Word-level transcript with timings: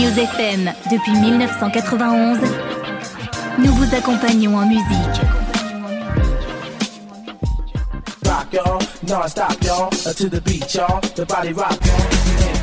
News 0.00 0.18
FM, 0.18 0.72
depuis 0.90 1.12
1991, 1.12 2.38
nous 3.58 3.74
vous 3.74 3.94
accompagnons 3.94 4.56
en 4.56 4.64
musique. 4.64 4.86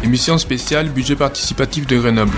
Émission 0.04 0.40
spéciale 0.40 0.90
budget 0.90 1.16
participatif 1.16 1.86
de 1.86 2.00
Grenoble. 2.00 2.34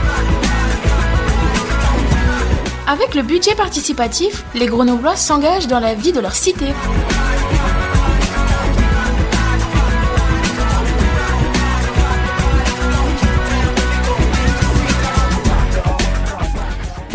Avec 2.86 3.16
le 3.16 3.22
budget 3.22 3.56
participatif, 3.56 4.44
les 4.54 4.66
Grenoblois 4.66 5.16
s'engagent 5.16 5.68
dans 5.68 5.80
la 5.80 5.96
vie 5.96 6.12
de 6.12 6.20
leur 6.20 6.36
cité. 6.36 6.74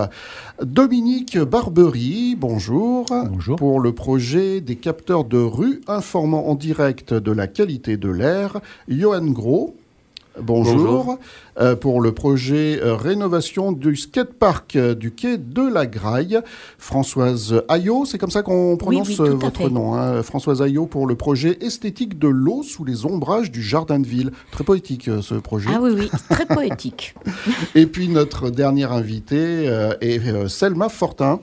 Dominique 0.62 1.38
Barbery, 1.38 2.36
bonjour. 2.36 3.06
Bonjour. 3.30 3.56
Pour 3.56 3.80
le 3.80 3.92
projet 3.92 4.60
des 4.60 4.76
capteurs 4.76 5.24
de 5.24 5.38
rue 5.38 5.80
informant 5.88 6.48
en 6.48 6.54
direct 6.54 7.14
de 7.14 7.32
la 7.32 7.46
qualité 7.46 7.96
de 7.96 8.08
l'air. 8.08 8.60
Johan 9.12 9.30
Gros. 9.32 9.76
Bonjour. 10.40 11.18
Euh, 11.60 11.76
pour 11.76 12.00
le 12.00 12.12
projet 12.12 12.80
euh, 12.82 12.94
rénovation 12.94 13.72
du 13.72 13.94
skatepark 13.94 14.76
euh, 14.76 14.94
du 14.94 15.10
quai 15.10 15.36
de 15.36 15.60
la 15.60 15.84
Graille. 15.84 16.40
Françoise 16.78 17.62
Ayot, 17.68 18.06
c'est 18.06 18.16
comme 18.16 18.30
ça 18.30 18.40
qu'on 18.40 18.78
prononce 18.78 19.20
votre 19.20 19.68
nom. 19.68 19.94
Hein. 19.94 20.22
Françoise 20.22 20.62
Ayot 20.62 20.86
pour 20.86 21.06
le 21.06 21.14
projet 21.14 21.58
esthétique 21.60 22.18
de 22.18 22.28
l'eau 22.28 22.62
sous 22.62 22.86
les 22.86 23.04
ombrages 23.04 23.50
du 23.50 23.62
jardin 23.62 24.00
de 24.00 24.06
ville. 24.06 24.30
Très 24.50 24.64
poétique 24.64 25.10
ce 25.20 25.34
projet. 25.34 25.68
Ah 25.74 25.80
oui, 25.82 25.90
oui, 25.94 26.10
très 26.30 26.46
poétique. 26.46 27.14
Et 27.74 27.84
puis 27.84 28.08
notre 28.08 28.48
dernière 28.48 28.92
invitée 28.92 29.66
est 30.00 30.48
Selma 30.48 30.88
Fortin. 30.88 31.40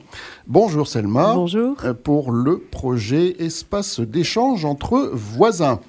Bonjour 0.48 0.88
Selma. 0.88 1.36
Bonjour. 1.36 1.76
Pour 2.04 2.32
le 2.32 2.58
projet 2.58 3.36
espace 3.38 4.00
d'échange 4.00 4.66
entre 4.66 5.12
voisins. 5.14 5.80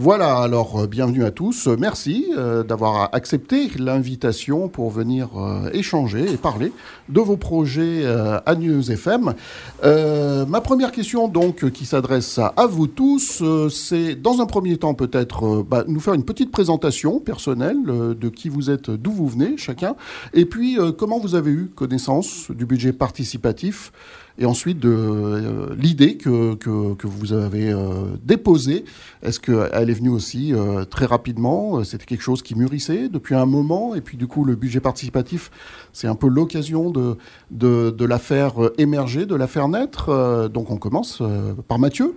Voilà, 0.00 0.36
alors 0.36 0.82
euh, 0.82 0.86
bienvenue 0.86 1.24
à 1.24 1.32
tous. 1.32 1.66
Merci 1.66 2.26
euh, 2.38 2.62
d'avoir 2.62 3.12
accepté 3.16 3.68
l'invitation 3.80 4.68
pour 4.68 4.90
venir 4.90 5.30
euh, 5.36 5.70
échanger 5.72 6.32
et 6.32 6.36
parler 6.36 6.72
de 7.08 7.20
vos 7.20 7.36
projets 7.36 8.06
à 8.06 8.54
News 8.54 8.92
FM. 8.92 9.34
ma 9.82 10.60
première 10.60 10.92
question, 10.92 11.26
donc, 11.26 11.68
qui 11.70 11.84
s'adresse 11.84 12.38
à, 12.38 12.66
vous 12.66 12.86
tous, 12.86 13.42
c'est 13.70 14.14
dans 14.14 14.40
un 14.40 14.46
premier 14.46 14.76
temps 14.76 14.94
peut-être 14.94 15.64
bah, 15.68 15.82
nous 15.88 16.00
faire 16.00 16.14
une 16.14 16.24
petite 16.24 16.52
présentation 16.52 17.18
personnelle 17.18 17.82
de 17.84 18.28
qui 18.28 18.50
vous 18.50 18.70
êtes, 18.70 18.90
d'où 18.90 19.10
vous 19.10 19.26
venez 19.26 19.56
chacun, 19.56 19.96
et 20.34 20.44
puis 20.44 20.76
comment 20.98 21.18
vous 21.18 21.34
avez 21.34 21.50
eu 21.50 21.70
connaissance 21.74 22.50
du 22.50 22.66
budget 22.66 22.92
participatif 22.92 23.90
et 24.38 24.46
ensuite 24.46 24.78
de 24.78 24.88
euh, 24.88 25.74
l'idée 25.76 26.16
que, 26.16 26.54
que, 26.54 27.06
vous 27.06 27.32
avez 27.32 27.70
euh, 27.70 28.16
déposée. 28.22 28.84
Est-ce 29.22 29.40
qu'elle 29.40 29.90
est 29.90 29.94
venue 29.94 30.10
aussi 30.10 30.54
euh, 30.54 30.84
très 30.84 31.06
rapidement? 31.06 31.82
C'était 31.82 32.04
quelque 32.04 32.22
chose 32.22 32.42
qui 32.42 32.54
mûrissait 32.54 33.08
depuis 33.08 33.34
un 33.34 33.46
moment, 33.46 33.94
et 33.94 34.00
puis 34.00 34.16
du 34.16 34.28
coup 34.28 34.44
le 34.44 34.54
budget 34.54 34.80
participatif, 34.80 35.50
c'est 35.92 36.06
un 36.06 36.14
peu 36.14 36.28
l'occasion 36.28 36.90
de, 36.90 37.16
de, 37.50 37.90
de, 37.90 38.04
la 38.04 38.18
faire 38.18 38.54
émerger, 38.78 39.26
de 39.26 39.34
la 39.34 39.48
faire 39.48 39.68
naître. 39.68 40.48
donc 40.48 40.70
on 40.70 40.76
commence 40.76 41.22
par 41.66 41.78
Mathieu. 41.78 42.14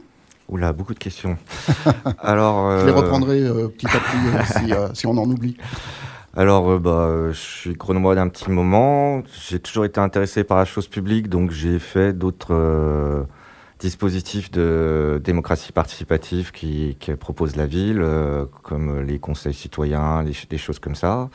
Oula, 0.49 0.73
beaucoup 0.73 0.93
de 0.93 0.99
questions. 0.99 1.37
Alors, 2.19 2.79
Je 2.79 2.85
les 2.85 2.91
reprendrai 2.91 3.39
petit 3.69 3.87
à 3.87 3.99
petit 3.99 4.53
si, 4.53 4.99
si 4.99 5.07
on 5.07 5.17
en 5.17 5.29
oublie. 5.29 5.57
Alors, 6.35 6.71
euh, 6.71 6.79
bah, 6.79 7.31
je 7.31 7.37
suis 7.37 7.73
grenoblois 7.73 8.15
d'un 8.15 8.29
petit 8.29 8.49
moment. 8.49 9.21
J'ai 9.49 9.59
toujours 9.59 9.83
été 9.83 9.99
intéressé 9.99 10.45
par 10.45 10.57
la 10.57 10.65
chose 10.65 10.87
publique, 10.87 11.27
donc 11.27 11.51
j'ai 11.51 11.77
fait 11.77 12.13
d'autres 12.13 12.53
euh, 12.53 13.23
dispositifs 13.79 14.49
de 14.49 15.19
démocratie 15.21 15.73
participative 15.73 16.51
qui, 16.53 16.97
propose 17.19 17.57
la 17.57 17.65
ville, 17.65 17.99
euh, 18.01 18.45
comme 18.63 19.01
les 19.01 19.19
conseils 19.19 19.53
citoyens, 19.53 20.23
des 20.23 20.57
choses 20.57 20.79
comme 20.79 20.95
ça. 20.95 21.29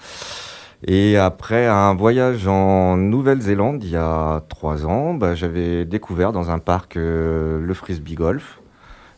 Et 0.87 1.17
après 1.19 1.67
un 1.67 1.95
voyage 1.95 2.47
en 2.49 2.97
Nouvelle-Zélande 2.97 3.83
il 3.83 3.91
y 3.91 3.97
a 3.97 4.43
trois 4.49 4.87
ans, 4.87 5.15
bah, 5.15 5.35
j'avais 5.35 5.85
découvert 5.85 6.33
dans 6.33 6.51
un 6.51 6.59
parc 6.59 6.95
le 6.97 7.73
frisbee 7.75 8.15
golf, 8.15 8.61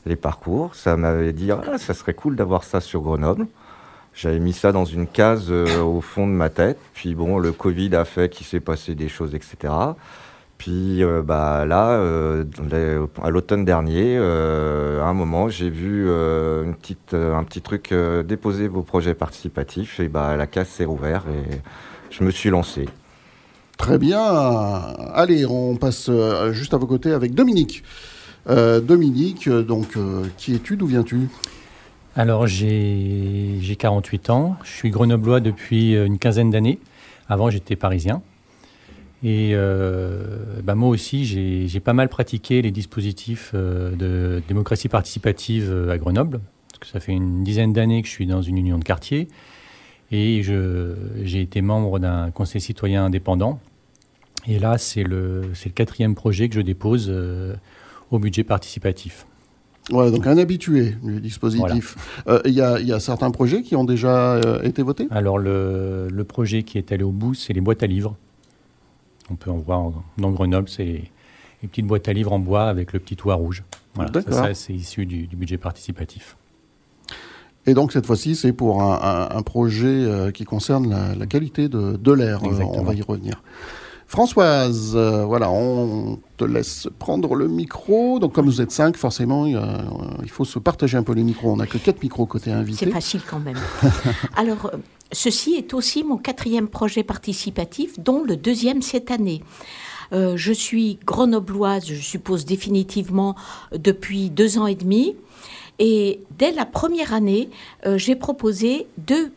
les 0.07 0.17
parcours. 0.17 0.75
Ça 0.75 0.97
m'avait 0.97 1.33
dit 1.33 1.51
ah, 1.53 1.79
ça 1.79 1.95
serait 1.95 2.15
cool 2.15 2.37
d'avoir 2.37 2.65
ça 2.65 2.81
sur 2.81 3.03
Grenoble. 3.03 3.47
J'avais 4.19 4.41
mis 4.41 4.53
ça 4.53 4.73
dans 4.73 4.85
une 4.85 5.07
case 5.07 5.47
euh, 5.51 5.81
au 5.81 6.01
fond 6.01 6.27
de 6.27 6.33
ma 6.33 6.51
tête. 6.51 6.77
Puis 6.93 7.15
bon, 7.15 7.39
le 7.39 7.53
Covid 7.53 7.95
a 7.95 8.05
fait 8.05 8.29
qu'il 8.29 8.45
s'est 8.45 8.59
passé 8.59 8.97
des 8.97 9.09
choses, 9.09 9.33
etc. 9.33 9.73
Puis 10.59 11.05
euh, 11.05 11.23
bah, 11.23 11.65
là, 11.65 11.91
euh, 11.91 12.45
à 13.23 13.31
l'automne 13.31 13.65
dernier, 13.65 14.17
à 14.17 15.05
un 15.07 15.15
moment, 15.15 15.49
j'ai 15.49 15.71
vu 15.71 16.11
un 16.11 16.75
petit 17.45 17.61
truc 17.63 17.95
déposer 18.27 18.67
vos 18.67 18.83
projets 18.83 19.15
participatifs. 19.15 20.01
Et 20.01 20.09
bah, 20.09 20.37
la 20.37 20.49
case 20.49 20.67
s'est 20.67 20.85
rouverte 20.85 21.29
et 21.29 21.61
je 22.11 22.25
me 22.25 22.33
suis 22.33 22.51
lancé. 22.51 22.89
Très 23.77 23.99
bien. 23.99 24.21
Allez, 25.15 25.47
on 25.47 25.77
passe 25.77 26.11
juste 26.51 26.75
à 26.75 26.77
vos 26.77 26.89
côtés 26.89 27.13
avec 27.13 27.37
Dominique. 27.37 27.85
Dominique, 28.49 29.49
donc, 29.49 29.97
qui 30.37 30.57
es-tu 30.57 30.77
D'où 30.77 30.87
viens-tu? 30.89 31.29
Alors 32.19 32.49
j'ai 32.49 33.77
48 33.79 34.31
ans, 34.31 34.57
je 34.65 34.71
suis 34.71 34.91
grenoblois 34.91 35.39
depuis 35.39 35.95
euh, 35.95 36.05
une 36.05 36.19
quinzaine 36.19 36.51
d'années. 36.51 36.81
Avant 37.29 37.49
j'étais 37.49 37.77
parisien. 37.77 38.23
Et 39.23 39.51
euh, 39.53 40.61
bah, 40.65 40.75
moi 40.75 40.89
aussi 40.89 41.25
j'ai 41.25 41.81
pas 41.81 41.93
mal 41.93 42.09
pratiqué 42.09 42.61
les 42.61 42.73
dispositifs 42.73 43.53
euh, 43.55 43.95
de 43.95 44.43
démocratie 44.49 44.89
participative 44.89 45.89
à 45.89 45.97
Grenoble. 45.97 46.41
Parce 46.73 46.81
que 46.81 46.87
ça 46.89 46.99
fait 46.99 47.13
une 47.13 47.45
dizaine 47.45 47.73
d'années 47.73 48.03
que 48.03 48.09
je 48.09 48.13
suis 48.13 48.27
dans 48.27 48.43
une 48.43 48.59
union 48.59 48.79
de 48.79 48.85
quartier. 48.85 49.29
Et 50.11 50.43
j'ai 50.43 51.41
été 51.41 51.61
membre 51.61 52.01
d'un 52.01 52.33
conseil 52.33 52.61
citoyen 52.61 53.05
indépendant. 53.05 53.61
Et 54.49 54.59
là 54.59 54.77
c'est 54.77 55.05
le, 55.05 55.53
le 55.53 55.71
quatrième 55.71 56.17
projet 56.17 56.49
que 56.49 56.57
je 56.57 56.63
dépose 56.63 57.15
au 58.11 58.19
budget 58.19 58.43
participatif. 58.43 59.28
Ouais, 59.91 60.11
donc 60.11 60.27
un 60.27 60.37
habitué 60.37 60.97
du 61.03 61.21
dispositif. 61.21 61.97
Euh, 62.27 62.41
il 62.45 62.53
y, 62.53 62.61
a 62.61 63.01
certains 63.01 63.31
projets 63.31 63.63
qui 63.63 63.77
ont 63.77 63.85
déjà 63.85 64.35
euh, 64.35 64.63
été 64.63 64.83
votés? 64.83 65.07
Alors 65.11 65.39
le, 65.39 66.25
projet 66.29 66.63
qui 66.63 66.79
est 66.79 66.93
allé 66.93 67.05
au 67.05 67.11
bout, 67.11 67.35
c'est 67.35 67.53
les 67.53 67.61
boîtes 67.61 67.83
à 67.83 67.87
livres. 67.87 68.17
On 69.31 69.35
peut 69.35 69.51
en 69.51 69.57
voir 69.57 69.93
dans 70.17 70.31
Grenoble, 70.31 70.69
c'est 70.69 70.85
les, 70.85 71.69
petites 71.69 71.87
boîtes 71.87 72.09
à 72.09 72.13
livres 72.13 72.33
en 72.33 72.39
bois 72.39 72.65
avec 72.65 72.93
le 72.93 72.99
petit 72.99 73.17
toit 73.17 73.35
rouge. 73.35 73.65
Voilà, 73.95 74.13
ça, 74.31 74.55
c'est 74.55 74.75
issu 74.75 75.07
du, 75.07 75.27
budget 75.33 75.59
participatif. 75.59 76.37
Et 77.67 77.75
donc 77.75 77.93
cette 77.93 78.07
fois-ci, 78.07 78.37
c'est 78.37 78.53
pour 78.53 78.83
un, 78.83 79.43
projet 79.43 80.31
qui 80.33 80.45
concerne 80.45 81.17
la, 81.19 81.27
qualité 81.27 81.69
de, 81.69 82.13
l'air. 82.13 82.41
on 82.43 82.83
va 82.83 82.95
y 82.95 83.03
revenir. 83.03 83.43
Françoise, 84.09 84.97
voilà, 84.97 85.51
on 85.51 86.19
te 86.39 86.45
laisse 86.45 86.89
prendre 86.99 87.35
le 87.35 87.47
micro. 87.47 88.19
Donc, 88.19 88.33
comme 88.33 88.47
vous 88.47 88.63
êtes 88.63 88.73
cinq, 88.73 88.97
forcément, 88.97 89.47
il, 89.47 90.31
faut 90.31 90.47
se 90.47 90.59
partager 90.59 90.97
un 90.97 91.03
peu 91.03 91.13
les 91.13 91.23
micros. 91.23 91.53
On 91.53 91.57
n'a 91.57 91.67
que 91.67 91.79
quatre 91.79 92.03
micros 92.03 92.25
côté 92.25 92.51
invité. 92.51 92.87
C'est 92.87 92.91
facile 92.91 93.21
quand 93.29 93.39
même. 93.39 93.59
Alors, 94.37 94.71
Ceci 95.13 95.55
est 95.55 95.73
aussi 95.73 96.05
mon 96.05 96.19
quatrième 96.19 96.69
projet 96.69 97.03
participatif, 97.03 97.99
dont 97.99 98.23
le 98.23 98.37
deuxième 98.37 98.83
cette 98.83 99.11
année. 99.11 99.43
Euh, 100.13 100.37
je 100.37 100.53
suis 100.53 100.99
grenobloise, 101.05 101.87
je 101.87 101.95
suppose 101.95 102.45
définitivement, 102.45 103.35
depuis 103.73 104.29
deux 104.29 104.59
ans 104.59 104.67
et 104.67 104.75
demi. 104.75 105.17
Et 105.79 106.21
dès 106.39 106.53
la 106.53 106.67
première 106.67 107.15
année, 107.15 107.49
euh, 107.87 107.97
j'ai 107.97 108.17
proposé 108.17 108.87
deux 108.99 109.33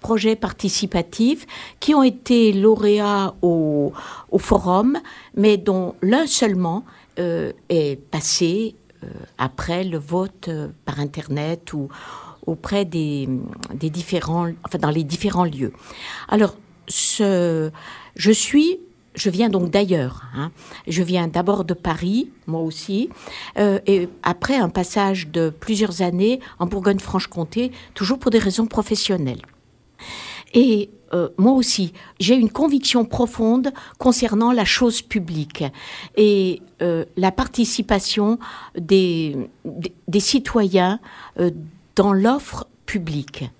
projets 0.00 0.36
participatifs 0.36 1.46
qui 1.80 1.94
ont 1.94 2.02
été 2.02 2.52
lauréats 2.52 3.34
au, 3.42 3.92
forum, 4.38 4.98
mais 5.34 5.56
dont 5.56 5.94
l'un 6.02 6.26
seulement 6.26 6.84
euh, 7.18 7.52
est 7.68 8.00
passé 8.10 8.74
après 9.38 9.84
le 9.84 9.98
vote 9.98 10.50
par 10.84 10.98
Internet 10.98 11.72
ou, 11.72 11.88
auprès 12.46 12.84
des, 12.84 13.28
différents, 13.74 14.50
enfin 14.64 14.78
dans 14.78 14.90
les 14.90 15.04
différents 15.04 15.44
lieux. 15.44 15.72
Alors, 16.28 16.56
je 16.88 17.70
suis 18.16 18.80
je 19.16 19.30
viens 19.30 19.48
donc 19.48 19.70
d'ailleurs. 19.70 20.24
Hein. 20.36 20.52
Je 20.86 21.02
viens 21.02 21.26
d'abord 21.26 21.64
de 21.64 21.74
Paris, 21.74 22.30
moi 22.46 22.60
aussi, 22.60 23.08
euh, 23.58 23.80
et 23.86 24.08
après 24.22 24.56
un 24.56 24.68
passage 24.68 25.28
de 25.28 25.48
plusieurs 25.48 26.02
années 26.02 26.40
en 26.58 26.66
Bourgogne-Franche-Comté, 26.66 27.72
toujours 27.94 28.18
pour 28.18 28.30
des 28.30 28.38
raisons 28.38 28.66
professionnelles. 28.66 29.40
Et 30.54 30.90
euh, 31.12 31.28
moi 31.38 31.52
aussi, 31.52 31.92
j'ai 32.18 32.34
une 32.34 32.50
conviction 32.50 33.04
profonde 33.04 33.72
concernant 33.98 34.52
la 34.52 34.64
chose 34.64 35.02
publique 35.02 35.64
et 36.16 36.62
euh, 36.82 37.04
la 37.16 37.30
participation 37.32 38.38
des, 38.78 39.36
des, 39.64 39.92
des 40.08 40.20
citoyens 40.20 41.00
dans 41.94 42.12
l'offre 42.12 42.66
publique. 42.86 43.50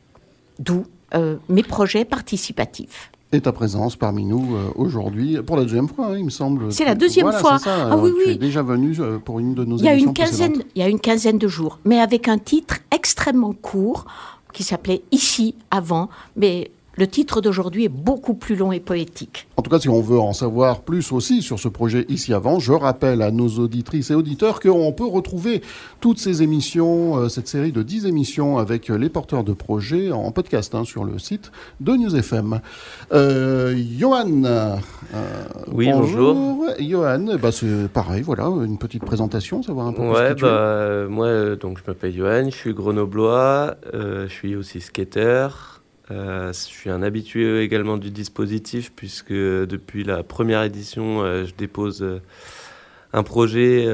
D'où 0.59 0.85
euh, 1.15 1.37
mes 1.49 1.63
projets 1.63 2.05
participatifs. 2.05 3.11
Et 3.33 3.41
ta 3.41 3.53
présence 3.53 3.97
parmi 3.97 4.25
nous 4.25 4.57
euh, 4.57 4.71
aujourd'hui, 4.75 5.39
pour 5.43 5.57
la 5.57 5.63
deuxième 5.63 5.89
fois, 5.89 6.07
hein, 6.07 6.19
il 6.19 6.25
me 6.25 6.31
semble. 6.31 6.73
C'est 6.73 6.85
la 6.85 6.95
deuxième 6.95 7.31
fois. 7.33 7.59
Ah 7.65 7.97
oui, 7.97 8.11
oui. 8.17 8.25
Tu 8.25 8.31
es 8.31 8.37
déjà 8.37 8.63
venu 8.63 8.97
euh, 8.99 9.19
pour 9.19 9.39
une 9.39 9.55
de 9.55 9.65
nos 9.65 9.77
il 9.79 9.85
y 9.85 9.89
a 9.89 9.95
une 9.95 10.13
quinzaine, 10.13 10.63
Il 10.75 10.83
y 10.83 10.85
a 10.85 10.89
une 10.89 11.01
quinzaine 11.01 11.39
de 11.39 11.49
jours, 11.49 11.79
mais 11.85 12.01
avec 12.01 12.29
un 12.29 12.39
titre 12.39 12.79
extrêmement 12.91 13.53
court 13.53 14.07
qui 14.53 14.63
s'appelait 14.63 15.03
Ici 15.13 15.55
avant, 15.71 16.09
mais 16.35 16.71
le 16.97 17.07
titre 17.07 17.41
d'aujourd'hui 17.41 17.85
est 17.85 17.91
beaucoup 17.91 18.35
plus 18.35 18.57
long 18.57 18.73
et 18.73 18.81
poétique. 18.81 19.49
En 19.57 19.63
tout 19.63 19.71
cas, 19.71 19.79
si 19.79 19.89
on 19.89 20.01
veut 20.01 20.19
en 20.19 20.33
savoir 20.33 20.81
plus 20.81 21.13
aussi 21.13 21.43
sur 21.43 21.59
ce 21.59 21.69
projet 21.69 22.07
ici 22.09 22.33
avant, 22.33 22.59
je 22.59 22.73
rappelle 22.73 23.21
à 23.21 23.31
nos 23.31 23.49
auditrices 23.49 24.11
et 24.11 24.15
auditeurs 24.15 24.61
qu'on 24.61 24.93
peut 24.93 25.07
retrouver 25.07 25.61
toutes 26.01 26.19
ces 26.19 26.43
émissions, 26.43 27.19
euh, 27.19 27.29
cette 27.29 27.49
série 27.49 27.73
de 27.73 27.83
10 27.83 28.07
émissions 28.07 28.57
avec 28.57 28.89
les 28.89 29.09
porteurs 29.11 29.45
de 29.45 29.53
projets 29.53 30.11
en 30.11 30.31
podcast 30.33 30.75
hein, 30.75 30.85
sur 30.85 31.05
le 31.05 31.19
site 31.19 31.53
de 31.81 31.93
News 31.93 32.17
FM. 32.17 32.61
Euh, 33.13 33.77
Johan. 33.99 34.45
Euh, 34.45 34.77
oui, 35.71 35.91
bonjour. 35.93 36.65
Johan, 36.81 37.37
bah, 37.41 37.53
c'est 37.53 37.89
pareil, 37.93 38.23
voilà, 38.23 38.45
une 38.45 38.79
petite 38.79 39.05
présentation, 39.05 39.63
savoir 39.63 39.87
un 39.87 39.93
peu 39.93 40.03
ouais, 40.03 40.35
plus 40.35 40.43
bah, 40.43 41.07
Moi, 41.09 41.57
donc, 41.57 41.79
je 41.79 41.83
m'appelle 41.87 42.15
Johan, 42.15 42.45
je 42.47 42.57
suis 42.57 42.73
grenoblois, 42.73 43.75
je 43.93 44.29
suis 44.29 44.57
aussi 44.57 44.81
skater. 44.81 45.76
Euh, 46.11 46.53
je 46.53 46.59
suis 46.59 46.91
un 46.91 47.03
habitué 47.03 47.63
également 47.63 47.97
du 47.97 48.11
dispositif 48.11 48.93
puisque 48.95 49.33
depuis 49.33 50.05
la 50.05 50.23
première 50.23 50.63
édition, 50.63 51.23
euh, 51.23 51.45
je 51.47 51.55
dépose 51.55 52.03
euh, 52.03 52.21
un 53.13 53.23
projet 53.23 53.87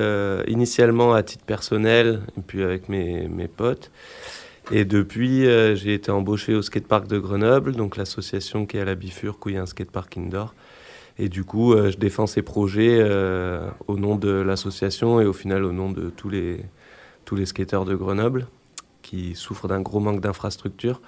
initialement 0.48 1.14
à 1.14 1.22
titre 1.22 1.44
personnel 1.44 2.20
et 2.36 2.40
puis 2.40 2.62
avec 2.62 2.88
mes, 2.88 3.28
mes 3.28 3.48
potes. 3.48 3.90
Et 4.72 4.84
depuis, 4.84 5.44
j'ai 5.76 5.94
été 5.94 6.10
embauché 6.10 6.54
au 6.54 6.62
skatepark 6.62 7.06
de 7.06 7.18
Grenoble, 7.18 7.72
donc 7.72 7.96
l'association 7.96 8.66
qui 8.66 8.78
est 8.78 8.80
à 8.80 8.84
la 8.84 8.96
Bifurque 8.96 9.46
où 9.46 9.50
il 9.50 9.54
y 9.54 9.58
a 9.58 9.62
un 9.62 9.66
skatepark 9.66 10.16
indoor. 10.16 10.54
Et 11.18 11.28
du 11.28 11.44
coup, 11.44 11.76
je 11.76 11.96
défends 11.96 12.26
ces 12.26 12.42
projets 12.42 13.00
au 13.86 13.96
nom 13.96 14.16
de 14.16 14.30
l'association 14.30 15.20
et 15.20 15.26
au 15.26 15.32
final 15.32 15.62
au 15.62 15.72
nom 15.72 15.90
de 15.90 16.10
tous 16.10 16.30
les, 16.30 16.64
tous 17.24 17.36
les 17.36 17.46
skateurs 17.46 17.84
de 17.84 17.94
Grenoble 17.94 18.48
qui 19.02 19.36
souffrent 19.36 19.68
d'un 19.68 19.82
gros 19.82 20.00
manque 20.00 20.20
d'infrastructures. 20.20 21.00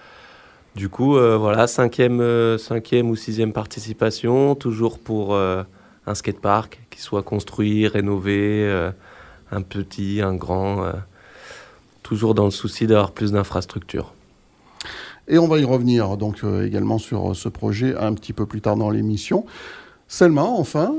Du 0.75 0.89
coup, 0.89 1.17
euh, 1.17 1.37
voilà, 1.37 1.69
cinquième, 1.69 2.21
euh, 2.21 2.59
cinquième 2.59 3.09
ou 3.09 3.15
sixième 3.15 3.53
participation, 3.53 4.57
toujours 4.57 4.99
pour 4.99 5.35
euh, 5.35 5.63
un 6.07 6.15
skatepark 6.17 6.81
qui 6.91 7.01
soit 7.01 7.23
construit, 7.23 7.87
rénové, 7.87 8.69
un 9.53 9.63
petit, 9.63 10.21
un 10.21 10.35
grand, 10.35 10.93
toujours 12.03 12.35
dans 12.35 12.45
le 12.45 12.51
souci 12.51 12.87
d'avoir 12.87 13.13
plus 13.13 13.33
d'infrastructures. 13.33 14.13
Et 15.29 15.39
on 15.39 15.49
va 15.49 15.59
y 15.59 15.65
revenir 15.65 16.17
donc 16.17 16.43
également 16.63 16.99
sur 16.99 17.35
ce 17.35 17.49
projet 17.49 17.97
un 17.97 18.13
petit 18.13 18.33
peu 18.33 18.45
plus 18.45 18.61
tard 18.61 18.77
dans 18.77 18.91
l'émission. 18.91 19.47
Selma, 20.09 20.43
enfin, 20.43 20.93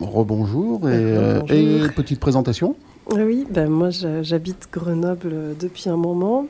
rebonjour 0.00 0.88
et, 0.88 1.18
et, 1.50 1.88
petite 1.94 2.20
présentation. 2.20 2.74
Oui, 3.10 3.46
ben 3.50 3.68
moi 3.68 3.90
j'habite 3.90 4.68
Grenoble 4.72 5.54
depuis 5.60 5.90
un 5.90 5.96
moment 5.98 6.46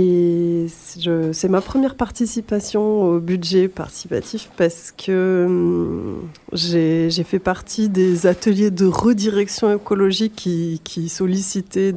et 0.00 0.66
c'est 0.68 1.48
ma 1.48 1.60
première 1.60 1.96
participation 1.96 3.02
au 3.02 3.18
budget 3.18 3.66
participatif 3.66 4.48
parce 4.56 4.92
que 4.92 5.44
hum, 5.44 6.28
j'ai 6.52 7.10
fait 7.24 7.40
partie 7.40 7.88
des 7.88 8.28
ateliers 8.28 8.70
de 8.70 8.86
redirection 8.86 9.74
écologique 9.74 10.36
qui, 10.36 11.08
sollicitaient 11.08 11.92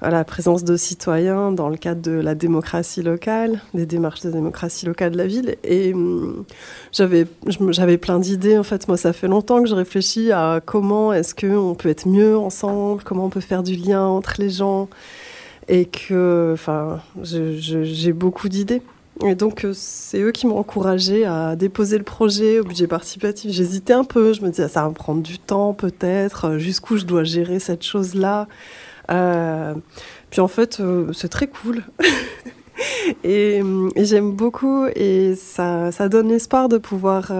la 0.00 0.24
présence 0.24 0.64
de 0.64 0.78
citoyens 0.78 1.52
dans 1.52 1.68
le 1.68 1.76
cadre 1.76 2.00
de 2.00 2.12
la 2.12 2.34
démocratie 2.34 3.02
locale, 3.02 3.60
des 3.74 3.84
démarches 3.84 4.22
de 4.22 4.30
démocratie 4.30 4.86
locale 4.86 5.12
de 5.12 5.18
la 5.18 5.26
ville. 5.26 5.56
Et 5.64 5.92
hum, 5.92 6.46
j'avais 6.92 7.98
plein 7.98 8.18
d'idées. 8.18 8.56
En 8.56 8.62
fait, 8.62 8.88
moi, 8.88 8.96
ça 8.96 9.12
fait 9.12 9.28
longtemps 9.28 9.62
que 9.62 9.68
je 9.68 9.74
réfléchis 9.74 10.32
à 10.32 10.62
comment 10.64 11.12
est-ce 11.12 11.34
qu'on 11.34 11.74
peut 11.74 11.90
être 11.90 12.08
mieux 12.08 12.38
ensemble, 12.38 13.02
comment 13.02 13.26
on 13.26 13.30
peut 13.30 13.40
faire 13.40 13.62
du 13.62 13.74
lien 13.76 14.06
entre 14.06 14.36
les 14.38 14.48
gens 14.48 14.88
et 15.68 15.84
que 15.84 16.50
enfin, 16.54 17.00
j'ai 17.22 18.12
beaucoup 18.12 18.48
d'idées. 18.48 18.82
Et 19.24 19.34
donc, 19.34 19.64
euh, 19.64 19.72
c'est 19.74 20.20
eux 20.20 20.30
qui 20.30 20.46
m'ont 20.46 20.58
encouragé 20.58 21.24
à 21.24 21.56
déposer 21.56 21.98
le 21.98 22.04
projet 22.04 22.60
au 22.60 22.64
budget 22.64 22.86
participatif. 22.86 23.50
J'hésitais 23.50 23.92
un 23.92 24.04
peu, 24.04 24.32
je 24.32 24.42
me 24.42 24.50
disais, 24.50 24.68
ça 24.68 24.82
va 24.82 24.90
prendre 24.90 25.22
du 25.22 25.38
temps 25.38 25.74
peut-être, 25.74 26.46
euh, 26.46 26.58
jusqu'où 26.58 26.96
je 26.98 27.04
dois 27.04 27.24
gérer 27.24 27.58
cette 27.58 27.82
chose-là. 27.82 28.46
Euh, 29.10 29.74
puis 30.30 30.40
en 30.40 30.48
fait, 30.48 30.80
c'est 31.14 31.28
très 31.28 31.48
cool. 31.48 31.82
et, 33.24 33.60
j'aime 33.96 34.32
beaucoup 34.32 34.86
et 34.94 35.34
ça, 35.34 35.90
ça, 35.90 36.08
donne 36.08 36.28
l'espoir 36.28 36.68
de 36.68 36.78
pouvoir 36.78 37.32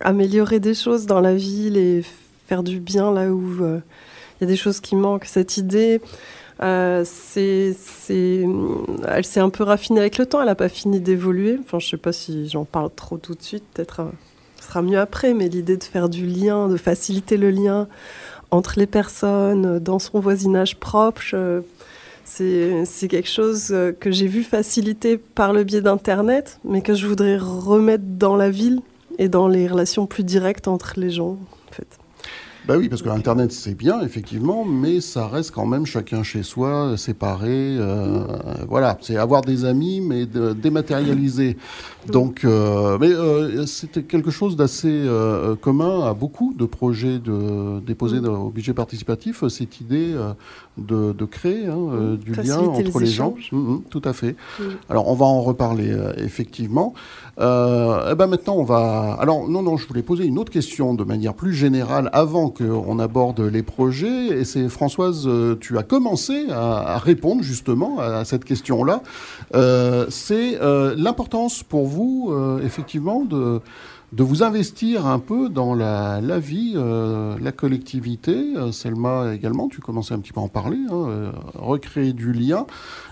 améliorer 0.00 0.60
des 0.60 0.74
choses 0.74 1.06
dans 1.06 1.20
la 1.20 1.34
ville 1.34 1.76
et 1.76 2.02
faire 2.46 2.62
du 2.62 2.78
bien 2.78 3.12
là 3.12 3.30
où 3.30 3.42
il 3.58 4.40
y 4.40 4.44
a 4.44 4.46
des 4.46 4.56
choses 4.56 4.78
qui 4.78 4.94
manquent. 4.94 5.24
Cette 5.24 5.56
idée 5.56 6.00
euh, 6.62 7.04
c'est, 7.04 7.76
elle 9.08 9.24
s'est 9.24 9.40
un 9.40 9.50
peu 9.50 9.64
raffinée 9.64 10.00
avec 10.00 10.18
le 10.18 10.26
temps, 10.26 10.40
elle 10.40 10.46
n'a 10.46 10.54
pas 10.54 10.68
fini 10.68 11.00
d'évoluer. 11.00 11.58
Enfin, 11.60 11.78
je 11.78 11.86
ne 11.86 11.90
sais 11.90 11.96
pas 11.96 12.12
si 12.12 12.48
j'en 12.48 12.64
parle 12.64 12.90
trop 12.94 13.18
tout 13.18 13.34
de 13.34 13.42
suite, 13.42 13.64
peut-être 13.74 14.00
euh, 14.00 14.10
ce 14.60 14.68
sera 14.68 14.82
mieux 14.82 14.98
après, 14.98 15.34
mais 15.34 15.48
l'idée 15.48 15.76
de 15.76 15.84
faire 15.84 16.08
du 16.08 16.26
lien, 16.26 16.68
de 16.68 16.76
faciliter 16.76 17.36
le 17.36 17.50
lien 17.50 17.88
entre 18.50 18.78
les 18.78 18.86
personnes, 18.86 19.78
dans 19.80 19.98
son 19.98 20.20
voisinage 20.20 20.76
propre, 20.76 21.22
c'est 22.24 23.08
quelque 23.08 23.28
chose 23.28 23.74
que 23.98 24.10
j'ai 24.12 24.28
vu 24.28 24.44
faciliter 24.44 25.18
par 25.18 25.52
le 25.52 25.64
biais 25.64 25.80
d'Internet, 25.80 26.60
mais 26.64 26.80
que 26.80 26.94
je 26.94 27.06
voudrais 27.06 27.36
remettre 27.36 28.04
dans 28.06 28.36
la 28.36 28.50
ville 28.50 28.80
et 29.18 29.28
dans 29.28 29.48
les 29.48 29.66
relations 29.66 30.06
plus 30.06 30.24
directes 30.24 30.68
entre 30.68 30.94
les 30.96 31.10
gens. 31.10 31.36
Ben 32.66 32.78
oui, 32.78 32.88
parce 32.88 33.02
que 33.02 33.08
l'Internet, 33.08 33.52
c'est 33.52 33.74
bien, 33.74 34.00
effectivement, 34.00 34.64
mais 34.64 35.02
ça 35.02 35.28
reste 35.28 35.50
quand 35.50 35.66
même 35.66 35.84
chacun 35.84 36.22
chez 36.22 36.42
soi, 36.42 36.96
séparé. 36.96 37.76
Euh, 37.78 38.24
voilà, 38.66 38.96
c'est 39.02 39.18
avoir 39.18 39.42
des 39.42 39.66
amis, 39.66 40.00
mais 40.00 40.24
de, 40.24 40.54
dématérialisé. 40.54 41.58
Donc, 42.06 42.42
euh, 42.44 42.96
mais 42.98 43.10
euh, 43.10 43.66
c'était 43.66 44.02
quelque 44.02 44.30
chose 44.30 44.56
d'assez 44.56 45.06
commun 45.60 46.06
à 46.08 46.14
beaucoup 46.14 46.54
de 46.56 46.64
projets 46.64 47.18
de, 47.18 47.80
déposés 47.80 48.20
mm. 48.20 48.28
au 48.28 48.48
budget 48.48 48.72
participatif, 48.72 49.46
cette 49.48 49.82
idée 49.82 50.14
de, 50.76 51.24
créer 51.24 51.66
hein, 51.66 51.76
mm. 51.76 52.16
du 52.16 52.32
lien 52.32 52.58
entre 52.58 53.00
les, 53.00 53.06
gens. 53.06 53.34
Mm, 53.52 53.78
tout 53.90 54.02
à 54.04 54.12
fait. 54.12 54.36
Alors, 54.88 55.08
on 55.08 55.14
va 55.14 55.26
en 55.26 55.40
reparler, 55.40 55.94
effectivement. 56.18 56.94
et 57.38 57.42
eh 57.42 58.14
ben 58.14 58.26
maintenant, 58.26 58.56
on 58.56 58.64
va... 58.64 59.16
Alors, 59.20 59.48
non, 59.48 59.62
non, 59.62 59.76
je 59.76 59.86
voulais 59.86 60.02
poser 60.02 60.24
une 60.24 60.38
autre 60.38 60.52
question 60.52 60.94
de 60.94 61.04
manière 61.04 61.34
plus 61.34 61.54
générale 61.54 62.10
avant 62.12 62.50
qu'on 62.50 62.98
aborde 62.98 63.40
les 63.40 63.62
projets. 63.62 64.26
Et 64.28 64.44
c'est 64.44 64.68
Françoise, 64.68 65.28
tu 65.60 65.78
as 65.78 65.82
commencé 65.82 66.46
à, 66.50 66.98
répondre 66.98 67.42
justement 67.42 67.98
à 68.00 68.24
cette 68.24 68.44
question-là. 68.44 69.02
c'est 70.08 70.58
l'importance 70.96 71.62
pour 71.62 71.86
vous, 71.86 72.34
effectivement, 72.62 73.24
de 73.24 73.60
de 74.14 74.22
vous 74.22 74.44
investir 74.44 75.06
un 75.06 75.18
peu 75.18 75.48
dans 75.48 75.74
la, 75.74 76.20
vie, 76.38 76.74
euh, 76.76 77.36
la 77.40 77.50
collectivité. 77.50 78.54
Euh, 78.56 78.70
Selma 78.70 79.34
également, 79.34 79.68
tu 79.68 79.80
commençais 79.80 80.14
un 80.14 80.20
petit 80.20 80.32
peu 80.32 80.40
à 80.40 80.44
en 80.44 80.48
parler, 80.48 80.78
hein, 80.88 81.06
euh, 81.08 81.32
recréer 81.54 82.12
du 82.12 82.32
lien. 82.32 82.64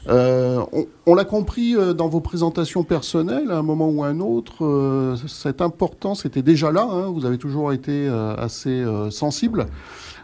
on, 0.08 1.14
l'a 1.14 1.24
compris 1.24 1.74
dans 1.96 2.08
vos 2.08 2.20
présentations 2.20 2.84
personnelles, 2.84 3.50
à 3.50 3.58
un 3.58 3.62
moment 3.62 3.88
ou 3.88 4.04
à 4.04 4.08
un 4.08 4.20
autre, 4.20 5.16
cette 5.26 5.60
importance 5.60 6.24
était 6.24 6.42
déjà 6.42 6.70
là. 6.70 6.86
Hein. 6.88 7.10
vous 7.12 7.26
avez 7.26 7.38
toujours 7.38 7.72
été 7.72 8.08
assez 8.38 8.84
sensible 9.10 9.66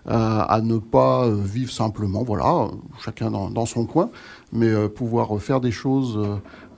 à 0.08 0.60
ne 0.62 0.78
pas 0.78 1.28
vivre 1.28 1.70
simplement, 1.70 2.24
voilà, 2.24 2.68
chacun 3.04 3.30
dans 3.30 3.66
son 3.66 3.84
coin, 3.84 4.10
mais 4.52 4.88
pouvoir 4.88 5.38
faire 5.40 5.60
des 5.60 5.70
choses 5.70 6.18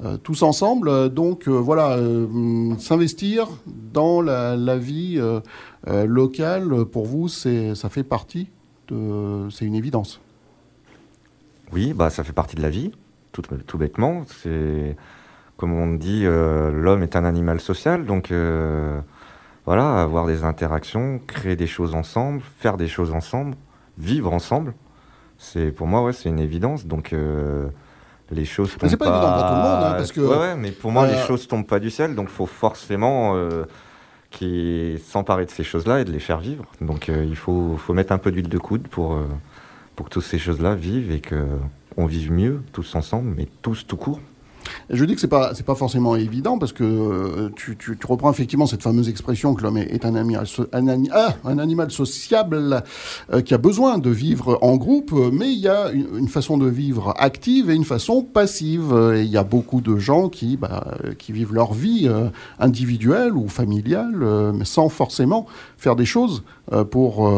euh, 0.02 0.16
tous 0.16 0.42
ensemble. 0.42 1.10
Donc 1.10 1.46
euh, 1.46 1.50
voilà, 1.52 1.98
euh, 1.98 2.74
s'investir 2.78 3.48
dans 3.66 4.22
la, 4.22 4.78
vie 4.78 5.20
locale, 5.86 6.84
pour 6.86 7.06
vous, 7.06 7.28
ça 7.28 7.88
fait 7.88 8.04
partie 8.04 8.48
c'est 8.88 9.64
une 9.64 9.76
évidence. 9.76 10.20
Oui, 11.72 11.92
bah, 11.92 12.10
ça 12.10 12.24
fait 12.24 12.32
partie 12.32 12.56
de 12.56 12.62
la 12.62 12.70
vie, 12.70 12.90
tout, 13.30 13.42
tout 13.64 13.78
bêtement. 13.78 14.24
C'est, 14.42 14.96
comme 15.56 15.72
on 15.72 15.94
dit, 15.94 16.24
l'homme 16.24 17.04
est 17.04 17.14
un 17.14 17.24
animal 17.24 17.60
social, 17.60 18.04
donc 18.04 18.32
voilà, 19.70 20.02
avoir 20.02 20.26
des 20.26 20.42
interactions, 20.42 21.20
créer 21.26 21.56
des 21.56 21.66
choses 21.66 21.94
ensemble, 21.94 22.42
faire 22.58 22.76
des 22.76 22.88
choses 22.88 23.12
ensemble, 23.12 23.54
vivre 23.98 24.32
ensemble. 24.32 24.74
C'est 25.38 25.70
pour 25.70 25.86
moi, 25.86 26.02
ouais, 26.02 26.12
c'est 26.12 26.28
une 26.28 26.40
évidence. 26.40 26.86
Donc 26.86 27.14
les 28.30 28.44
choses 28.44 28.76
tombent 28.76 28.88
c'est 28.88 28.96
pas, 28.96 29.06
évident 29.06 29.32
pour 29.32 29.46
tout 29.46 29.54
le 29.54 29.60
monde, 29.60 29.84
hein, 29.84 29.94
parce 29.96 30.12
que. 30.12 30.20
Ouais, 30.20 30.56
mais 30.56 30.70
pour 30.70 30.92
moi, 30.92 31.06
les 31.06 31.18
choses 31.18 31.48
tombent 31.48 31.66
pas 31.66 31.80
du 31.80 31.90
ciel, 31.90 32.14
donc 32.14 32.28
il 32.30 32.34
faut 32.34 32.46
forcément 32.46 33.34
euh, 33.34 33.64
s'emparer 34.98 35.46
de 35.46 35.50
ces 35.50 35.64
choses-là 35.64 36.00
et 36.00 36.04
de 36.04 36.12
les 36.12 36.20
faire 36.20 36.38
vivre. 36.38 36.64
Donc 36.80 37.08
euh, 37.08 37.24
il 37.28 37.36
faut, 37.36 37.76
faut, 37.76 37.92
mettre 37.92 38.12
un 38.12 38.18
peu 38.18 38.30
d'huile 38.30 38.48
de 38.48 38.58
coude 38.58 38.86
pour, 38.88 39.14
euh, 39.14 39.26
pour 39.96 40.06
que 40.06 40.10
toutes 40.10 40.24
ces 40.24 40.38
choses-là 40.38 40.74
vivent 40.74 41.10
et 41.10 41.20
qu'on 41.20 42.06
vive 42.06 42.32
mieux 42.32 42.62
tous 42.72 42.94
ensemble, 42.94 43.34
mais 43.36 43.48
tous 43.62 43.86
tout 43.86 43.96
court. 43.96 44.20
Je 44.90 45.04
dis 45.04 45.14
que 45.14 45.20
c'est 45.20 45.28
pas 45.28 45.52
c'est 45.54 45.64
pas 45.64 45.74
forcément 45.74 46.16
évident 46.16 46.58
parce 46.58 46.72
que 46.72 46.84
euh, 46.84 47.50
tu, 47.56 47.76
tu, 47.76 47.96
reprends 48.06 48.30
effectivement 48.30 48.66
cette 48.66 48.82
fameuse 48.82 49.08
expression 49.08 49.54
que 49.54 49.62
l'homme 49.62 49.78
est, 49.78 50.04
un, 50.04 50.14
animal, 50.14 50.46
ah, 51.12 51.34
un, 51.44 51.58
animal 51.58 51.90
sociable 51.90 52.82
euh, 53.32 53.40
qui 53.40 53.54
a 53.54 53.58
besoin 53.58 53.98
de 53.98 54.10
vivre 54.10 54.58
en 54.62 54.76
groupe, 54.76 55.12
mais 55.32 55.52
il 55.52 55.58
y 55.58 55.68
a 55.68 55.90
une, 55.92 56.28
façon 56.28 56.58
de 56.58 56.68
vivre 56.68 57.14
active 57.18 57.70
et 57.70 57.74
une 57.74 57.84
façon 57.84 58.22
passive. 58.22 58.94
Et 59.14 59.22
il 59.22 59.30
y 59.30 59.36
a 59.36 59.44
beaucoup 59.44 59.80
de 59.80 59.96
gens 59.96 60.28
qui 60.28 60.56
bah, 60.56 60.96
qui 61.18 61.32
vivent 61.32 61.54
leur 61.54 61.72
vie 61.72 62.06
euh, 62.08 62.28
individuelle 62.58 63.36
ou 63.36 63.48
familiale, 63.48 64.24
mais 64.54 64.64
sans 64.64 64.88
forcément 64.88 65.46
faire 65.80 65.96
des 65.96 66.04
choses 66.04 66.44
pour 66.90 67.28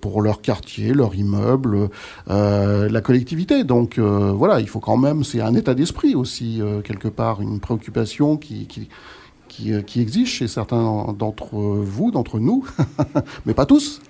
pour 0.00 0.22
leur 0.22 0.42
quartier, 0.42 0.92
leur 0.92 1.14
immeuble, 1.14 1.88
la 2.28 3.00
collectivité. 3.00 3.64
Donc 3.64 3.98
voilà, 3.98 4.60
il 4.60 4.68
faut 4.68 4.80
quand 4.80 4.96
même 4.96 5.24
c'est 5.24 5.40
un 5.40 5.54
état 5.54 5.74
d'esprit 5.74 6.14
aussi 6.14 6.60
quelque 6.84 7.08
part 7.08 7.40
une 7.40 7.58
préoccupation 7.58 8.36
qui, 8.36 8.66
qui, 8.66 8.88
qui, 9.48 9.72
euh, 9.72 9.82
existe 9.96 10.32
chez 10.32 10.48
certains 10.48 11.12
d'entre 11.16 11.56
vous, 11.56 12.10
d'entre 12.10 12.38
nous, 12.38 12.66
mais 13.46 13.54
pas 13.54 13.66
tous. 13.66 14.00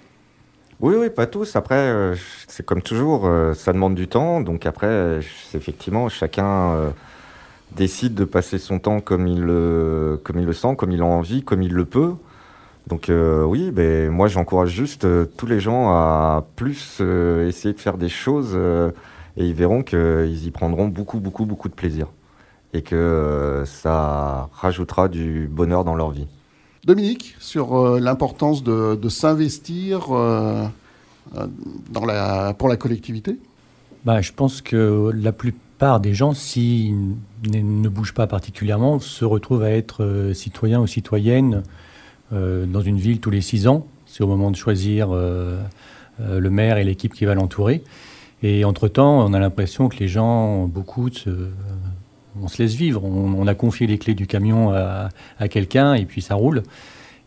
Oui, 0.80 0.94
oui, 0.98 1.08
pas 1.08 1.26
tous. 1.26 1.56
Après, 1.56 1.76
euh, 1.76 2.14
c'est 2.48 2.64
comme 2.64 2.82
toujours, 2.82 3.26
euh, 3.26 3.54
ça 3.54 3.72
demande 3.72 3.94
du 3.94 4.08
temps. 4.08 4.40
Donc 4.40 4.66
après, 4.66 5.20
effectivement, 5.54 6.08
chacun 6.08 6.92
décide 7.74 8.14
de 8.14 8.24
passer 8.24 8.58
son 8.58 8.78
temps 8.78 9.00
comme 9.00 9.26
il, 9.26 9.40
comme 10.22 10.38
il 10.38 10.44
le 10.44 10.52
sent, 10.52 10.76
comme 10.76 10.92
il 10.92 11.00
a 11.00 11.06
envie, 11.06 11.42
comme 11.42 11.62
il 11.62 11.72
le 11.72 11.84
peut. 11.84 12.14
Donc 12.86 13.10
oui, 13.10 13.70
ben, 13.72 14.10
moi 14.10 14.28
j'encourage 14.28 14.70
juste 14.70 15.06
tous 15.36 15.46
les 15.46 15.58
gens 15.60 15.90
à 15.90 16.44
plus 16.54 17.00
essayer 17.00 17.74
de 17.74 17.80
faire 17.80 17.98
des 17.98 18.08
choses 18.08 18.56
et 19.36 19.44
ils 19.44 19.54
verront 19.54 19.82
qu'ils 19.82 20.46
y 20.46 20.50
prendront 20.50 20.88
beaucoup, 20.88 21.18
beaucoup, 21.18 21.46
beaucoup 21.46 21.68
de 21.68 21.74
plaisir 21.74 22.06
et 22.72 22.82
que 22.82 22.94
euh, 22.94 23.64
ça 23.64 24.48
rajoutera 24.52 25.08
du 25.08 25.48
bonheur 25.50 25.84
dans 25.84 25.94
leur 25.94 26.10
vie. 26.10 26.26
Dominique, 26.84 27.34
sur 27.38 27.74
euh, 27.74 27.98
l'importance 27.98 28.62
de, 28.62 29.08
s'investir 29.08 30.14
euh, 30.14 30.66
dans 31.90 32.04
la, 32.04 32.54
pour 32.54 32.68
la 32.68 32.76
collectivité? 32.76 33.38
Bah, 34.04 34.20
Je 34.20 34.32
pense 34.32 34.62
que 34.62 35.10
la 35.14 35.32
plupart 35.32 36.00
des 36.00 36.14
gens, 36.14 36.32
s'ils 36.32 37.16
ne 37.50 37.88
bougent 37.88 38.14
pas 38.14 38.26
particulièrement, 38.26 39.00
se 39.00 39.24
retrouvent 39.24 39.64
à 39.64 39.70
être 39.70 40.30
citoyens 40.32 40.80
ou 40.80 40.86
citoyennes 40.86 41.62
dans 42.33 42.80
une 42.80 42.99
ville 42.99 43.21
tous 43.21 43.30
les 43.30 43.40
six 43.40 43.68
ans. 43.68 43.87
C'est 44.06 44.23
au 44.23 44.26
moment 44.26 44.50
de 44.50 44.56
choisir 44.56 45.09
le 45.12 46.50
maire 46.50 46.78
et 46.78 46.85
l'équipe 46.85 47.14
qui 47.14 47.25
va 47.25 47.35
l'entourer. 47.35 47.83
Et 48.42 48.64
entre-temps, 48.64 49.26
on 49.26 49.33
a 49.33 49.38
l'impression 49.38 49.88
que 49.88 49.99
les 49.99 50.09
gens, 50.09 50.66
beaucoup, 50.66 51.09
on 52.40 52.49
se 52.49 52.62
laisse 52.62 52.75
vivre. 52.75 53.04
On, 53.04 53.47
a 53.47 53.54
confié 53.54 53.87
les 53.87 53.99
clés 53.99 54.14
du 54.14 54.26
camion 54.26 54.73
à, 54.73 55.49
quelqu'un 55.49 55.95
et 55.95 56.04
puis 56.04 56.23
ça 56.23 56.35
roule. 56.35 56.62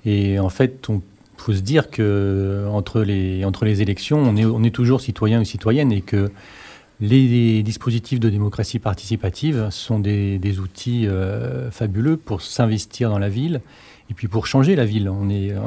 Et 0.05 0.39
en 0.39 0.49
fait, 0.49 0.87
il 0.89 1.01
faut 1.37 1.53
se 1.53 1.61
dire 1.61 1.89
que 1.89 2.65
entre 2.71 3.01
les, 3.01 3.81
élections, 3.81 4.19
on 4.19 4.35
est, 4.35 4.45
on 4.45 4.61
toujours 4.69 5.01
citoyen 5.01 5.41
ou 5.41 5.45
citoyenne 5.45 5.91
et 5.91 6.01
que 6.01 6.29
les 7.01 7.63
dispositifs 7.63 8.19
de 8.19 8.29
démocratie 8.29 8.79
participative 8.79 9.69
sont 9.71 9.99
des, 9.99 10.59
outils 10.59 11.07
euh, 11.07 11.71
fabuleux 11.71 12.17
pour 12.17 12.41
s'investir 12.41 13.09
dans 13.09 13.19
la 13.19 13.29
ville 13.29 13.61
et 14.09 14.13
puis 14.13 14.27
pour 14.27 14.47
changer 14.47 14.75
la 14.75 14.85
ville. 14.85 15.09
On, 15.09 15.29
euh, 15.29 15.59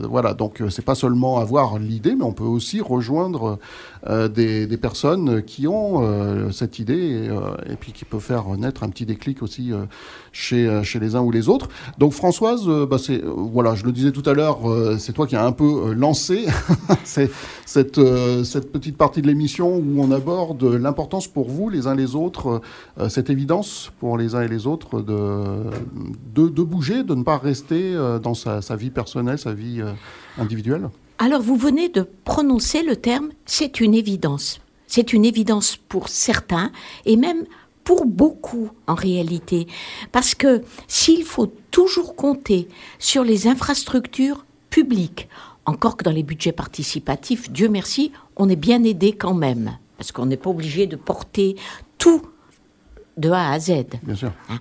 voilà, 0.08 0.34
donc 0.34 0.62
c'est 0.70 0.84
pas 0.84 0.94
seulement 0.94 1.40
avoir 1.40 1.80
l'idée, 1.80 2.14
mais 2.14 2.22
on 2.22 2.32
peut 2.32 2.44
aussi 2.44 2.80
rejoindre 2.80 3.58
des, 4.06 4.68
des, 4.68 4.76
personnes 4.76 5.42
qui 5.42 5.66
ont 5.66 6.52
cette 6.52 6.78
idée 6.78 7.28
et, 7.68 7.74
puis 7.74 7.90
qui 7.92 8.04
peut 8.04 8.20
faire 8.20 8.56
naître 8.56 8.84
un 8.84 8.90
petit 8.90 9.06
déclic 9.06 9.42
aussi 9.42 9.72
chez, 10.30 10.84
chez 10.84 11.00
les 11.00 11.16
uns 11.16 11.22
ou 11.22 11.32
les 11.32 11.48
autres. 11.48 11.66
Donc 11.98 12.12
Françoise, 12.12 12.68
bah 12.88 12.98
voilà, 13.36 13.74
je 13.74 13.84
le 13.84 13.90
disais 13.90 14.12
tout 14.12 14.22
à 14.24 14.34
l'heure, 14.34 14.60
c'est 14.98 15.12
toi 15.12 15.26
qui 15.26 15.34
as 15.34 15.44
un 15.44 15.50
peu 15.50 15.92
lancé 15.94 16.46
cette 17.66 17.87
euh, 17.96 18.44
cette, 18.44 18.70
petite 18.72 18.96
partie 18.96 19.22
de 19.22 19.26
l'émission 19.26 19.76
où 19.76 20.00
on 20.02 20.10
aborde 20.10 20.62
l'importance 20.64 21.26
pour 21.26 21.48
vous, 21.48 21.70
les 21.70 21.86
uns 21.86 21.94
les 21.94 22.14
autres, 22.14 22.60
euh, 22.98 23.08
cette 23.08 23.30
évidence 23.30 23.90
pour 24.00 24.18
les 24.18 24.34
uns 24.34 24.42
et 24.42 24.48
les 24.48 24.66
autres 24.66 25.00
de, 25.00 26.62
bouger, 26.62 27.04
de 27.04 27.14
ne 27.14 27.22
pas 27.22 27.38
rester 27.38 27.94
euh, 27.94 28.18
dans 28.18 28.34
sa, 28.34 28.60
vie 28.76 28.90
personnelle, 28.90 29.38
sa 29.38 29.54
vie 29.54 29.80
individuelle? 30.38 30.90
Alors 31.18 31.40
vous 31.40 31.56
venez 31.56 31.88
de 31.88 32.06
prononcer 32.24 32.82
le 32.82 32.96
terme 32.96 33.30
c'est 33.46 33.80
une 33.80 33.94
évidence. 33.94 34.60
C'est 34.86 35.12
une 35.12 35.24
évidence 35.24 35.76
pour 35.76 36.08
certains 36.08 36.70
et 37.06 37.16
même 37.16 37.44
pour 37.84 38.04
beaucoup 38.04 38.70
en 38.86 38.94
réalité. 38.94 39.66
Parce 40.12 40.34
que 40.34 40.62
s'il 40.86 41.24
faut 41.24 41.52
toujours 41.70 42.16
compter 42.16 42.68
sur 42.98 43.24
les 43.24 43.46
infrastructures 43.46 44.44
publiques, 44.70 45.28
encore 45.68 45.96
que 45.96 46.04
dans 46.04 46.10
les 46.10 46.22
budgets 46.22 46.52
participatifs, 46.52 47.50
Dieu 47.50 47.68
merci, 47.68 48.12
on 48.36 48.48
est 48.48 48.56
bien 48.56 48.82
aidé 48.84 49.12
quand 49.12 49.34
même, 49.34 49.78
parce 49.96 50.12
qu'on 50.12 50.26
n'est 50.26 50.36
pas 50.36 50.50
obligé 50.50 50.86
de 50.86 50.96
porter 50.96 51.56
tout 51.98 52.22
de 53.16 53.30
A 53.30 53.50
à 53.50 53.58
Z. 53.58 53.84
Bien 54.02 54.14
sûr. 54.14 54.32
Hein. 54.48 54.58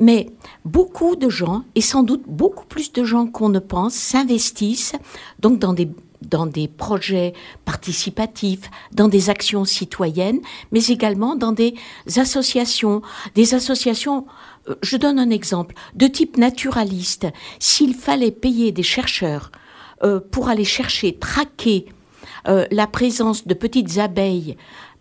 Mais 0.00 0.30
beaucoup 0.64 1.16
de 1.16 1.28
gens, 1.28 1.64
et 1.74 1.80
sans 1.80 2.02
doute 2.02 2.22
beaucoup 2.26 2.64
plus 2.64 2.92
de 2.92 3.04
gens 3.04 3.26
qu'on 3.26 3.48
ne 3.48 3.58
pense, 3.58 3.94
s'investissent 3.94 4.94
donc 5.40 5.58
dans 5.58 5.72
des 5.72 5.90
dans 6.20 6.46
des 6.46 6.66
projets 6.66 7.32
participatifs, 7.64 8.70
dans 8.90 9.06
des 9.06 9.30
actions 9.30 9.64
citoyennes, 9.64 10.40
mais 10.72 10.84
également 10.86 11.36
dans 11.36 11.52
des 11.52 11.76
associations, 12.16 13.02
des 13.36 13.54
associations 13.54 14.26
euh, 14.68 14.74
je 14.82 14.96
donne 14.96 15.18
un 15.18 15.30
exemple, 15.30 15.74
de 15.94 16.06
type 16.06 16.36
naturaliste. 16.36 17.26
S'il 17.58 17.94
fallait 17.94 18.30
payer 18.30 18.72
des 18.72 18.82
chercheurs 18.82 19.52
euh, 20.02 20.20
pour 20.20 20.48
aller 20.48 20.64
chercher, 20.64 21.16
traquer 21.16 21.86
euh, 22.46 22.66
la 22.70 22.86
présence 22.86 23.46
de 23.46 23.54
petites 23.54 23.98
abeilles 23.98 24.56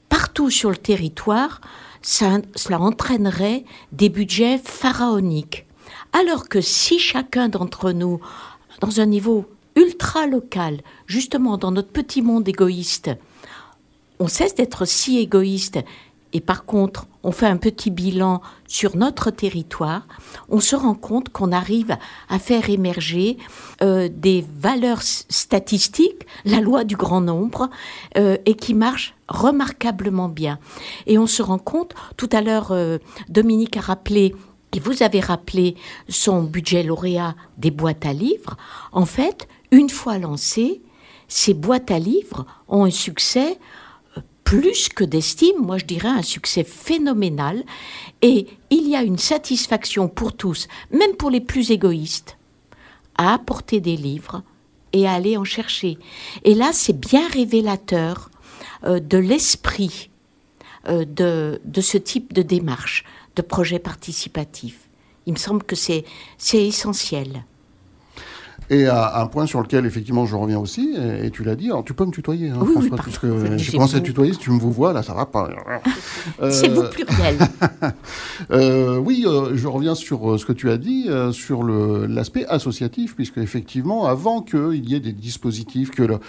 partout 0.10 0.50
sur 0.50 0.70
le 0.70 0.78
territoire, 0.78 1.62
cela 2.02 2.80
entraînerait 2.80 3.66
des 3.92 4.10
budgets 4.10 4.58
pharaoniques. 4.58 5.66
Alors 6.14 6.48
que 6.48 6.62
si 6.62 7.00
chacun 7.00 7.50
d'entre 7.50 7.92
nous, 7.92 8.20
dans 8.80 9.00
un 9.00 9.06
niveau 9.06 9.46
ultra 9.76 10.26
local, 10.26 10.82
justement 11.06 11.58
dans 11.58 11.72
notre 11.72 11.92
petit 11.92 12.22
monde 12.22 12.48
égoïste, 12.48 13.12
on 14.20 14.28
cesse 14.28 14.56
d'être 14.56 14.86
si 14.86 15.20
égoïste 15.20 15.80
et 16.34 16.42
par 16.42 16.66
contre 16.66 17.08
on 17.28 17.34
fait 17.34 17.46
un 17.46 17.58
petit 17.58 17.92
bilan 17.92 18.42
sur 18.70 18.96
notre 18.96 19.32
territoire, 19.32 20.08
on 20.48 20.62
se 20.62 20.78
rend 20.78 20.96
compte 20.96 21.28
qu'on 21.28 21.52
arrive 21.52 21.98
à 22.30 22.40
faire 22.40 22.70
émerger 22.70 23.38
euh, 23.82 24.08
des 24.10 24.46
valeurs 24.58 25.02
statistiques, 25.02 26.26
la 26.46 26.62
loi 26.62 26.86
du 26.86 26.96
grand 26.96 27.20
nombre, 27.20 27.70
euh, 28.18 28.38
et 28.46 28.56
qui 28.56 28.74
marche 28.74 29.14
remarquablement 29.28 30.30
bien. 30.30 30.58
Et 31.06 31.18
on 31.18 31.28
se 31.28 31.44
rend 31.44 31.60
compte, 31.60 31.96
tout 32.16 32.30
à 32.32 32.40
l'heure, 32.40 32.72
euh, 32.72 32.98
Dominique 33.28 33.76
a 33.76 33.82
rappelé 33.82 34.34
et 34.74 34.80
vous 34.80 35.04
avez 35.04 35.20
rappelé 35.20 35.76
son 36.08 36.44
budget 36.44 36.84
lauréat 36.84 37.36
des 37.58 37.72
boîtes 37.72 38.06
à 38.06 38.14
livres. 38.14 38.56
En 38.94 39.06
fait, 39.06 39.50
une 39.72 39.90
fois 39.90 40.18
lancées, 40.18 40.82
ces 41.28 41.54
boîtes 41.54 41.92
à 41.92 42.00
livres 42.00 42.46
ont 42.70 42.86
un 42.86 42.90
succès 42.90 43.60
plus 44.48 44.88
que 44.88 45.04
d'estime, 45.04 45.58
moi 45.60 45.78
je 45.78 45.84
dirais 45.84 46.08
un 46.08 46.22
succès 46.22 46.64
phénoménal. 46.64 47.66
Et 48.22 48.48
il 48.70 48.88
y 48.88 48.96
a 48.96 49.04
une 49.04 49.18
satisfaction 49.18 50.08
pour 50.08 50.38
tous, 50.38 50.70
même 50.90 51.18
pour 51.18 51.30
les 51.30 51.42
plus 51.42 51.72
égoïstes, 51.72 52.38
à 53.18 53.34
apporter 53.34 53.82
des 53.82 53.98
livres 53.98 54.44
et 54.94 55.06
à 55.06 55.12
aller 55.12 55.36
en 55.36 55.44
chercher. 55.44 55.98
Et 56.46 56.54
là, 56.54 56.70
c'est 56.72 56.98
bien 56.98 57.28
révélateur 57.28 58.32
euh, 58.86 59.02
de 59.02 59.18
l'esprit 59.18 60.10
euh, 60.88 61.04
de, 61.04 61.60
de 61.66 61.82
ce 61.82 61.98
type 61.98 62.32
de 62.32 62.42
démarche, 62.42 63.04
de 63.36 63.42
projet 63.42 63.80
participatif. 63.80 64.88
Il 65.26 65.34
me 65.34 65.38
semble 65.38 65.64
que 65.64 65.76
c'est 65.76 66.06
essentiel. 66.54 67.44
Et 68.70 68.86
à 68.88 69.22
un 69.22 69.28
point 69.28 69.46
sur 69.46 69.62
lequel, 69.62 69.86
effectivement, 69.86 70.26
je 70.26 70.36
reviens 70.36 70.60
aussi, 70.60 70.96
et, 71.24 71.32
tu 71.32 71.44
l'as 71.44 71.56
dit, 71.56 71.68
alors 71.68 71.86
tu 71.86 71.94
peux 71.94 72.06
me 72.06 72.12
tutoyer, 72.12 72.50
hein, 72.50 72.60
François, 72.66 72.98
puisque 72.98 73.26
j'ai 73.58 73.72
commencé 73.72 73.96
à 73.96 74.02
tutoyer, 74.02 74.34
si 74.34 74.40
tu 74.40 74.52
me 74.52 74.60
vous 74.60 74.72
vois, 74.72 74.92
là, 74.92 75.04
ça 75.04 75.14
va 75.14 75.26
pas. 75.26 75.50
C'est 76.50 76.68
vous 76.68 76.84
pluriel. 76.84 77.38
euh, 78.52 78.98
oui, 78.98 79.24
euh, 79.26 79.56
je 79.56 79.68
reviens 79.68 79.96
sur 79.96 80.32
euh, 80.32 80.38
ce 80.38 80.46
que 80.46 80.52
tu 80.52 80.70
as 80.70 80.78
dit, 80.78 81.06
euh, 81.08 81.32
sur 81.32 81.64
l'aspect 81.64 82.46
associatif, 82.48 83.16
puisque, 83.16 83.38
effectivement, 83.38 84.06
avant 84.06 84.42
qu'il 84.42 84.90
y 84.90 84.96
ait 84.96 85.00
des 85.00 85.14
dispositifs, 85.14 85.92
que 85.92 86.04
le, 86.04 86.20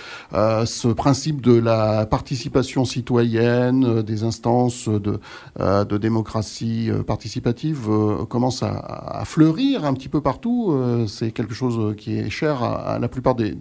ce 0.64 0.88
principe 0.88 1.40
de 1.40 1.58
la 1.58 2.06
participation 2.06 2.84
citoyenne, 2.84 4.02
des 4.02 4.22
instances 4.22 4.88
de, 4.88 5.18
de 5.58 5.96
démocratie 5.96 6.90
participative 7.06 7.88
commence 8.28 8.62
à, 8.62 8.78
à, 9.20 9.24
fleurir 9.24 9.84
un 9.84 9.94
petit 9.94 10.08
peu 10.08 10.20
partout, 10.20 10.76
c'est 11.08 11.32
quelque 11.32 11.54
chose 11.54 11.96
qui 11.96 12.18
est 12.18 12.27
cher 12.30 12.62
à, 12.62 12.98
la 12.98 13.08
plupart 13.08 13.34
des, 13.34 13.56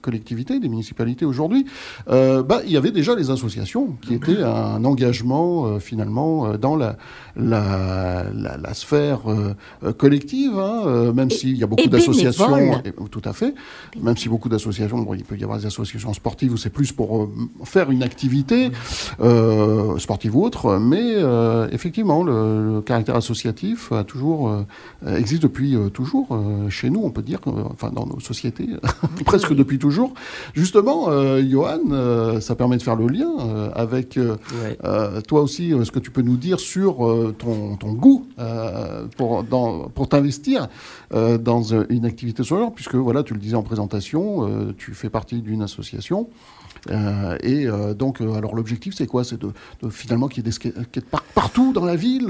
collectivités, 0.00 0.60
des 0.60 0.68
municipalités 0.68 1.24
aujourd'hui, 1.24 1.66
euh, 2.08 2.42
bah, 2.42 2.60
il 2.64 2.70
y 2.70 2.76
avait 2.76 2.90
déjà 2.90 3.14
les 3.14 3.30
associations 3.30 3.96
qui 4.02 4.14
étaient 4.14 4.42
un 4.42 4.84
engagement 4.84 5.66
euh, 5.66 5.78
finalement 5.78 6.46
euh, 6.46 6.56
dans 6.56 6.76
la, 6.76 6.96
la, 7.36 8.24
la, 8.32 8.74
sphère 8.74 9.20
collective, 9.96 10.58
hein, 10.58 11.12
même 11.12 11.30
s'il 11.30 11.56
y 11.56 11.64
a 11.64 11.66
beaucoup 11.66 11.88
d'associations, 11.88 12.82
tout 13.10 13.22
à 13.24 13.32
fait, 13.32 13.54
même 14.00 14.16
si 14.16 14.28
beaucoup 14.28 14.48
d'associations, 14.48 15.14
il 15.14 15.24
peut 15.24 15.36
y 15.36 15.42
avoir 15.42 15.58
des 15.58 15.66
associations 15.66 16.12
sportives 16.12 16.52
où 16.52 16.56
c'est 16.56 16.70
plus 16.70 16.92
pour 16.92 17.28
faire 17.64 17.90
une 17.90 18.02
activité 18.02 18.70
sportive 19.98 20.36
ou 20.36 20.44
autre, 20.44 20.78
mais 20.78 21.14
effectivement 21.72 22.22
le, 22.22 22.82
caractère 22.84 23.16
associatif 23.16 23.92
a 23.92 24.04
toujours 24.04 24.64
existe 25.06 25.42
depuis 25.42 25.76
toujours 25.92 26.38
chez 26.68 26.90
nous, 26.90 27.00
on 27.02 27.10
peut 27.10 27.22
dire, 27.22 27.40
enfin 27.72 27.90
dans 27.98 28.06
nos 28.06 28.20
sociétés, 28.20 28.68
presque 29.24 29.54
depuis 29.54 29.78
toujours. 29.78 30.14
Justement, 30.54 31.08
euh, 31.08 31.42
Johan, 31.42 31.80
euh, 31.90 32.40
ça 32.40 32.54
permet 32.54 32.76
de 32.76 32.82
faire 32.82 32.96
le 32.96 33.08
lien 33.08 33.30
euh, 33.40 33.70
avec 33.74 34.18
toi 35.26 35.40
aussi, 35.42 35.72
ce 35.82 35.90
que 35.90 35.98
tu 35.98 36.10
peux 36.10 36.22
nous 36.22 36.36
dire 36.36 36.60
sur 36.60 36.96
ton, 37.38 37.76
ton, 37.76 37.92
goût 37.92 38.26
pour, 39.16 39.44
pour 39.94 40.08
t'investir 40.08 40.68
dans 41.10 41.62
une 41.88 42.04
activité 42.04 42.42
sociale, 42.42 42.70
puisque 42.74 42.94
voilà, 42.94 43.22
tu 43.22 43.34
le 43.34 43.40
disais 43.40 43.56
en 43.56 43.62
présentation, 43.62 44.74
tu 44.76 44.94
fais 44.94 45.10
partie 45.10 45.42
d'une 45.42 45.62
association. 45.62 46.28
Euh, 46.90 47.36
et 47.42 47.66
euh, 47.66 47.94
donc, 47.94 48.20
euh, 48.20 48.34
alors 48.34 48.54
l'objectif, 48.54 48.94
c'est 48.94 49.06
quoi? 49.06 49.24
C'est 49.24 49.40
de, 49.40 49.50
finalement 49.90 50.28
qu'il 50.28 50.38
y 50.38 50.40
ait 50.40 50.50
des 50.50 50.52
skateparks 50.52 51.24
partout 51.34 51.72
dans 51.72 51.84
la 51.84 51.96
ville? 51.96 52.28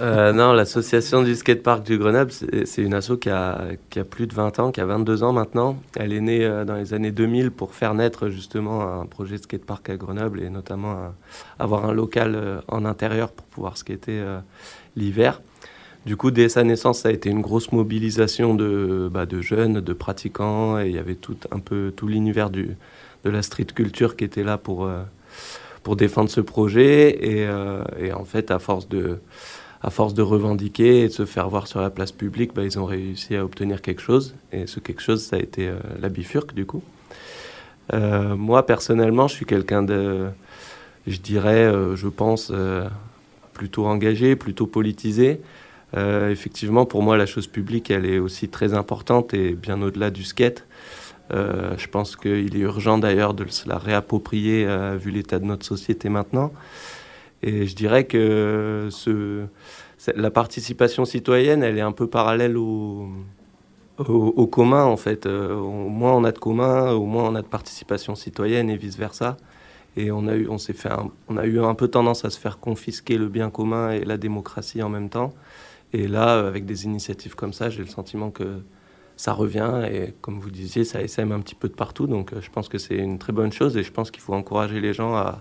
Non, 0.00 0.52
l'association 0.52 1.22
du 1.22 1.34
skatepark 1.34 1.84
du 1.84 1.98
Grenoble, 1.98 2.30
c'est 2.64 2.82
une 2.82 2.94
asso 2.94 3.12
qui 3.20 3.30
a, 3.30 3.68
plus 4.10 4.26
de 4.26 4.34
20 4.34 4.58
ans, 4.58 4.72
qui 4.72 4.80
a 4.80 4.86
22 4.86 5.22
ans 5.22 5.32
maintenant. 5.32 5.78
Elle 5.96 6.12
est 6.12 6.20
née 6.20 6.64
dans 6.66 6.74
les 6.74 6.94
années 6.94 7.12
2000 7.12 7.50
pour 7.50 7.74
faire 7.74 7.94
naître 7.94 8.28
justement 8.28 9.00
un 9.00 9.06
projet 9.06 9.36
de 9.36 9.42
skatepark 9.42 9.90
à 9.90 9.96
Grenoble 9.96 10.40
et 10.40 10.50
notamment 10.50 11.12
avoir 11.58 11.86
un 11.86 11.92
local 11.92 12.62
en 12.68 12.84
intérieur 12.84 13.30
pour 13.32 13.46
pouvoir 13.46 13.76
skater 13.76 14.22
l'hiver. 14.96 15.40
Du 16.06 16.16
coup, 16.16 16.30
dès 16.30 16.48
sa 16.48 16.64
naissance, 16.64 17.00
ça 17.00 17.08
a 17.08 17.12
été 17.12 17.28
une 17.28 17.42
grosse 17.42 17.70
mobilisation 17.72 18.54
de, 18.54 19.10
bah, 19.12 19.26
de 19.26 19.42
jeunes, 19.42 19.80
de 19.80 19.92
pratiquants, 19.92 20.78
et 20.78 20.88
il 20.88 20.94
y 20.94 20.98
avait 20.98 21.16
tout 21.16 21.36
un 21.50 21.58
peu 21.58 21.92
tout 21.94 22.06
l'univers 22.06 22.50
du, 22.50 22.76
de 23.24 23.30
la 23.30 23.42
street 23.42 23.66
culture 23.74 24.16
qui 24.16 24.24
était 24.24 24.44
là 24.44 24.58
pour, 24.58 24.84
euh, 24.84 25.02
pour 25.82 25.96
défendre 25.96 26.30
ce 26.30 26.40
projet. 26.40 27.10
Et, 27.24 27.46
euh, 27.46 27.82
et, 28.00 28.12
en 28.12 28.24
fait, 28.24 28.50
à 28.50 28.58
force 28.58 28.88
de 28.88 29.18
à 29.80 29.90
force 29.90 30.12
de 30.12 30.22
revendiquer 30.22 31.04
et 31.04 31.06
de 31.06 31.12
se 31.12 31.24
faire 31.24 31.48
voir 31.48 31.68
sur 31.68 31.80
la 31.80 31.88
place 31.88 32.10
publique, 32.10 32.52
bah, 32.52 32.64
ils 32.64 32.80
ont 32.80 32.84
réussi 32.84 33.36
à 33.36 33.44
obtenir 33.44 33.80
quelque 33.80 34.02
chose. 34.02 34.34
Et 34.50 34.66
ce 34.66 34.80
quelque 34.80 35.00
chose, 35.00 35.22
ça 35.22 35.36
a 35.36 35.38
été 35.38 35.68
euh, 35.68 35.78
la 36.00 36.08
bifurque, 36.08 36.52
du 36.52 36.66
coup. 36.66 36.82
moi, 37.92 38.66
personnellement, 38.66 39.28
je 39.28 39.34
suis 39.36 39.46
quelqu'un 39.46 39.84
de, 39.84 40.26
je 41.06 41.18
dirais, 41.18 41.72
je 41.94 42.08
pense, 42.08 42.52
plutôt 43.52 43.86
engagé, 43.86 44.34
plutôt 44.34 44.66
politisé. 44.66 45.40
effectivement, 45.96 46.84
pour 46.84 47.04
moi, 47.04 47.16
la 47.16 47.26
chose 47.26 47.46
publique, 47.46 47.88
elle 47.92 48.04
est 48.04 48.18
aussi 48.18 48.48
très 48.48 48.74
importante 48.74 49.32
et 49.32 49.54
bien 49.54 49.80
au-delà 49.80 50.10
du 50.10 50.24
skate. 50.24 50.66
Euh, 51.32 51.74
je 51.76 51.86
pense 51.88 52.16
qu'il 52.16 52.56
est 52.56 52.60
urgent 52.60 52.98
d'ailleurs 52.98 53.34
de 53.34 53.46
se 53.48 53.68
la 53.68 53.78
réapproprier 53.78 54.66
euh, 54.66 54.96
vu 54.96 55.10
l'état 55.10 55.38
de 55.38 55.44
notre 55.44 55.66
société 55.66 56.08
maintenant. 56.08 56.52
Et 57.42 57.66
je 57.66 57.76
dirais 57.76 58.04
que 58.04 58.88
la 60.16 60.30
participation 60.30 61.04
citoyenne, 61.04 61.62
elle 61.62 61.78
est 61.78 61.82
un 61.82 61.92
peu 61.92 62.06
parallèle 62.06 62.56
au, 62.56 63.08
au, 63.98 64.46
commun 64.46 64.84
en 64.84 64.96
fait. 64.96 65.26
Euh, 65.26 65.54
au 65.54 65.88
moins 65.88 66.14
on 66.14 66.24
a 66.24 66.32
de 66.32 66.38
commun, 66.38 66.92
au 66.92 67.04
moins 67.04 67.24
on 67.24 67.34
a 67.34 67.42
de 67.42 67.46
participation 67.46 68.14
citoyenne 68.14 68.70
et 68.70 68.76
vice 68.76 68.96
versa. 68.96 69.36
Et 69.96 70.10
on 70.12 70.28
a 70.28 70.34
eu, 70.36 70.48
on 70.48 70.58
fait, 70.58 70.90
on 71.28 71.36
a 71.36 71.46
eu 71.46 71.60
un 71.60 71.74
peu 71.74 71.88
tendance 71.88 72.24
à 72.24 72.30
se 72.30 72.38
faire 72.38 72.58
confisquer 72.58 73.18
le 73.18 73.28
bien 73.28 73.50
commun 73.50 73.90
et 73.90 74.04
la 74.04 74.16
démocratie 74.16 74.82
en 74.82 74.88
même 74.88 75.08
temps. 75.08 75.32
Et 75.92 76.06
là, 76.06 76.46
avec 76.46 76.66
des 76.66 76.84
initiatives 76.84 77.34
comme 77.34 77.52
ça, 77.52 77.70
j'ai 77.70 77.82
le 77.82 77.88
sentiment 77.88 78.30
que 78.30 78.60
ça 79.18 79.32
revient 79.32 79.82
et 79.90 80.14
comme 80.20 80.38
vous 80.38 80.50
disiez, 80.50 80.84
ça 80.84 81.02
essaime 81.02 81.32
un 81.32 81.40
petit 81.40 81.56
peu 81.56 81.68
de 81.68 81.74
partout. 81.74 82.06
Donc 82.06 82.32
euh, 82.32 82.40
je 82.40 82.50
pense 82.50 82.68
que 82.68 82.78
c'est 82.78 82.96
une 82.96 83.18
très 83.18 83.32
bonne 83.32 83.52
chose 83.52 83.76
et 83.76 83.82
je 83.82 83.90
pense 83.90 84.10
qu'il 84.12 84.22
faut 84.22 84.32
encourager 84.32 84.80
les 84.80 84.94
gens 84.94 85.14
à, 85.14 85.40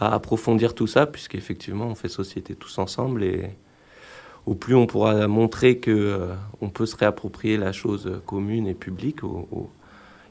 approfondir 0.00 0.76
tout 0.76 0.86
ça 0.86 1.06
puisqu'effectivement 1.06 1.86
on 1.86 1.96
fait 1.96 2.08
société 2.08 2.54
tous 2.54 2.78
ensemble 2.78 3.24
et 3.24 3.50
au 4.46 4.54
plus 4.54 4.76
on 4.76 4.86
pourra 4.86 5.26
montrer 5.26 5.78
que 5.78 5.90
euh, 5.90 6.34
on 6.60 6.68
peut 6.68 6.86
se 6.86 6.94
réapproprier 6.94 7.56
la 7.56 7.72
chose 7.72 8.08
commune 8.24 8.68
et 8.68 8.74
publique, 8.74 9.24
au, 9.24 9.68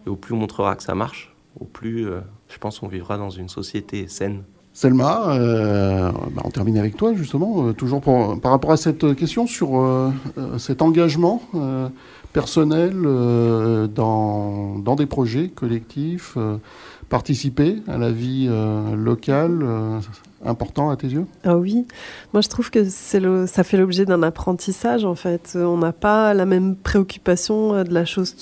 et 0.05 0.09
au 0.09 0.15
plus 0.15 0.33
on 0.33 0.37
montrera 0.37 0.77
que 0.77 0.83
ça 0.83 0.95
marche, 0.95 1.35
au 1.59 1.65
plus 1.65 2.07
euh, 2.07 2.21
je 2.47 2.57
pense 2.59 2.81
on 2.81 2.87
vivra 2.87 3.17
dans 3.17 3.29
une 3.29 3.49
société 3.49 4.07
saine. 4.07 4.43
Selma, 4.71 5.33
euh, 5.33 6.11
bah, 6.31 6.43
on 6.45 6.49
termine 6.49 6.77
avec 6.77 6.95
toi 6.95 7.13
justement, 7.13 7.73
toujours 7.73 7.99
par 7.99 8.51
rapport 8.51 8.71
à 8.71 8.77
cette 8.77 9.15
question 9.15 9.47
sur 9.47 10.13
cet 10.57 10.81
engagement 10.81 11.41
personnel 12.37 13.01
dans, 13.95 14.77
dans, 14.77 14.95
des 14.95 15.07
projets 15.07 15.47
collectifs, 15.47 16.37
participer 17.09 17.77
à 17.87 17.97
la 17.97 18.11
vie 18.11 18.47
locale, 18.95 19.65
important 20.45 20.91
à 20.91 20.97
tes 20.97 21.07
yeux? 21.07 21.25
Ah 21.43 21.57
oui, 21.57 21.87
moi 22.33 22.41
je 22.41 22.49
trouve 22.49 22.69
que 22.69 22.79
le, 23.17 23.47
ça 23.47 23.63
fait 23.63 23.77
l'objet 23.77 24.05
d'un 24.05 24.21
apprentissage 24.21 25.03
en 25.03 25.15
fait. 25.15 25.57
On 25.59 25.77
n'a 25.77 25.93
pas 25.93 26.35
la 26.35 26.45
même 26.45 26.75
préoccupation 26.75 27.83
de 27.83 27.91
la 27.91 28.05
chose 28.05 28.35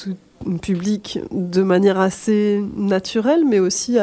publique 0.62 1.20
de 1.32 1.64
manière 1.64 2.00
assez 2.00 2.62
naturelle, 2.76 3.46
mais 3.50 3.60
aussi 3.60 3.98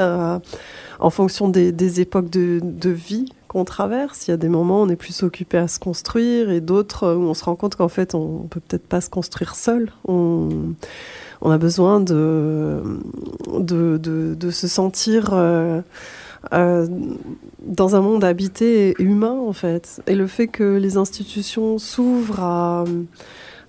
en 1.03 1.11
fonction 1.11 1.49
des, 1.49 2.01
époques 2.01 2.31
de, 2.31 2.91
vie 2.91 3.33
qu'on 3.53 3.65
traverse. 3.65 4.27
Il 4.27 4.31
y 4.31 4.35
a 4.35 4.39
des 4.39 4.49
moments 4.49 4.81
où 4.81 4.85
on 4.85 4.89
est 4.89 4.97
plus 4.97 5.23
occupé 5.23 5.59
à 5.59 5.69
se 5.69 5.79
construire 5.79 6.51
et 6.51 6.61
d'autres 6.61 7.15
où 7.15 7.23
on 7.23 7.35
se 7.35 7.45
rend 7.45 7.55
compte 7.55 7.77
qu'en 7.77 7.89
fait, 7.89 8.15
on 8.15 8.47
peut 8.49 8.61
peut-être 8.61 8.87
pas 8.87 9.01
se 9.01 9.11
construire 9.11 9.55
seul. 9.55 9.93
On, 10.09 10.75
a 11.45 11.59
besoin 11.59 12.01
de, 12.01 12.83
de, 13.59 14.51
se 14.51 14.69
sentir 14.69 15.31
euh, 15.33 15.81
euh, 16.53 16.87
dans 17.65 17.97
un 17.97 18.01
monde 18.01 18.25
habité 18.25 18.91
et 18.91 19.03
humain, 19.03 19.39
en 19.39 19.53
fait. 19.53 20.01
Et 20.07 20.15
le 20.15 20.27
fait 20.27 20.47
que 20.47 20.77
les 20.77 20.97
institutions 20.97 21.79
s'ouvrent 21.79 22.41
à 22.41 22.85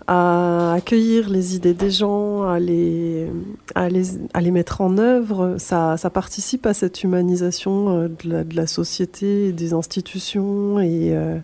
à 0.07 0.73
accueillir 0.73 1.29
les 1.29 1.55
idées 1.55 1.73
des 1.73 1.91
gens, 1.91 2.43
à 2.43 2.59
les, 2.59 3.27
à 3.75 3.89
les, 3.89 4.03
à 4.33 4.41
les 4.41 4.51
mettre 4.51 4.81
en 4.81 4.97
œuvre, 4.97 5.55
ça, 5.59 5.97
ça, 5.97 6.09
participe 6.09 6.65
à 6.65 6.73
cette 6.73 7.03
humanisation 7.03 7.89
euh, 7.89 8.07
de 8.07 8.29
la, 8.29 8.43
de 8.43 8.55
la 8.55 8.67
société 8.67 9.47
et 9.47 9.51
des 9.53 9.73
institutions. 9.73 10.79
Et, 10.79 11.15
euh, 11.15 11.39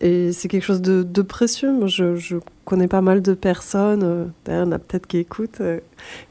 et 0.00 0.32
c'est 0.32 0.48
quelque 0.48 0.64
chose 0.64 0.82
de, 0.82 1.02
de 1.02 1.22
précieux. 1.22 1.72
Moi, 1.72 1.86
je, 1.86 2.16
je, 2.16 2.36
connais 2.64 2.88
pas 2.88 3.00
mal 3.00 3.22
de 3.22 3.32
personnes, 3.32 4.02
euh, 4.02 4.24
d'ailleurs, 4.44 4.64
il 4.64 4.66
y 4.66 4.68
en 4.68 4.72
a 4.72 4.78
peut-être 4.78 5.06
qui 5.06 5.16
écoutent, 5.16 5.62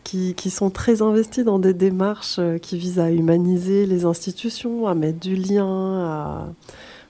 qui, 0.03 0.35
qui, 0.35 0.51
sont 0.51 0.69
très 0.69 1.01
investies 1.01 1.43
dans 1.43 1.57
des 1.57 1.73
démarches 1.73 2.39
qui 2.61 2.77
visent 2.77 2.99
à 2.99 3.09
humaniser 3.09 3.87
les 3.87 4.05
institutions, 4.05 4.87
à 4.87 4.93
mettre 4.93 5.19
du 5.19 5.35
lien, 5.35 5.65
à. 5.65 6.47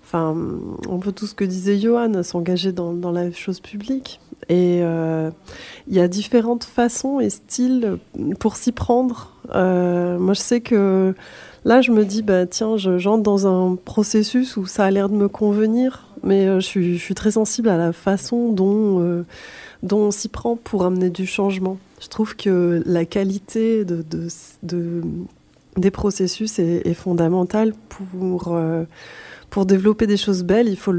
Enfin, 0.05 0.33
on 0.87 0.99
peut 0.99 1.11
tout 1.11 1.27
ce 1.27 1.35
que 1.35 1.43
disait 1.43 1.77
Johan, 1.77 2.23
s'engager 2.23 2.71
dans, 2.71 2.93
dans 2.93 3.11
la 3.11 3.29
chose 3.33 3.59
publique. 3.59 4.21
Et 4.49 4.79
euh, 4.81 5.29
il 5.87 5.95
y 5.95 5.99
a 5.99 6.07
différentes 6.07 6.63
façons 6.63 7.19
et 7.19 7.29
styles 7.29 7.97
pour 8.39 8.55
s'y 8.55 8.71
prendre. 8.71 9.33
Euh, 9.53 10.17
moi, 10.17 10.33
je 10.33 10.39
sais 10.39 10.61
que 10.61 11.13
là, 11.65 11.81
je 11.81 11.91
me 11.91 12.05
dis, 12.05 12.21
bah, 12.21 12.45
tiens, 12.45 12.77
j'entre 12.77 13.23
dans 13.23 13.47
un 13.47 13.75
processus 13.75 14.55
où 14.55 14.65
ça 14.65 14.85
a 14.85 14.91
l'air 14.91 15.09
de 15.09 15.15
me 15.15 15.27
convenir, 15.27 16.05
mais 16.23 16.47
euh, 16.47 16.59
je, 16.61 16.95
suis, 16.95 17.15
très 17.15 17.31
sensible 17.31 17.67
à 17.67 17.77
la 17.77 17.91
façon 17.91 18.53
dont, 18.53 19.25
on 19.91 20.11
s'y 20.11 20.29
prend 20.29 20.55
pour 20.55 20.85
amener 20.85 21.09
du 21.09 21.25
changement. 21.25 21.77
Je 21.99 22.07
trouve 22.07 22.35
que 22.35 22.81
la 22.85 23.05
qualité 23.05 23.83
de, 23.83 24.01
de, 24.09 24.27
de 24.63 25.01
des 25.77 25.91
processus 25.91 26.57
est, 26.57 26.93
fondamentale 26.95 27.73
pour 29.49 29.65
développer 29.65 30.07
des 30.07 30.17
choses 30.17 30.43
belles, 30.43 30.69
il 30.69 30.77
faut 30.77 30.93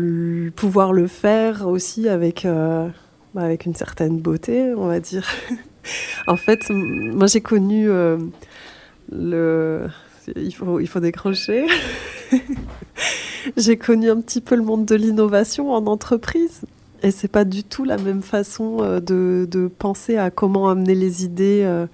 pouvoir 0.55 0.93
le 0.93 1.09
faire 1.09 1.67
aussi 1.67 2.09
avec, 2.09 2.47
avec 3.43 3.67
une 3.67 3.75
certaine 3.75 4.19
beauté, 4.19 4.73
on 4.77 4.87
va 4.87 5.01
dire. 5.01 5.27
en 6.27 6.37
fait, 6.37 6.71
moi 6.71 7.27
j'ai 7.27 7.41
connu 7.41 7.89
euh, 7.89 8.19
le. 9.11 9.89
Il 10.37 10.55
faut, 10.55 10.79
il 10.81 10.87
faut 10.87 11.01
décrocher. 11.01 11.67
j'ai 13.57 13.79
connu 13.79 14.11
un 14.11 14.21
petit 14.21 14.41
peu 14.41 14.57
le 14.57 14.63
monde 14.63 14.85
de 14.85 14.95
l'innovation 14.95 15.73
en 15.73 15.87
entreprise. 15.87 16.63
Et 17.03 17.11
c'est 17.11 17.29
pas 17.29 17.45
du 17.45 17.63
tout 17.65 17.85
la 17.85 17.97
même 17.97 18.23
façon 18.23 18.79
euh, 18.81 19.01
de, 19.01 19.49
de, 19.51 19.69
penser 19.69 20.17
à 20.17 20.31
comment 20.31 20.69
amener 20.69 20.95
les 20.95 21.25
idées 21.25 21.63
euh, 21.65 21.87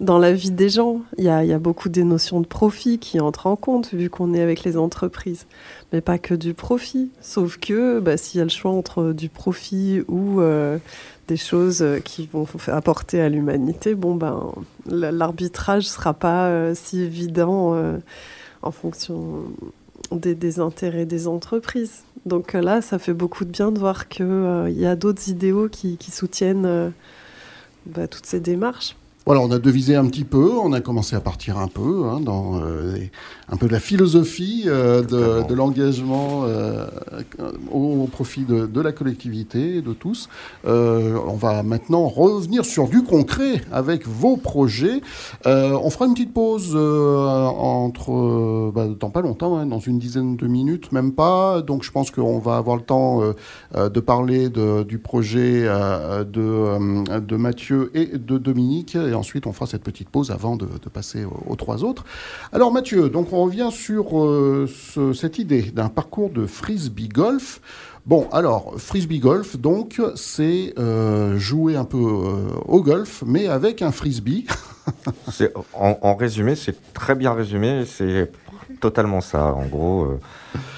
dans 0.00 0.18
la 0.18 0.32
vie 0.32 0.50
des 0.50 0.70
gens. 0.70 1.02
Il 1.18 1.24
y 1.24 1.28
a, 1.28 1.44
il 1.44 1.50
y 1.50 1.52
a 1.52 1.58
beaucoup 1.58 1.88
des 1.88 2.02
notions 2.02 2.40
de 2.40 2.46
profit 2.46 2.98
qui 2.98 3.20
entrent 3.20 3.46
en 3.46 3.56
compte 3.56 3.92
vu 3.92 4.08
qu'on 4.08 4.32
est 4.34 4.40
avec 4.40 4.64
les 4.64 4.76
entreprises 4.76 5.46
mais 5.92 6.00
pas 6.00 6.18
que 6.18 6.34
du 6.34 6.54
profit. 6.54 7.10
Sauf 7.20 7.58
que 7.58 8.00
bah, 8.00 8.16
s'il 8.16 8.38
y 8.38 8.40
a 8.40 8.44
le 8.44 8.50
choix 8.50 8.72
entre 8.72 9.12
du 9.12 9.28
profit 9.28 10.02
ou 10.08 10.40
euh, 10.40 10.78
des 11.28 11.36
choses 11.36 11.84
qui 12.04 12.28
vont 12.32 12.46
apporter 12.68 13.20
à 13.20 13.28
l'humanité, 13.28 13.94
bon 13.94 14.14
ben 14.14 14.52
l'arbitrage 14.86 15.84
sera 15.84 16.14
pas 16.14 16.48
euh, 16.48 16.72
si 16.74 17.00
évident 17.00 17.74
euh, 17.74 17.98
en 18.62 18.70
fonction 18.70 19.44
des, 20.12 20.34
des, 20.34 20.60
intérêts 20.60 21.06
des 21.06 21.26
entreprises. 21.28 22.02
Donc 22.26 22.52
là, 22.52 22.82
ça 22.82 22.98
fait 22.98 23.14
beaucoup 23.14 23.44
de 23.44 23.50
bien 23.50 23.72
de 23.72 23.78
voir 23.78 24.08
qu'il 24.08 24.26
il 24.68 24.78
y 24.78 24.86
a 24.86 24.96
d'autres 24.96 25.28
idéaux 25.28 25.68
qui, 25.68 25.96
soutiennent 26.10 26.92
bah, 27.86 28.08
toutes 28.08 28.26
ces 28.26 28.40
démarches. 28.40 28.96
Voilà, 29.24 29.42
on 29.42 29.50
a 29.50 29.58
devisé 29.58 29.94
un 29.94 30.06
petit 30.06 30.24
peu, 30.24 30.52
on 30.52 30.72
a 30.72 30.80
commencé 30.80 31.14
à 31.14 31.20
partir 31.20 31.58
un 31.58 31.68
peu 31.68 32.04
hein, 32.06 32.20
dans 32.20 32.60
un 33.50 33.56
peu 33.56 33.66
de 33.66 33.72
la 33.72 33.80
philosophie 33.80 34.64
euh, 34.66 35.02
de, 35.02 35.54
l'engagement 35.54 36.44
euh, 36.44 36.86
au, 37.70 38.06
profit 38.06 38.44
de, 38.44 38.80
la 38.80 38.92
collectivité, 38.92 39.82
de 39.82 39.92
tous. 39.92 40.28
on 40.64 41.36
va 41.36 41.62
maintenant 41.62 42.06
revenir 42.08 42.64
sur 42.64 42.88
du 42.88 43.02
concret 43.02 43.62
avec 43.72 44.06
vos 44.06 44.36
projets. 44.36 45.00
on 45.44 45.90
fera 45.90 46.06
une 46.06 46.14
petite 46.14 46.32
pause 46.32 46.76
entre, 46.76 48.70
bah, 48.72 48.86
dans 48.98 49.10
pas 49.10 49.20
longtemps, 49.20 49.58
hein, 49.58 49.66
dans 49.66 49.80
une 49.80 49.98
dizaine 49.98 50.36
de 50.36 50.46
minutes, 50.46 50.92
même 50.92 51.12
pas. 51.12 51.62
Donc 51.62 51.82
je 51.82 51.90
pense 51.90 52.10
qu'on 52.10 52.38
va 52.38 52.56
avoir 52.56 52.76
le 52.76 52.82
temps 52.82 53.20
de 53.74 54.00
parler 54.00 54.48
du 54.48 54.98
projet 54.98 55.62
de, 55.62 57.18
de 57.18 57.36
Mathieu 57.36 57.90
et 57.94 58.06
de 58.06 58.38
Dominique 58.38 58.96
ensuite 58.96 59.46
on 59.46 59.52
fera 59.52 59.66
cette 59.66 59.82
petite 59.82 60.08
pause 60.08 60.30
avant 60.30 60.56
de, 60.56 60.66
passer 60.92 61.24
aux, 61.24 61.56
trois 61.56 61.84
autres. 61.84 62.04
Alors 62.52 62.72
Mathieu, 62.72 63.10
donc 63.10 63.32
on 63.32 63.37
revient 63.44 63.70
sur 63.70 64.18
euh, 64.18 64.68
cette 65.14 65.38
idée 65.38 65.62
d'un 65.62 65.88
parcours 65.88 66.30
de 66.30 66.46
frisbee 66.46 67.08
golf. 67.08 67.60
Bon, 68.06 68.26
alors, 68.32 68.74
frisbee 68.78 69.18
golf, 69.18 69.56
donc, 69.56 70.00
c'est 70.14 70.72
euh, 70.78 71.38
jouer 71.38 71.76
un 71.76 71.84
peu 71.84 71.98
euh, 71.98 72.48
au 72.66 72.82
golf, 72.82 73.22
mais 73.26 73.48
avec 73.48 73.82
un 73.82 73.92
frisbee. 73.92 74.46
en, 75.74 76.14
résumé, 76.14 76.54
c'est 76.54 76.92
très 76.94 77.14
bien 77.14 77.34
résumé, 77.34 77.84
c'est 77.84 78.30
totalement 78.80 79.20
ça. 79.20 79.52
En 79.52 79.66
gros, 79.66 80.18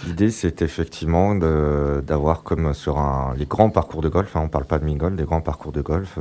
l'idée, 0.06 0.30
c'est 0.30 0.62
effectivement 0.62 1.36
d'avoir 1.36 2.42
comme 2.42 2.74
sur 2.74 2.98
les 3.36 3.46
grands 3.46 3.70
parcours 3.70 4.02
de 4.02 4.08
golf, 4.08 4.34
hein, 4.34 4.40
on 4.40 4.44
ne 4.44 4.48
parle 4.48 4.64
pas 4.64 4.78
de 4.80 4.84
mini-golf, 4.84 5.14
des 5.14 5.24
grands 5.24 5.40
parcours 5.40 5.72
de 5.72 5.82
golf, 5.82 6.18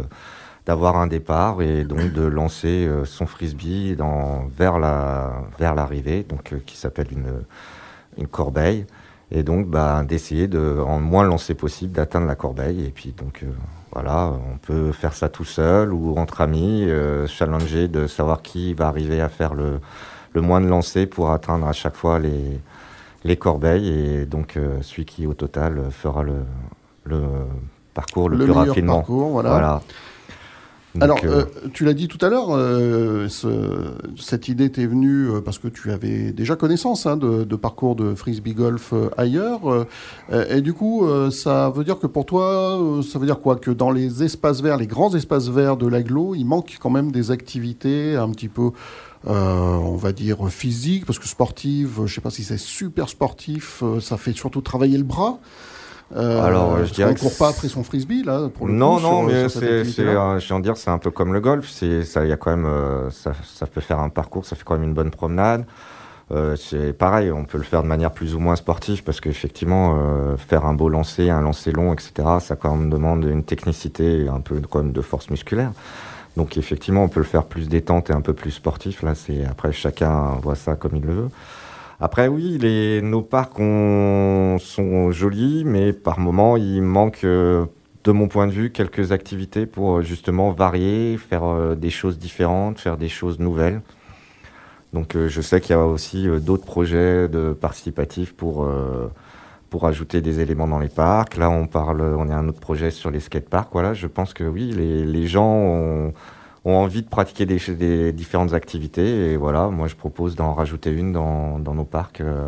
d'avoir 0.66 0.98
un 0.98 1.08
départ 1.08 1.62
et 1.62 1.84
donc 1.84 2.12
de 2.14 2.24
lancer 2.24 2.86
euh, 2.86 3.06
son 3.06 3.26
frisbee 3.26 3.96
dans, 3.96 4.48
vers 4.56 4.80
la 4.80 5.44
vers 5.58 5.76
l'arrivée, 5.76 6.24
donc 6.24 6.54
euh, 6.54 6.60
qui 6.66 6.78
s'appelle 6.78 7.08
une 7.12 7.44
une 8.18 8.28
corbeille, 8.28 8.86
et 9.32 9.44
donc 9.44 9.68
bah, 9.68 10.04
d'essayer 10.04 10.48
de 10.48 10.80
en 10.86 11.00
moins 11.00 11.24
lancer 11.24 11.54
possible 11.54 11.94
d'atteindre 11.94 12.28
la 12.28 12.36
corbeille. 12.36 12.86
Et 12.86 12.90
puis 12.90 13.14
donc 13.18 13.42
euh, 13.44 13.48
voilà, 13.94 14.34
on 14.54 14.58
peut 14.58 14.92
faire 14.92 15.14
ça 15.14 15.30
tout 15.30 15.46
seul 15.46 15.94
ou 15.94 16.18
entre 16.18 16.42
amis, 16.42 16.88
challenger 17.28 17.88
de 17.88 18.06
savoir 18.08 18.42
qui 18.42 18.74
va 18.74 18.88
arriver 18.88 19.22
à 19.22 19.30
faire 19.30 19.54
le 19.56 19.80
le 20.34 20.42
moins 20.42 20.62
de 20.62 20.68
lancers 20.68 21.10
pour 21.10 21.32
atteindre 21.32 21.68
à 21.68 21.74
chaque 21.74 21.96
fois 21.96 22.20
les 22.20 22.60
les 23.24 23.36
corbeilles 23.38 23.90
et 23.90 24.26
donc 24.26 24.60
celui 24.82 25.06
qui 25.06 25.26
au 25.26 25.34
total 25.34 25.86
fera 25.90 26.22
le 26.22 26.44
le 27.06 27.22
parcours 27.96 28.30
le, 28.30 28.38
plus 28.38 28.52
rapidement. 28.52 28.98
Parcours, 28.98 29.30
voilà. 29.32 29.82
Alors, 31.00 31.20
euh, 31.24 31.44
euh, 31.44 31.70
tu 31.72 31.86
l'as 31.86 31.94
dit 31.94 32.08
tout 32.08 32.24
à 32.26 32.30
l'heure, 32.30 32.48
euh, 32.50 33.28
cette 34.18 34.48
idée 34.48 34.72
t'est 34.72 34.88
venue 34.88 35.30
parce 35.46 35.60
que 35.60 35.68
tu 35.68 35.92
avais 35.92 36.32
déjà 36.32 36.56
connaissance 36.56 37.06
hein, 37.06 37.16
de, 37.16 37.56
parcours 37.56 37.96
de 37.96 38.16
frisbee 38.16 38.54
golf 38.54 38.94
ailleurs. 39.18 39.86
et 40.32 40.62
du 40.62 40.74
coup, 40.74 41.08
ça 41.32 41.70
veut 41.70 41.84
dire 41.84 42.00
que 42.00 42.08
pour 42.08 42.26
toi, 42.26 42.80
ça 43.08 43.20
veut 43.20 43.26
dire 43.26 43.40
quoi? 43.40 43.58
Que 43.58 43.72
dans 43.72 43.92
les 43.92 44.24
espaces 44.24 44.62
verts, 44.62 44.78
les 44.78 44.88
grands 44.88 45.14
espaces 45.14 45.50
verts 45.50 45.78
de 45.78 45.88
l'aglo, 45.88 46.34
il 46.36 46.46
manque 46.46 46.78
quand 46.80 46.90
même 46.90 47.12
des 47.12 47.32
activités 47.32 48.16
un 48.16 48.30
petit 48.32 48.50
peu... 48.50 48.72
on 49.26 49.96
va 49.96 50.12
dire 50.12 50.50
physiques, 50.50 51.06
parce 51.06 51.20
que 51.20 51.28
sportive, 51.28 51.94
je 51.98 52.02
ne 52.02 52.08
sais 52.08 52.22
pas 52.22 52.32
si 52.32 52.44
c'est 52.44 52.60
super 52.60 53.10
sportif, 53.10 53.84
ça 54.02 54.18
fait 54.18 54.34
surtout 54.34 54.62
travailler 54.62 54.98
le 54.98 55.04
bras. 55.04 55.40
Euh, 56.16 56.44
Alors, 56.44 56.84
je 56.86 56.94
dirais. 56.94 57.10
On 57.10 57.14
ne 57.14 57.18
court 57.18 57.38
pas 57.38 57.50
après 57.50 57.68
son 57.68 57.84
frisbee, 57.84 58.24
là, 58.24 58.50
pour 58.54 58.68
le 58.68 58.74
Non, 58.74 59.00
non, 59.00 59.24
mais 59.24 59.48
c'est, 59.50 59.84
je 59.86 60.54
veux 60.54 60.62
dire, 60.62 60.78
c'est 60.78 60.90
un 60.90 60.98
peu 60.98 61.12
comme 61.12 61.34
le 61.34 61.40
golf. 61.40 61.70
C'est, 61.70 62.04
ça, 62.04 62.26
y 62.26 62.32
a 62.32 62.38
quand 62.38 62.52
même, 62.52 62.66
euh, 62.66 63.10
ça, 63.12 63.34
ça, 63.44 63.68
peut 63.68 63.82
faire 63.82 64.00
un 64.00 64.10
parcours, 64.10 64.46
ça 64.46 64.56
fait 64.56 64.64
quand 64.64 64.76
même 64.76 64.84
une 64.84 64.94
bonne 64.94 65.12
promenade. 65.12 65.66
Euh, 66.32 66.56
c'est 66.56 66.94
pareil, 66.94 67.32
on 67.32 67.44
peut 67.44 67.58
le 67.58 67.64
faire 67.64 67.82
de 67.82 67.88
manière 67.88 68.12
plus 68.12 68.36
ou 68.36 68.40
moins 68.40 68.56
sportive 68.56 69.04
parce 69.04 69.20
qu'effectivement, 69.20 69.98
euh, 69.98 70.38
faire 70.38 70.66
un 70.66 70.76
beau 70.76 70.88
lancer, 70.88 71.30
un 71.32 71.42
lancer 71.42 71.72
long, 71.72 71.92
etc., 71.92 72.12
ça 72.40 72.56
quand 72.56 72.76
même 72.76 72.90
demande 72.90 73.26
une 73.26 73.44
technicité, 73.44 74.28
un 74.28 74.40
peu 74.40 74.62
quand 74.70 74.84
même 74.84 74.92
de 74.92 75.02
force 75.02 75.32
musculaire. 75.32 75.72
Donc 76.38 76.56
effectivement, 76.58 77.04
on 77.04 77.08
peut 77.08 77.20
le 77.20 77.26
faire 77.26 77.46
plus 77.46 77.68
détente 77.68 78.12
et 78.12 78.14
un 78.14 78.22
peu 78.22 78.34
plus 78.34 78.52
sportif. 78.52 79.02
Là, 79.02 79.16
c'est 79.16 79.44
après 79.46 79.72
chacun 79.72 80.36
voit 80.42 80.56
ça 80.56 80.76
comme 80.76 80.96
il 80.96 81.04
le 81.04 81.14
veut. 81.14 81.30
Après, 82.00 82.28
oui, 82.28 82.58
nos 83.04 83.22
parcs 83.22 83.58
sont 83.58 85.12
jolis, 85.12 85.64
mais 85.66 85.92
par 85.94 86.20
moments, 86.20 86.56
il 86.58 86.82
manque, 86.82 87.24
de 87.24 87.68
mon 88.06 88.28
point 88.28 88.48
de 88.48 88.52
vue, 88.52 88.72
quelques 88.72 89.12
activités 89.12 89.66
pour 89.66 90.02
justement 90.02 90.52
varier, 90.52 91.18
faire 91.18 91.76
des 91.76 91.90
choses 91.90 92.18
différentes, 92.18 92.80
faire 92.80 92.98
des 92.98 93.10
choses 93.10 93.40
nouvelles. 93.40 93.82
Donc 94.94 95.16
je 95.16 95.42
sais 95.42 95.62
qu'il 95.62 95.72
y 95.72 95.80
a 95.80 95.86
aussi 95.86 96.28
d'autres 96.40 96.66
projets 96.66 97.28
participatifs 97.60 98.34
pour 98.34 98.68
pour 99.70 99.86
ajouter 99.86 100.22
des 100.22 100.40
éléments 100.40 100.68
dans 100.68 100.80
les 100.80 100.90
parcs. 100.90 101.38
Là, 101.38 101.50
on 101.50 101.68
parle, 101.68 102.02
on 102.02 102.30
a 102.30 102.36
un 102.36 102.48
autre 102.48 102.60
projet 102.60 102.92
sur 102.92 103.12
les 103.12 103.20
skateparks. 103.20 103.70
Voilà, 103.72 103.94
je 103.94 104.08
pense 104.08 104.34
que 104.34 104.44
oui, 104.44 104.72
les, 104.72 105.06
les 105.06 105.28
gens 105.28 105.46
ont, 105.46 106.14
ont, 106.66 106.76
envie 106.76 107.02
de 107.02 107.08
pratiquer 107.08 107.46
des, 107.46 108.12
différentes 108.12 108.54
activités. 108.54 109.32
Et 109.32 109.38
voilà, 109.38 109.70
moi, 109.70 109.88
je 109.88 109.96
propose 109.96 110.36
d'en 110.36 110.54
rajouter 110.54 110.92
une 110.92 111.12
dans, 111.12 111.60
nos 111.60 111.86
parcs, 111.86 112.22
euh, 112.22 112.48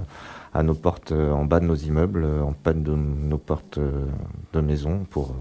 à 0.53 0.63
nos 0.63 0.73
portes, 0.73 1.11
euh, 1.11 1.31
en 1.31 1.45
bas 1.45 1.59
de 1.59 1.65
nos 1.65 1.75
immeubles, 1.75 2.23
euh, 2.23 2.43
en 2.43 2.53
bas 2.63 2.73
de 2.73 2.93
nos 2.93 3.37
portes 3.37 3.79
de 4.53 4.61
maison, 4.61 5.05
pour 5.09 5.35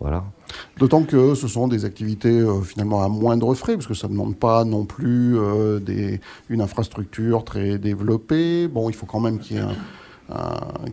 voilà. 0.00 0.24
D'autant 0.78 1.02
que 1.02 1.34
ce 1.34 1.46
sont 1.46 1.68
des 1.68 1.84
activités 1.84 2.42
finalement 2.64 3.02
à 3.02 3.08
moindre 3.08 3.52
frais, 3.52 3.74
parce 3.74 3.86
que 3.86 3.92
ça 3.92 4.08
ne 4.08 4.12
demande 4.12 4.34
pas 4.34 4.64
non 4.64 4.86
plus 4.86 5.36
une 6.48 6.62
infrastructure 6.62 7.44
très 7.44 7.76
développée. 7.76 8.66
Bon, 8.66 8.88
il 8.88 8.94
faut 8.94 9.04
quand 9.04 9.20
même 9.20 9.38
qu'il 9.38 9.58
y 9.58 9.60
ait 9.60 10.34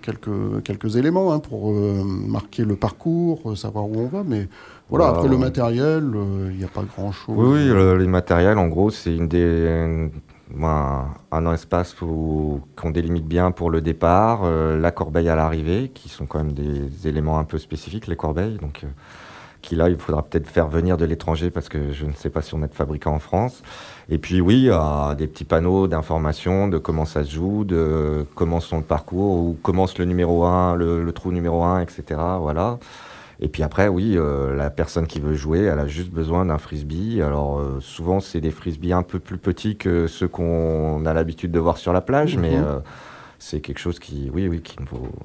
quelques, 0.01 0.61
quelques 0.65 0.97
éléments 0.97 1.31
hein, 1.31 1.39
pour 1.39 1.71
marquer 1.71 2.65
le 2.65 2.75
parcours, 2.75 3.57
savoir 3.57 3.85
où 3.85 3.95
on 3.97 4.07
va. 4.07 4.23
Mais 4.25 4.49
voilà, 4.89 5.07
après 5.07 5.27
le 5.27 5.37
matériel, 5.37 6.11
euh, 6.15 6.49
il 6.51 6.57
n'y 6.57 6.63
a 6.63 6.69
pas 6.69 6.83
grand-chose. 6.83 7.35
Oui, 7.37 7.69
oui 7.69 7.97
les 7.99 8.07
matériels, 8.07 8.57
en 8.57 8.67
gros, 8.67 8.89
c'est 8.89 9.15
une 9.15 9.27
des, 9.27 10.09
un, 10.61 11.05
un, 11.31 11.53
espace 11.53 11.93
qu'on 11.93 12.89
délimite 12.91 13.25
bien 13.25 13.51
pour 13.51 13.69
le 13.69 13.81
départ, 13.81 14.43
la 14.49 14.91
corbeille 14.91 15.29
à 15.29 15.35
l'arrivée, 15.35 15.91
qui 15.93 16.09
sont 16.09 16.25
quand 16.25 16.39
même 16.39 16.53
des 16.53 17.07
éléments 17.07 17.37
un 17.39 17.43
peu 17.43 17.57
spécifiques, 17.57 18.07
les 18.07 18.15
corbeilles. 18.15 18.57
Donc, 18.61 18.85
qui 19.61 19.75
là, 19.75 19.89
il 19.89 19.97
faudra 19.97 20.23
peut-être 20.23 20.47
faire 20.47 20.67
venir 20.67 20.97
de 20.97 21.05
l'étranger 21.05 21.49
parce 21.49 21.67
que 21.67 21.91
je 21.91 22.05
ne 22.05 22.13
sais 22.13 22.29
pas 22.29 22.41
si 22.41 22.53
on 22.53 22.63
est 22.63 22.73
fabriqué 22.73 23.09
en 23.09 23.19
France. 23.19 23.63
Et 24.09 24.17
puis 24.17 24.39
oui, 24.39 24.69
des 25.17 25.27
petits 25.27 25.43
panneaux 25.43 25.87
d'information 25.87 26.67
de 26.67 26.77
comment 26.77 27.05
ça 27.05 27.23
se 27.23 27.31
joue, 27.31 27.65
de 27.65 28.25
comment 28.35 28.59
sont 28.59 28.77
le 28.77 28.83
parcours, 28.83 29.37
où 29.37 29.57
commence 29.61 29.97
le 29.97 30.05
numéro 30.05 30.45
1, 30.45 30.75
le, 30.75 31.11
trou 31.11 31.31
numéro 31.31 31.63
1, 31.63 31.81
etc. 31.81 32.03
Voilà. 32.39 32.79
Et 33.39 33.49
puis 33.49 33.61
après, 33.61 33.87
oui, 33.87 34.13
euh, 34.15 34.55
la 34.55 34.69
personne 34.69 35.05
qui 35.05 35.19
veut 35.19 35.35
jouer, 35.35 35.59
elle 35.61 35.79
a 35.79 35.87
juste 35.87 36.11
besoin 36.11 36.45
d'un 36.45 36.57
frisbee. 36.57 37.21
Alors 37.21 37.59
euh, 37.59 37.79
souvent, 37.79 38.19
c'est 38.19 38.41
des 38.41 38.51
frisbees 38.51 38.93
un 38.93 39.03
peu 39.03 39.19
plus 39.19 39.37
petits 39.37 39.77
que 39.77 40.07
ceux 40.07 40.27
qu'on 40.27 41.05
a 41.05 41.13
l'habitude 41.13 41.51
de 41.51 41.59
voir 41.59 41.77
sur 41.77 41.93
la 41.93 42.01
plage, 42.01 42.37
mais 42.37 42.57
mhm. 42.57 42.65
euh, 42.65 42.79
c'est 43.37 43.61
quelque 43.61 43.77
chose 43.77 43.99
qui, 43.99 44.31
oui, 44.33 44.47
oui, 44.47 44.61
qui 44.61 44.77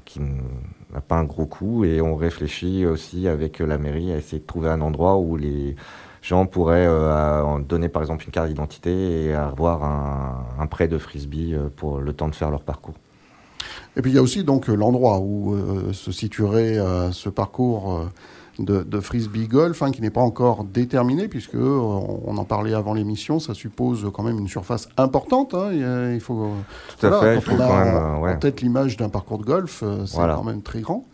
qui 0.05 0.21
n'a 0.21 1.01
pas 1.01 1.17
un 1.17 1.25
gros 1.25 1.47
coût. 1.47 1.85
Et 1.85 2.03
on 2.03 2.15
réfléchit 2.15 2.85
aussi 2.85 3.29
avec 3.29 3.61
la 3.61 3.79
mairie 3.79 4.13
à 4.13 4.19
essayer 4.19 4.41
de 4.41 4.47
trouver 4.47 4.69
un 4.69 4.83
endroit 4.83 5.17
où 5.17 5.37
les 5.39 5.75
gens 6.21 6.45
pourraient 6.45 6.87
euh, 6.87 7.59
donner 7.61 7.89
par 7.89 8.03
exemple 8.03 8.25
une 8.27 8.31
carte 8.31 8.49
d'identité 8.49 9.25
et 9.25 9.35
avoir 9.35 9.83
un, 9.85 10.67
prêt 10.67 10.87
de 10.87 10.99
frisbee 10.99 11.57
pour 11.77 12.01
le 12.01 12.13
temps 12.13 12.29
de 12.29 12.35
faire 12.35 12.51
leur 12.51 12.63
parcours. 12.63 12.95
Et 13.97 14.03
puis 14.03 14.11
il 14.11 14.15
y 14.15 14.19
a 14.19 14.23
aussi 14.23 14.45
donc 14.45 14.69
l'endroit 14.69 15.19
où 15.19 15.55
euh, 15.55 15.93
se 15.93 16.13
situerait 16.13 16.79
ce 17.13 17.29
parcours 17.29 18.09
de, 18.59 19.01
frisbee 19.01 19.49
golf, 19.49 19.83
hein, 19.83 19.91
qui 19.91 20.01
n'est 20.01 20.11
pas 20.11 20.21
encore 20.21 20.65
déterminé, 20.65 21.29
puisque 21.29 21.57
on, 21.57 22.37
en 22.37 22.45
parlait 22.45 22.75
avant 22.75 22.95
l'émission, 22.95 23.39
ça 23.39 23.55
suppose 23.55 24.11
quand 24.15 24.23
même 24.23 24.39
une 24.39 24.49
surface 24.49 24.89
importante. 24.97 25.55
Hein, 25.55 25.73
il 26.13 26.21
faut, 26.21 26.51
Tout 26.99 27.07
à 27.07 27.21
fait. 27.21 27.45
Quand 27.45 27.55
on 27.55 27.61
a 27.61 28.35
en 28.35 28.51
l'image 28.61 28.97
d'un 28.97 29.09
parcours 29.09 29.39
de 29.39 29.45
golf, 29.45 29.85
c'est 30.07 30.17
quand 30.17 30.45
même 30.45 30.63
très 30.63 30.81
grand. 30.81 31.05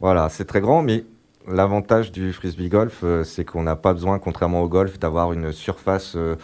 Voilà, 0.00 0.28
c'est 0.28 0.44
très 0.44 0.60
grand, 0.60 0.82
mais 0.82 1.04
L'avantage 1.50 2.12
du 2.12 2.32
frisbee 2.34 2.68
golf, 2.68 3.00
euh, 3.02 3.24
c'est 3.24 3.44
qu'on 3.44 3.62
n'a 3.62 3.76
pas 3.76 3.94
besoin, 3.94 4.18
contrairement 4.18 4.60
au 4.60 4.68
golf, 4.68 4.98
d'avoir 4.98 5.32
une 5.32 5.52
surface 5.52 6.12
euh, 6.14 6.36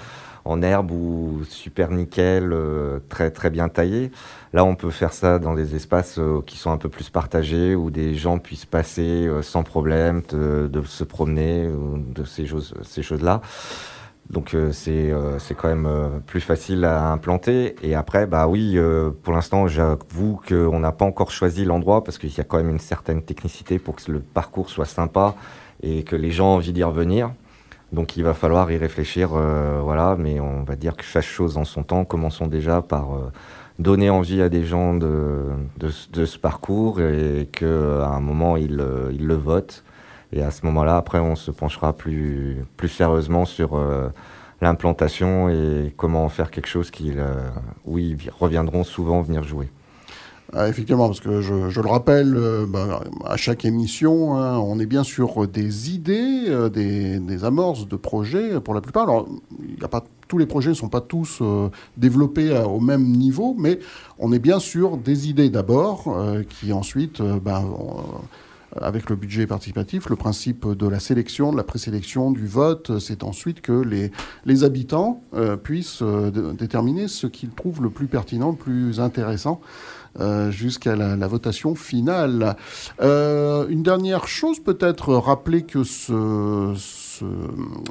en 0.45 0.63
herbe 0.63 0.91
ou 0.91 1.43
super 1.49 1.91
nickel, 1.91 2.53
euh, 2.53 3.01
très 3.09 3.31
très 3.31 3.51
bien 3.51 3.69
taillée. 3.69 4.11
Là, 4.53 4.65
on 4.65 4.75
peut 4.75 4.91
faire 4.91 5.13
ça 5.13 5.39
dans 5.39 5.55
des 5.55 5.75
espaces 5.75 6.21
qui 6.47 6.59
sont 6.59 6.71
un 6.71 6.77
peu 6.77 6.89
plus 6.89 7.11
partagés, 7.11 7.75
où 7.75 7.91
des 7.91 8.15
gens 8.15 8.39
puissent 8.39 8.67
passer 8.67 9.29
sans 9.43 9.65
problème, 9.65 10.23
de, 10.31 10.83
se 10.85 11.03
promener, 11.03 11.69
de 12.15 12.25
ces 12.25 12.47
choses, 12.47 12.75
ces 12.83 13.03
choses-là. 13.03 13.41
Donc 14.31 14.55
euh, 14.55 14.73
euh, 14.89 15.39
c'est 15.39 15.55
quand 15.55 15.69
même 15.69 15.87
euh, 15.87 16.09
plus 16.27 16.41
facile 16.41 16.85
à 16.85 17.11
implanter. 17.11 17.77
Et 17.83 17.95
après, 17.95 18.27
bah 18.27 18.49
oui, 18.49 18.79
pour 19.23 19.33
l'instant, 19.33 19.67
j'avoue 19.67 20.41
qu'on 20.49 20.81
n'a 20.81 20.93
pas 20.93 21.05
encore 21.05 21.31
choisi 21.31 21.65
l'endroit 21.65 22.05
parce 22.05 22.19
qu'il 22.19 22.35
y 22.35 22.41
a 22.41 22.45
quand 22.45 22.57
même 22.57 22.71
une 22.71 22.79
certaine 22.79 23.23
technicité 23.23 23.79
pour 23.79 23.97
que 23.97 24.11
le 24.11 24.21
parcours 24.21 24.71
soit 24.71 24.87
sympa 24.87 25.35
et 25.83 26.05
que 26.05 26.17
les 26.17 26.31
gens 26.31 26.53
aient 26.53 26.57
envie 26.57 26.73
d'y 26.73 26.85
revenir. 26.85 27.31
Donc 27.95 28.17
il 28.17 28.25
va 28.25 28.35
falloir 28.35 28.71
y 28.71 28.77
réfléchir, 28.77 29.29
voilà. 29.29 30.17
Mais 30.19 30.41
on 30.41 30.65
va 30.65 30.77
dire 30.77 30.97
que 30.97 31.05
chaque 31.05 31.25
chose 31.25 31.57
en 31.57 31.65
son 31.65 31.83
temps. 31.83 32.05
Commençons 32.05 32.47
déjà 32.47 32.83
par 32.83 33.09
donner 33.79 34.11
envie 34.11 34.43
à 34.43 34.49
des 34.49 34.65
gens 34.65 34.95
de, 34.95 35.47
de, 35.79 36.25
ce 36.25 36.39
parcours 36.39 37.01
et 37.01 37.49
qu'à 37.53 38.07
un 38.07 38.21
moment 38.21 38.57
ils, 38.57 38.85
ils 39.13 39.27
le 39.27 39.35
votent 39.35 39.85
et 40.35 40.43
à 40.43 40.51
ce 40.51 40.67
moment-là, 40.67 40.97
après, 40.97 41.21
on 41.21 41.37
se 41.37 41.53
penchera 41.53 41.93
plus, 41.93 42.65
plus 42.77 42.89
sérieusement 42.89 43.45
sur 43.45 43.77
euh, 43.77 44.09
l'implantation 44.61 45.49
et 45.49 45.95
comment 45.97 46.29
faire 46.29 46.51
quelque 46.51 46.67
chose 46.67 46.91
qui, 46.91 47.13
euh, 47.17 47.51
où 47.85 47.99
ils 47.99 48.19
reviendront 48.37 48.83
souvent 48.83 49.23
venir 49.23 49.45
jouer. 49.45 49.69
Ah, 50.53 50.69
effectivement, 50.69 51.07
parce 51.07 51.21
que 51.21 51.41
je, 51.41 51.81
le 51.81 51.89
rappelle, 51.89 52.37
euh, 52.37 52.67
bah, 52.67 53.03
à 53.25 53.37
chaque 53.37 53.65
émission, 53.65 54.37
hein, 54.37 54.59
on 54.59 54.79
est 54.79 54.87
bien 54.87 55.03
sur 55.03 55.49
des 55.49 55.91
idées, 55.91 56.69
des, 56.73 57.45
amorces 57.45 57.89
de 57.89 57.97
projets 57.97 58.61
pour 58.61 58.75
la 58.75 58.81
plupart. 58.81 59.05
Alors, 59.05 59.29
tous 60.29 60.39
les 60.39 60.47
projets 60.47 60.71
ne 60.71 60.75
sont 60.75 60.89
pas 60.89 61.01
tous 61.01 61.43
développés 61.97 62.57
au 62.67 62.81
même 62.81 63.05
niveau, 63.05 63.55
mais 63.59 63.79
on 64.19 64.33
est 64.33 64.39
bien 64.39 64.59
sûr 64.59 64.97
des 64.97 65.29
idées 65.29 65.51
d'abord, 65.51 66.17
qui 66.49 66.73
ensuite 66.73 67.21
bah, 67.21 67.63
avec 68.81 69.11
le 69.11 69.17
budget 69.17 69.47
participatif, 69.47 70.09
le 70.09 70.17
principe 70.17 70.67
de 70.67 70.89
la 70.89 71.01
sélection, 71.01 71.53
de 71.53 71.57
la 71.57 71.65
présélection, 71.65 72.31
du 72.31 72.47
vote, 72.47 72.99
c'est 72.99 73.23
ensuite 73.23 73.61
que 73.61 73.73
les, 73.73 74.65
habitants 74.65 75.23
euh, 75.35 75.57
puissent 75.57 76.03
euh, 76.03 76.31
déterminer 76.53 77.09
ce 77.09 77.27
qu'ils 77.27 77.51
trouvent 77.51 77.83
le 77.83 77.91
plus 77.91 78.07
pertinent, 78.07 78.51
le 78.51 78.57
plus 78.57 79.01
intéressant. 79.01 79.61
Euh, 80.21 80.51
jusqu'à 80.51 80.95
la, 80.95 81.27
votation 81.27 81.75
finale. 81.75 82.57
une 83.01 83.83
dernière 83.83 84.29
chose, 84.29 84.61
peut-être 84.61 85.15
rappeler 85.15 85.63
que 85.63 85.83
ce, 85.83 86.75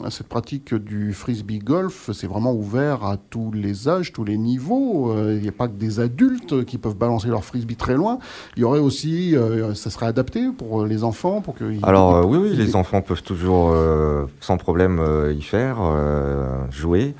cette 0.09 0.27
pratique 0.27 0.73
du 0.73 1.13
frisbee 1.13 1.59
golf, 1.59 2.11
c'est 2.13 2.27
vraiment 2.27 2.53
ouvert 2.53 3.03
à 3.03 3.17
tous 3.17 3.51
les 3.51 3.89
âges, 3.89 4.13
tous 4.13 4.23
les 4.23 4.37
niveaux. 4.37 5.13
Il 5.31 5.41
n'y 5.41 5.49
a 5.49 5.53
pas 5.53 5.67
que 5.67 5.73
des 5.73 5.99
adultes 5.99 6.63
qui 6.65 6.77
peuvent 6.77 6.95
balancer 6.95 7.27
leur 7.27 7.43
frisbee 7.43 7.75
très 7.75 7.95
loin. 7.95 8.19
Il 8.55 8.61
y 8.61 8.63
aurait 8.63 8.79
aussi, 8.79 9.35
ça 9.73 9.89
serait 9.89 10.05
adapté 10.05 10.49
pour 10.57 10.85
les 10.85 11.03
enfants, 11.03 11.41
pour 11.41 11.55
que. 11.55 11.65
Alors 11.83 12.25
oui, 12.27 12.37
oui, 12.37 12.55
les 12.55 12.75
enfants 12.75 13.01
peuvent 13.01 13.23
toujours 13.23 13.75
sans 14.39 14.57
problème 14.57 15.01
y 15.35 15.41
faire, 15.41 15.77
jouer. 16.71 17.15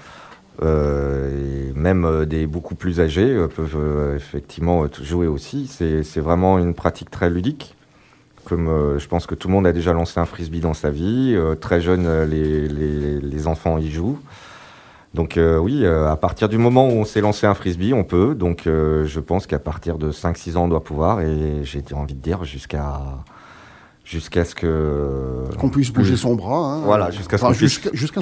Euh, 0.61 1.71
et 1.71 1.73
même 1.73 2.05
euh, 2.05 2.25
des 2.25 2.45
beaucoup 2.45 2.75
plus 2.75 3.01
âgés 3.01 3.29
euh, 3.29 3.47
peuvent 3.47 4.15
effectivement 4.15 4.85
jouer 5.01 5.27
aussi. 5.27 5.67
C'est 5.67 6.19
vraiment 6.19 6.59
une 6.59 6.73
pratique 6.73 7.09
très 7.09 7.29
ludique. 7.29 7.75
Comme 8.45 8.97
je 8.97 9.07
pense 9.07 9.25
que 9.25 9.35
tout 9.35 9.47
le 9.47 9.53
monde 9.53 9.65
a 9.65 9.71
déjà 9.71 9.93
lancé 9.93 10.19
un 10.19 10.25
frisbee 10.25 10.59
dans 10.59 10.73
sa 10.73 10.89
vie, 10.89 11.33
très 11.61 11.79
jeune, 11.79 12.23
les, 12.25 12.67
les, 12.67 13.21
les, 13.21 13.47
enfants 13.47 13.77
y 13.77 13.89
jouent. 13.89 14.19
Donc 15.13 15.39
oui, 15.39 15.85
à 15.85 16.17
partir 16.17 16.49
du 16.49 16.57
moment 16.57 16.89
où 16.89 16.91
on 16.91 17.05
s'est 17.05 17.21
lancé 17.21 17.47
un 17.47 17.53
frisbee, 17.53 17.93
on 17.93 18.03
peut. 18.03 18.35
Donc 18.35 18.63
je 18.65 19.19
pense 19.21 19.47
qu'à 19.47 19.59
partir 19.59 19.97
de 19.97 20.11
5-6 20.11 20.57
ans, 20.57 20.65
on 20.65 20.67
doit 20.67 20.83
pouvoir. 20.83 21.21
Et 21.21 21.61
j'ai 21.63 21.81
envie 21.93 22.15
de 22.15 22.21
dire 22.21 22.43
jusqu'à 22.43 23.01
jusqu'à 24.03 24.45
ce 24.45 24.55
que 24.55 25.43
qu'on 25.59 25.69
puisse 25.69 25.91
bouger 25.91 26.17
son 26.17 26.35
bras. 26.35 26.73
Hein. 26.73 26.81
Voilà, 26.83 27.11
jusqu'à 27.11 27.37
ce 27.37 27.43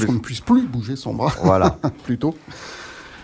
qu'on 0.05 0.13
ne 0.13 0.19
puisse 0.19 0.41
plus 0.41 0.63
bouger 0.63 0.95
son 0.95 1.13
bras. 1.13 1.33
Voilà, 1.43 1.77
plutôt. 2.03 2.35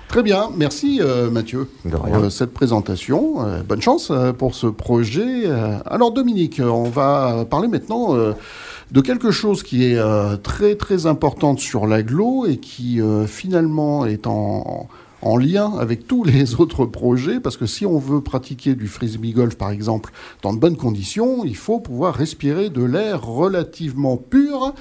Très 0.08 0.24
bien, 0.24 0.50
merci 0.56 1.02
euh, 1.02 1.30
Mathieu 1.30 1.67
pour 1.89 2.06
euh, 2.06 2.30
cette 2.30 2.54
présentation. 2.54 3.46
Euh, 3.46 3.62
bonne 3.62 3.82
chance 3.82 4.12
pour 4.38 4.56
ce 4.56 4.67
projet. 4.67 5.46
alors 5.86 6.12
Dominique, 6.12 6.62
on 6.63 6.89
va 6.89 7.46
parler 7.50 7.67
maintenant 7.67 8.15
de 8.15 9.02
quelque 9.02 9.32
chose 9.32 9.63
qui 9.63 9.84
est 9.84 10.00
très 10.43 10.76
très 10.76 11.06
importante 11.08 11.60
sur 11.60 11.88
l'aglo 11.88 12.46
et 12.48 12.58
qui 12.58 13.02
finalement 13.28 14.06
est 14.06 14.28
en, 14.28 14.88
en 15.21 15.38
lien 15.38 15.73
avec 15.80 16.08
tous 16.08 16.23
les 16.23 16.56
autres 16.60 16.86
projets, 16.86 17.39
parce 17.39 17.58
que 17.58 17.65
si 17.65 17.86
on 17.86 17.97
veut 17.97 18.21
pratiquer 18.21 18.75
du 18.75 18.88
frisbee 18.88 19.34
golf, 19.34 19.56
par 19.56 19.71
exemple, 19.71 20.12
dans 20.41 20.53
de 20.53 20.60
bonnes 20.60 20.77
conditions, 20.77 21.43
il 21.43 21.56
faut 21.56 21.80
pouvoir 21.80 22.15
respirer 22.15 22.69
de 22.69 22.84
l'air 22.84 23.23
relativement 23.23 24.17
pur. 24.17 24.73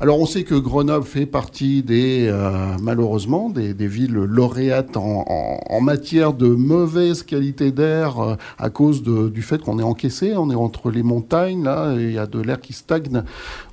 Alors 0.00 0.20
on 0.20 0.26
sait 0.26 0.44
que 0.44 0.54
Grenoble 0.54 1.06
fait 1.06 1.26
partie 1.26 1.82
des, 1.82 2.28
euh, 2.28 2.76
malheureusement, 2.80 3.50
des, 3.50 3.72
villes 3.86 4.14
lauréates 4.14 4.96
en, 4.96 5.80
matière 5.80 6.32
de 6.32 6.46
mauvaise 6.46 7.24
qualité 7.24 7.72
d'air 7.72 8.20
euh, 8.20 8.36
à 8.58 8.70
cause 8.70 9.02
du 9.02 9.42
fait 9.42 9.60
qu'on 9.60 9.80
est 9.80 9.82
encaissé, 9.82 10.34
on 10.36 10.50
est 10.50 10.54
entre 10.54 10.90
les 10.90 11.02
montagnes, 11.02 11.64
là, 11.64 11.94
il 11.96 12.12
y 12.12 12.18
a 12.18 12.26
de 12.26 12.40
l'air 12.40 12.60
qui 12.60 12.72
stagne 12.72 13.24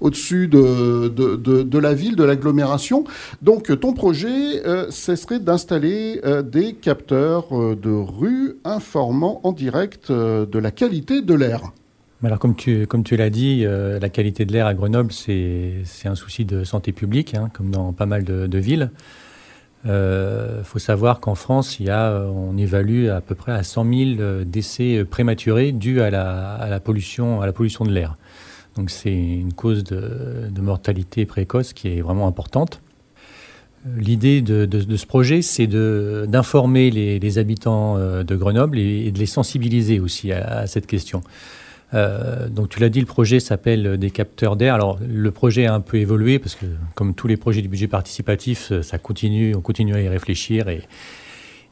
au-dessus 0.02 0.48
de, 0.48 1.08
de, 1.08 1.78
la 1.78 1.94
ville, 1.94 2.16
de 2.16 2.24
l'agglomération. 2.24 3.04
Donc 3.42 3.80
ton 3.80 3.94
projet, 3.94 4.66
euh, 4.66 4.88
ce 4.90 5.16
serait 5.16 5.40
d'installer 5.40 6.09
euh, 6.24 6.42
des 6.42 6.74
capteurs 6.74 7.48
euh, 7.52 7.76
de 7.76 7.92
rue 7.92 8.58
informant 8.64 9.40
en 9.44 9.52
direct 9.52 10.10
euh, 10.10 10.46
de 10.46 10.60
la 10.60 10.72
qualité 10.72 11.22
de 11.22 11.34
l'air. 11.34 11.62
Alors 12.24 12.40
comme 12.40 12.56
tu, 12.56 12.88
comme 12.88 13.04
tu 13.04 13.16
l'as 13.16 13.30
dit, 13.30 13.64
la 13.64 14.10
qualité 14.10 14.44
de 14.44 14.52
l'air 14.52 14.68
à 14.68 14.74
Grenoble, 14.74 15.14
c'est 15.14 15.86
un 16.04 16.16
souci 16.16 16.44
de 16.44 16.66
santé 16.66 16.92
publique, 16.92 17.34
hein, 17.34 17.50
comme 17.54 17.72
dans 17.72 17.94
pas 17.94 18.06
mal 18.06 18.26
de, 18.26 18.58
villes. 18.58 18.92
Il 19.86 20.64
faut 20.66 20.80
savoir 20.80 21.22
qu'en 21.22 21.36
France, 21.36 21.80
il 21.80 21.86
y 21.86 21.90
a, 21.90 22.26
on 22.26 22.58
évalue 22.58 23.08
à 23.08 23.22
peu 23.22 23.36
près 23.36 23.54
à 23.54 23.64
100 23.64 24.18
000 24.18 24.44
décès 24.44 25.06
prématurés 25.10 25.72
dus 25.72 26.02
à 26.02 26.10
la, 26.10 26.56
à 26.56 26.68
la 26.68 26.82
pollution, 26.82 27.40
à 27.40 27.46
la 27.46 27.54
pollution 27.54 27.86
de 27.86 27.92
l'air. 27.92 28.18
Donc 28.76 28.90
c'est 28.90 29.16
une 29.16 29.54
cause 29.54 29.86
de, 29.86 30.50
de, 30.52 30.62
mortalité 30.62 31.26
précoce 31.26 31.72
qui 31.72 31.88
est 31.88 32.02
vraiment 32.02 32.28
importante. 32.28 32.82
L'idée 33.96 34.42
de, 34.42 34.96
ce 34.98 35.06
projet, 35.06 35.42
c'est 35.42 35.68
d'informer 35.68 36.92
les, 36.92 37.38
habitants 37.38 37.96
euh, 37.98 38.24
de 38.24 38.36
Grenoble 38.36 38.78
et, 38.78 39.12
de 39.12 39.20
les 39.20 39.26
sensibiliser 39.26 40.00
aussi 40.00 40.32
à, 40.34 40.68
cette 40.68 40.86
question. 40.86 41.22
Euh, 41.94 42.50
donc 42.50 42.70
tu 42.70 42.80
l'as 42.80 42.90
dit, 42.90 43.00
le 43.00 43.06
projet 43.06 43.40
s'appelle 43.40 43.98
des 43.98 44.12
capteurs 44.12 44.58
d'air. 44.58 44.76
Alors 44.76 45.00
le 45.02 45.32
projet 45.32 45.66
a 45.66 45.74
un 45.74 45.80
peu 45.80 45.98
évolué 45.98 46.40
parce 46.40 46.56
que 46.56 46.66
comme 46.94 47.16
tous 47.16 47.28
les 47.28 47.38
projets 47.38 47.62
du 47.62 47.70
budget 47.70 47.88
participatif, 47.88 48.74
ça 48.82 48.98
continue, 48.98 49.56
on 49.56 49.62
continue 49.62 49.96
à 49.96 50.02
y 50.02 50.10
réfléchir 50.10 50.68
et, 50.68 50.82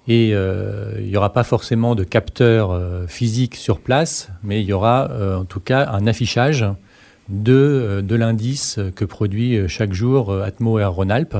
euh, 0.09 0.93
il 0.99 1.07
n'y 1.07 1.17
aura 1.17 1.33
pas 1.33 1.43
forcément 1.43 1.93
de 1.93 2.05
capteurs 2.05 2.81
physiques 3.07 3.55
sur 3.57 3.79
place, 3.79 4.29
mais 4.43 4.61
il 4.61 4.65
y 4.65 4.73
aura 4.73 5.09
en 5.37 5.43
tout 5.43 5.59
cas 5.59 5.89
un 5.91 6.07
affichage 6.07 6.65
de, 7.29 8.01
de 8.03 8.15
l'indice 8.15 8.79
que 8.95 9.05
produit 9.05 9.67
chaque 9.67 9.93
jour 9.93 10.31
Atmo 10.33 10.79
Air 10.79 10.93
Rhône-Alpes 10.93 11.37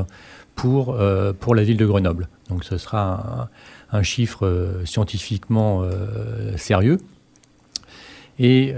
pour, 0.57 0.95
euh, 0.95 1.31
pour 1.31 1.55
la 1.55 1.63
ville 1.63 1.77
de 1.77 1.85
Grenoble. 1.85 2.27
Donc 2.49 2.65
ce 2.65 2.77
sera 2.77 3.49
un, 3.91 4.03
chiffre 4.03 4.45
euh, 4.45 4.85
scientifiquement 4.85 5.83
euh, 5.83 6.57
sérieux. 6.57 6.97
Et 8.39 8.75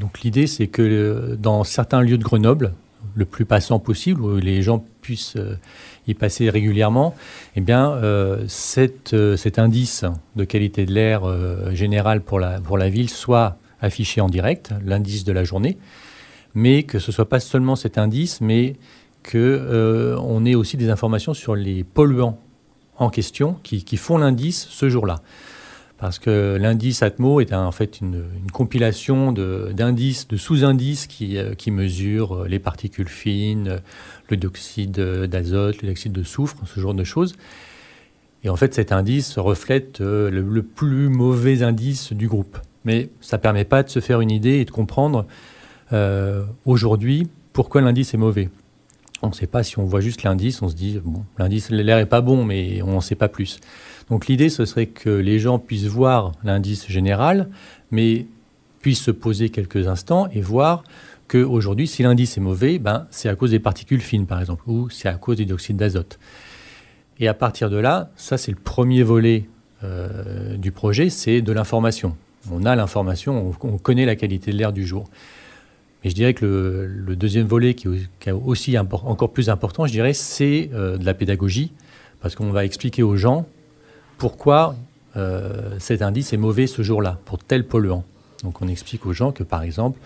donc 0.00 0.20
l'idée, 0.20 0.46
c'est 0.46 0.68
que 0.68 1.34
dans 1.34 1.64
certains 1.64 2.02
lieux 2.02 2.18
de 2.18 2.22
Grenoble, 2.22 2.72
le 3.16 3.24
plus 3.24 3.44
passant 3.44 3.80
possible, 3.80 4.22
où 4.22 4.36
les 4.36 4.62
gens 4.62 4.84
puissent 5.00 5.36
y 6.06 6.14
passer 6.14 6.48
régulièrement, 6.48 7.16
eh 7.56 7.60
bien, 7.60 7.98
cet 8.46 9.12
indice 9.56 10.04
de 10.36 10.44
qualité 10.44 10.86
de 10.86 10.92
l'air 10.92 11.22
général 11.74 12.20
pour 12.20 12.38
la, 12.38 12.60
pour 12.60 12.78
la 12.78 12.88
ville 12.88 13.10
soit 13.10 13.56
affiché 13.82 14.20
en 14.20 14.28
direct, 14.28 14.72
l'indice 14.84 15.24
de 15.24 15.32
la 15.32 15.44
journée, 15.44 15.76
mais 16.54 16.84
que 16.84 16.98
ce 16.98 17.10
ne 17.10 17.14
soit 17.14 17.28
pas 17.28 17.40
seulement 17.40 17.76
cet 17.76 17.98
indice, 17.98 18.40
mais 18.40 18.76
qu'on 19.22 19.36
euh, 19.36 20.44
ait 20.44 20.54
aussi 20.54 20.76
des 20.76 20.88
informations 20.88 21.34
sur 21.34 21.54
les 21.54 21.84
polluants 21.84 22.38
en 22.96 23.10
question 23.10 23.56
qui, 23.62 23.96
font 23.96 24.18
l'indice 24.18 24.66
ce 24.70 24.88
jour-là. 24.88 25.22
Parce 25.98 26.18
que 26.18 26.58
l'indice 26.60 27.02
Atmo 27.02 27.40
est 27.40 27.52
en 27.52 27.70
fait 27.70 28.00
une, 28.00 28.24
compilation 28.52 29.32
d'indices, 29.32 30.26
de, 30.26 30.36
sous-indices 30.36 31.06
qui, 31.06 31.38
euh, 31.38 31.54
qui, 31.54 31.70
mesurent 31.70 32.44
les 32.44 32.58
particules 32.58 33.08
fines, 33.08 33.80
le 34.28 34.36
dioxyde 34.36 34.92
d'azote, 34.92 35.82
le 35.82 35.88
dioxyde 35.88 36.12
de 36.12 36.22
soufre, 36.22 36.56
ce 36.66 36.80
genre 36.80 36.94
de 36.94 37.04
choses. 37.04 37.34
Et 38.44 38.48
en 38.48 38.56
fait, 38.56 38.74
cet 38.74 38.92
indice 38.92 39.38
reflète 39.38 40.00
euh, 40.00 40.30
le, 40.30 40.62
plus 40.62 41.08
mauvais 41.08 41.62
indice 41.62 42.12
du 42.12 42.26
groupe. 42.26 42.58
Mais 42.84 43.10
ça 43.20 43.36
ne 43.36 43.42
permet 43.42 43.64
pas 43.64 43.82
de 43.82 43.88
se 43.88 44.00
faire 44.00 44.20
une 44.20 44.30
idée 44.30 44.58
et 44.58 44.64
de 44.64 44.70
comprendre 44.70 45.26
aujourd'hui 46.64 47.28
pourquoi 47.52 47.82
l'indice 47.82 48.14
est 48.14 48.18
mauvais. 48.18 48.48
On 49.20 49.28
ne 49.28 49.34
sait 49.34 49.46
pas 49.46 49.62
si 49.62 49.78
on 49.78 49.84
voit 49.84 50.00
juste 50.00 50.24
l'indice, 50.24 50.62
on 50.62 50.68
se 50.68 50.74
dit, 50.74 51.00
l'indice, 51.38 51.70
l'air 51.70 51.98
est 51.98 52.06
pas 52.06 52.22
bon, 52.22 52.44
mais 52.44 52.82
on 52.82 52.92
n'en 52.92 53.00
sait 53.00 53.14
pas 53.14 53.28
plus. 53.28 53.60
Donc 54.10 54.26
l'idée, 54.26 54.48
ce 54.48 54.64
serait 54.64 54.86
que 54.86 55.10
les 55.10 55.38
gens 55.38 55.60
puissent 55.60 55.86
voir 55.86 56.32
l'indice 56.42 56.88
général, 56.88 57.48
mais 57.92 58.26
puissent 58.80 59.02
se 59.02 59.12
poser 59.12 59.48
quelques 59.50 59.86
instants 59.86 60.28
et 60.32 60.40
voir 60.40 60.82
qu'aujourd'hui, 61.28 61.86
si 61.86 62.02
l'indice 62.02 62.36
est 62.36 62.40
mauvais, 62.40 62.80
ben, 62.80 63.06
c'est 63.10 63.28
à 63.28 63.36
cause 63.36 63.52
des 63.52 63.60
particules 63.60 64.00
fines, 64.00 64.26
par 64.26 64.40
exemple, 64.40 64.64
ou 64.66 64.90
c'est 64.90 65.08
à 65.08 65.14
cause 65.14 65.36
du 65.36 65.46
dioxyde 65.46 65.76
d'azote. 65.76 66.18
Et 67.20 67.28
à 67.28 67.34
partir 67.34 67.70
de 67.70 67.76
là, 67.76 68.10
ça 68.16 68.36
c'est 68.36 68.50
le 68.50 68.58
premier 68.58 69.04
volet 69.04 69.48
euh, 69.84 70.56
du 70.56 70.72
projet, 70.72 71.10
c'est 71.10 71.40
de 71.42 71.52
l'information. 71.52 72.16
On 72.50 72.64
a 72.64 72.74
l'information, 72.74 73.52
on 73.62 73.78
connaît 73.78 74.04
la 74.04 74.16
qualité 74.16 74.50
de 74.50 74.56
l'air 74.56 74.72
du 74.72 74.86
jour. 74.86 75.08
Mais 76.02 76.10
je 76.10 76.14
dirais 76.14 76.34
que 76.34 76.88
le, 76.88 77.16
deuxième 77.16 77.46
volet, 77.46 77.74
qui, 77.74 77.88
est 78.26 78.32
aussi 78.32 78.76
encore 78.78 79.32
plus 79.32 79.48
important, 79.48 79.86
je 79.86 79.92
dirais, 79.92 80.12
c'est 80.12 80.70
euh, 80.74 80.96
de 80.96 81.04
la 81.04 81.14
pédagogie, 81.14 81.72
parce 82.20 82.34
qu'on 82.34 82.50
va 82.50 82.64
expliquer 82.64 83.02
aux 83.02 83.16
gens 83.16 83.46
pourquoi 84.18 84.74
euh, 85.16 85.76
cet 85.78 86.02
indice 86.02 86.32
est 86.32 86.36
mauvais 86.36 86.66
ce 86.66 86.82
jour-là, 86.82 87.18
pour 87.24 87.38
tel 87.38 87.66
polluant. 87.66 88.04
Donc 88.42 88.60
on 88.62 88.68
explique 88.68 89.06
aux 89.06 89.12
gens 89.12 89.30
que, 89.30 89.44
par 89.44 89.62
exemple, 89.62 89.98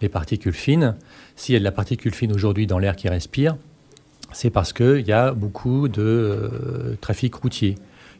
les 0.00 0.08
particules 0.08 0.52
fines, 0.52 0.94
s'il 1.34 1.54
y 1.54 1.56
a 1.56 1.58
de 1.58 1.64
la 1.64 1.72
particule 1.72 2.14
fine 2.14 2.32
aujourd'hui 2.32 2.66
dans 2.66 2.78
l'air 2.78 2.94
qui 2.94 3.08
respire, 3.08 3.56
c'est 4.32 4.50
parce 4.50 4.72
qu'il 4.72 5.06
y 5.06 5.12
a 5.12 5.32
beaucoup 5.32 5.88
de 5.88 6.02
euh, 6.02 6.96
trafic 7.00 7.34
routier. 7.34 7.74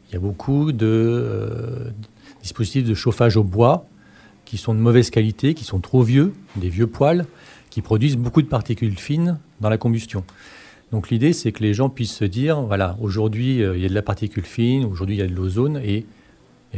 Il 0.09 0.13
y 0.13 0.17
a 0.17 0.19
beaucoup 0.19 0.73
de 0.73 1.93
dispositifs 2.41 2.87
de 2.87 2.93
chauffage 2.93 3.37
au 3.37 3.43
bois 3.43 3.85
qui 4.45 4.57
sont 4.57 4.73
de 4.73 4.79
mauvaise 4.79 5.09
qualité, 5.09 5.53
qui 5.53 5.63
sont 5.63 5.79
trop 5.79 6.01
vieux, 6.01 6.33
des 6.57 6.69
vieux 6.69 6.87
poils, 6.87 7.25
qui 7.69 7.81
produisent 7.81 8.17
beaucoup 8.17 8.41
de 8.41 8.47
particules 8.47 8.97
fines 8.97 9.39
dans 9.61 9.69
la 9.69 9.77
combustion. 9.77 10.23
Donc 10.91 11.09
l'idée, 11.09 11.31
c'est 11.31 11.53
que 11.53 11.63
les 11.63 11.73
gens 11.73 11.89
puissent 11.89 12.15
se 12.15 12.25
dire, 12.25 12.61
voilà, 12.61 12.97
aujourd'hui, 12.99 13.63
euh, 13.63 13.77
il 13.77 13.81
y 13.81 13.85
a 13.85 13.89
de 13.89 13.93
la 13.93 14.01
particule 14.01 14.43
fine, 14.43 14.83
aujourd'hui, 14.83 15.15
il 15.15 15.19
y 15.19 15.21
a 15.21 15.27
de 15.27 15.33
l'ozone, 15.33 15.77
et, 15.77 16.05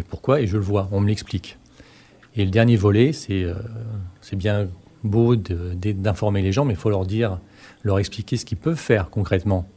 pourquoi? 0.10 0.42
Et 0.42 0.48
je 0.48 0.58
le 0.58 0.64
vois, 0.64 0.88
on 0.92 1.02
me 1.02 1.08
l'explique. 1.08 1.58
Et 2.36 2.46
le 2.46 2.52
dernier 2.52 2.76
volet, 2.76 3.12
c'est 3.12 3.44
euh, 3.44 3.56
bien 4.34 4.68
beau 5.04 5.36
d'informer 5.36 6.42
les 6.42 6.52
gens, 6.52 6.66
mais 6.66 6.74
il 6.74 6.80
faut 6.80 6.90
leur 6.90 7.06
dire, 7.06 7.40
leur 7.84 8.00
expliquer 8.00 8.38
ce 8.38 8.46
qu'ils 8.46 8.58
peuvent 8.58 8.78
faire 8.78 9.10
concrètement. 9.10 9.68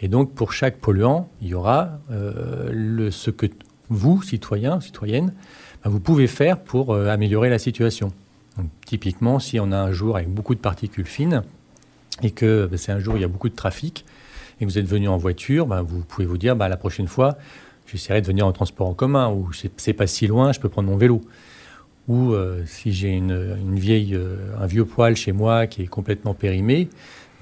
Et 0.00 0.08
donc, 0.08 0.34
pour 0.34 0.52
chaque 0.52 0.78
polluant, 0.78 1.28
il 1.40 1.48
y 1.48 1.54
aura 1.54 2.00
euh, 2.10 3.10
ce 3.10 3.30
que 3.30 3.46
vous, 3.88 4.22
citoyens, 4.22 4.80
citoyennes, 4.80 5.32
ben, 5.84 5.90
vous 5.90 6.00
pouvez 6.00 6.26
faire 6.26 6.58
pour 6.58 6.94
euh, 6.94 7.08
améliorer 7.08 7.50
la 7.50 7.58
situation. 7.58 8.12
typiquement, 8.84 9.38
si 9.38 9.60
on 9.60 9.70
a 9.72 9.78
un 9.78 9.92
jour 9.92 10.16
avec 10.16 10.28
beaucoup 10.28 10.54
de 10.54 10.60
particules 10.60 11.06
fines 11.06 11.42
et 12.22 12.30
que 12.30 12.66
ben, 12.66 12.78
c'est 12.78 12.92
un 12.92 12.98
jour 12.98 13.14
où 13.14 13.16
il 13.16 13.20
y 13.20 13.24
a 13.24 13.28
beaucoup 13.28 13.48
de 13.48 13.54
trafic 13.54 14.04
et 14.60 14.64
que 14.64 14.70
vous 14.70 14.78
êtes 14.78 14.86
venu 14.86 15.08
en 15.08 15.18
voiture, 15.18 15.66
ben, 15.66 15.82
vous 15.82 16.00
pouvez 16.00 16.26
vous 16.26 16.38
dire 16.38 16.56
la 16.56 16.76
prochaine 16.76 17.08
fois, 17.08 17.36
j'essaierai 17.86 18.20
de 18.20 18.26
venir 18.26 18.46
en 18.46 18.52
transport 18.52 18.88
en 18.88 18.94
commun 18.94 19.30
ou 19.30 19.50
c'est 19.52 19.92
pas 19.92 20.06
si 20.06 20.26
loin, 20.26 20.52
je 20.52 20.60
peux 20.60 20.68
prendre 20.68 20.88
mon 20.88 20.96
vélo. 20.96 21.22
Ou 22.08 22.32
euh, 22.32 22.62
si 22.66 22.92
j'ai 22.92 23.10
une, 23.10 23.74
vieille, 23.74 24.14
euh, 24.14 24.36
un 24.60 24.66
vieux 24.66 24.84
poil 24.84 25.16
chez 25.16 25.32
moi 25.32 25.66
qui 25.66 25.82
est 25.82 25.88
complètement 25.88 26.34
périmé, 26.34 26.88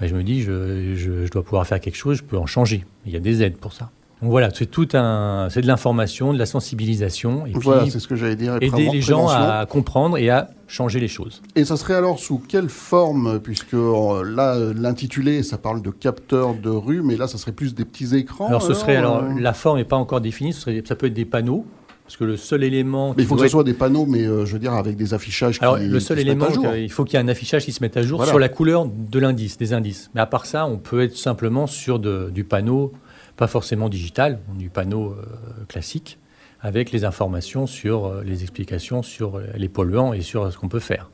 je 0.01 0.13
me 0.13 0.23
dis 0.23 0.41
je 0.41 1.29
dois 1.29 1.43
pouvoir 1.43 1.65
faire 1.65 1.79
quelque 1.79 1.95
chose, 1.95 2.17
je 2.17 2.23
peux 2.23 2.37
en 2.37 2.47
changer. 2.47 2.83
Il 3.05 3.13
y 3.13 3.15
a 3.15 3.19
des 3.19 3.43
aides 3.43 3.57
pour 3.57 3.73
ça. 3.73 3.91
Donc 4.25 4.31
voilà, 4.31 4.49
c'est 4.51 4.65
tout 4.65 4.87
un, 4.95 5.49
c'est 5.51 5.61
de 5.61 5.67
l'information, 5.67 6.33
de 6.33 6.39
la 6.39 6.47
sensibilisation, 6.47 7.45
et 7.45 7.51
voilà, 7.53 7.87
c'est 7.87 7.99
ce 7.99 8.07
que 8.07 8.15
j'allais 8.15 8.35
dire. 8.35 8.57
aider 8.59 8.89
les 8.91 8.99
gens 8.99 9.27
à 9.27 9.67
comprendre 9.69 10.17
et 10.17 10.31
à 10.31 10.49
changer 10.65 10.99
les 10.99 11.07
choses. 11.07 11.43
Et 11.55 11.63
ça 11.63 11.77
serait 11.77 11.93
alors 11.93 12.17
sous 12.17 12.39
quelle 12.39 12.69
forme, 12.69 13.39
puisque 13.39 13.75
euh, 13.75 14.23
là 14.23 14.57
l'intitulé, 14.75 15.43
ça 15.43 15.59
parle 15.59 15.83
de 15.83 15.91
capteurs 15.91 16.55
de 16.55 16.71
rue, 16.71 17.03
mais 17.03 17.17
là 17.17 17.27
ça 17.27 17.37
serait 17.37 17.51
plus 17.51 17.75
des 17.75 17.85
petits 17.85 18.15
écrans. 18.15 18.47
Alors 18.47 18.63
ce 18.63 18.73
serait, 18.73 18.95
alors 18.95 19.17
euh 19.17 19.39
la 19.39 19.53
forme 19.53 19.77
n'est 19.77 19.83
pas 19.83 19.95
encore 19.95 20.21
définie, 20.21 20.53
ça 20.53 20.95
peut 20.95 21.05
être 21.05 21.13
des 21.13 21.25
panneaux. 21.25 21.63
Parce 22.03 22.17
que 22.17 22.23
le 22.23 22.37
seul 22.37 22.63
élément. 22.63 23.13
Mais 23.17 23.23
il 23.23 23.25
faut 23.27 23.35
que 23.35 23.41
ce 23.41 23.47
soit 23.47 23.63
des 23.63 23.73
panneaux, 23.73 24.05
mais 24.07 24.25
euh, 24.25 24.45
je 24.45 24.53
veux 24.53 24.59
dire 24.59 24.73
avec 24.73 24.95
des 24.95 25.13
affichages. 25.13 25.59
Alors 25.61 25.77
le 25.77 25.99
seul 25.99 26.17
élément, 26.17 26.47
il 26.75 26.91
faut 26.91 27.03
qu'il 27.03 27.19
y 27.19 27.21
ait 27.21 27.23
un 27.23 27.27
affichage 27.27 27.65
qui 27.65 27.71
se 27.71 27.83
mette 27.83 27.97
à 27.97 28.01
jour 28.01 28.25
sur 28.25 28.39
la 28.39 28.49
couleur 28.49 28.87
de 28.87 29.19
l'indice, 29.19 29.59
des 29.59 29.73
indices. 29.73 30.09
Mais 30.15 30.21
à 30.21 30.25
part 30.25 30.47
ça, 30.47 30.65
on 30.65 30.77
peut 30.77 31.01
être 31.01 31.15
simplement 31.15 31.67
sur 31.67 31.99
de, 31.99 32.31
du 32.31 32.43
panneau 32.43 32.91
pas 33.37 33.47
forcément 33.47 33.89
digital, 33.89 34.39
du 34.57 34.69
panneau 34.69 35.11
euh, 35.11 35.65
classique, 35.67 36.17
avec 36.61 36.91
les 36.91 37.05
informations 37.05 37.67
sur 37.67 38.05
euh, 38.05 38.23
les 38.23 38.43
explications 38.43 39.03
sur 39.03 39.39
les 39.55 39.69
polluants 39.69 40.13
et 40.13 40.21
sur 40.21 40.51
ce 40.51 40.57
qu'on 40.57 40.69
peut 40.69 40.79
faire. 40.79 41.09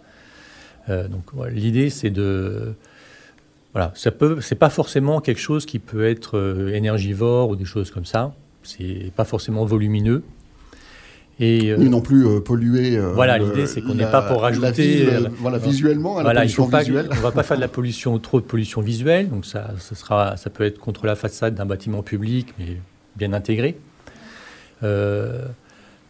Euh, 0.89 1.07
donc 1.07 1.25
l'idée, 1.49 1.89
c'est 1.89 2.09
de 2.09 2.75
Voilà, 3.73 3.91
ça 3.95 4.11
peut, 4.11 4.41
c'est 4.41 4.55
pas 4.55 4.69
forcément 4.69 5.21
quelque 5.21 5.39
chose 5.39 5.65
qui 5.65 5.79
peut 5.79 6.05
être 6.05 6.69
énergivore 6.73 7.49
ou 7.49 7.55
des 7.55 7.65
choses 7.65 7.91
comme 7.91 8.05
ça. 8.05 8.33
C'est 8.63 9.11
pas 9.15 9.25
forcément 9.25 9.65
volumineux. 9.65 10.23
Et 11.41 11.71
euh, 11.71 11.77
non 11.77 12.01
plus 12.01 12.25
euh, 12.25 12.39
polluer. 12.39 12.97
voilà, 12.99 13.37
l'idée 13.37 13.65
c'est 13.65 13.81
qu'on 13.81 13.95
n'est 13.95 14.09
pas 14.09 14.21
pour 14.21 14.41
rajouter. 14.41 15.07
voilà, 15.39 15.57
visuellement, 15.57 16.17
à 16.19 16.23
la 16.23 16.33
pollution 16.33 16.65
visuelle. 16.67 17.09
on 17.11 17.15
va 17.15 17.31
pas 17.31 17.43
faire 17.43 17.57
de 17.57 17.61
la 17.61 17.67
pollution, 17.79 18.17
trop 18.19 18.39
de 18.39 18.45
pollution 18.45 18.81
visuelle. 18.81 19.29
Donc 19.29 19.45
ça, 19.45 19.71
ça 19.79 19.95
sera, 19.95 20.37
ça 20.37 20.49
peut 20.49 20.63
être 20.63 20.79
contre 20.79 21.05
la 21.05 21.15
façade 21.15 21.55
d'un 21.55 21.65
bâtiment 21.65 22.03
public, 22.03 22.53
mais 22.57 22.77
bien 23.17 23.33
intégré. 23.33 23.75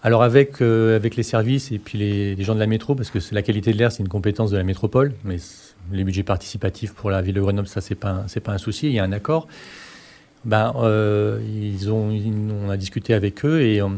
alors 0.04 0.22
avec, 0.22 0.62
avec 0.62 1.16
les 1.16 1.24
services 1.24 1.72
et 1.72 1.80
puis 1.80 1.98
les, 1.98 2.36
les 2.36 2.44
gens 2.44 2.54
de 2.54 2.60
la 2.60 2.68
métro, 2.68 2.94
parce 2.94 3.10
que 3.10 3.20
la 3.32 3.42
qualité 3.42 3.72
de 3.74 3.78
l'air 3.78 3.92
c'est 3.92 4.04
une 4.04 4.10
compétence 4.10 4.52
de 4.52 4.58
la 4.58 4.64
métropole, 4.64 5.14
mais 5.24 5.38
les 5.92 6.04
budgets 6.04 6.24
participatifs 6.24 6.94
pour 6.94 7.10
la 7.10 7.22
ville 7.22 7.36
de 7.36 7.42
Grenoble, 7.42 7.68
ça, 7.68 7.82
c'est 7.82 7.96
pas, 7.96 8.26
pas 8.44 8.52
un 8.52 8.58
souci, 8.58 8.88
il 8.88 8.94
y 8.94 9.00
a 9.00 9.04
un 9.04 9.12
accord. 9.12 9.48
Ben, 10.44 10.74
euh, 10.78 11.40
ils 11.46 11.92
ont, 11.92 12.10
on 12.66 12.70
a 12.70 12.78
discuté 12.78 13.14
avec 13.14 13.46
eux 13.46 13.62
et 13.62 13.80
euh, 13.82 13.90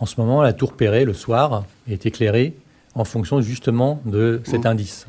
en 0.00 0.06
ce 0.06 0.20
moment, 0.20 0.42
la 0.42 0.52
tour 0.52 0.74
Perret, 0.74 1.04
le 1.04 1.14
soir, 1.14 1.64
est 1.88 2.06
éclairée 2.06 2.54
en 2.94 3.04
fonction 3.04 3.40
justement 3.40 4.00
de 4.04 4.40
cet 4.44 4.64
mmh. 4.64 4.68
indice. 4.68 5.06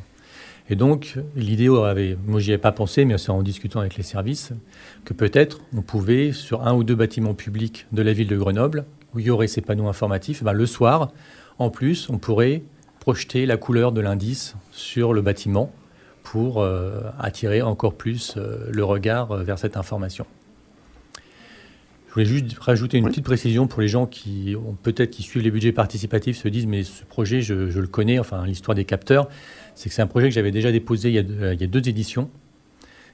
Et 0.70 0.76
donc, 0.76 1.18
l'idée 1.36 1.68
avait, 1.68 2.18
moi 2.26 2.40
j'y 2.40 2.52
ai 2.52 2.58
pas 2.58 2.72
pensé, 2.72 3.06
mais 3.06 3.18
c'est 3.20 3.30
en 3.30 3.44
discutant 3.44 3.82
avec 3.82 3.98
les 3.98 4.04
services, 4.04 4.52
que 5.04 5.14
peut-être 5.14 5.62
on 5.78 5.82
pouvait, 5.82 6.32
sur 6.32 6.66
un 6.66 6.74
ou 6.74 6.84
deux 6.84 6.96
bâtiments 6.96 7.36
publics 7.36 7.86
de 7.92 8.02
la 8.02 8.14
ville 8.14 8.28
de 8.28 8.38
Grenoble, 8.38 8.86
où 9.14 9.20
il 9.20 9.28
y 9.28 9.30
aurait 9.30 9.48
ces 9.48 9.62
panneaux 9.62 9.88
informatifs, 9.88 10.44
ben, 10.44 10.54
le 10.54 10.66
soir, 10.66 11.12
en 11.60 11.70
plus, 11.70 12.10
on 12.10 12.18
pourrait 12.18 12.64
projeter 13.00 13.46
la 13.46 13.58
couleur 13.58 13.92
de 13.92 14.02
l'indice 14.02 14.56
sur 14.72 15.14
le 15.14 15.22
bâtiment 15.22 15.72
pour 16.24 16.62
euh, 16.62 17.02
attirer 17.20 17.62
encore 17.62 17.94
plus 17.94 18.34
euh, 18.36 18.68
le 18.72 18.84
regard 18.84 19.32
euh, 19.32 19.44
vers 19.44 19.60
cette 19.60 19.78
information. 19.78 20.26
Je 22.16 22.22
voulais 22.22 22.40
juste 22.40 22.58
rajouter 22.60 22.98
une 22.98 23.10
petite 23.10 23.26
précision 23.26 23.68
pour 23.68 23.82
les 23.82 23.90
gens 23.90 24.06
qui 24.06 24.56
ont 24.56 24.74
peut-être 24.82 25.12
qui 25.12 25.22
suivent 25.22 25.44
les 25.44 25.52
budgets 25.52 25.74
participatifs 25.74 26.38
se 26.38 26.48
disent 26.48 26.66
mais 26.66 26.84
ce 26.84 27.04
projet 27.04 27.42
je, 27.42 27.54
le 27.54 27.88
connais 27.88 28.20
enfin 28.20 28.46
l'histoire 28.46 28.74
des 28.74 28.86
capteurs. 28.86 29.28
C'est 29.74 29.90
que 29.90 29.96
c'est 29.96 30.02
un 30.02 30.08
projet 30.08 30.30
que 30.30 30.34
j'avais 30.34 30.52
déjà 30.52 30.72
déposé 30.72 31.10
il 31.10 31.16
y, 31.16 31.18
a, 31.18 31.52
il 31.52 31.60
y, 31.60 31.64
a, 31.66 31.68
deux 31.68 31.90
éditions 31.90 32.30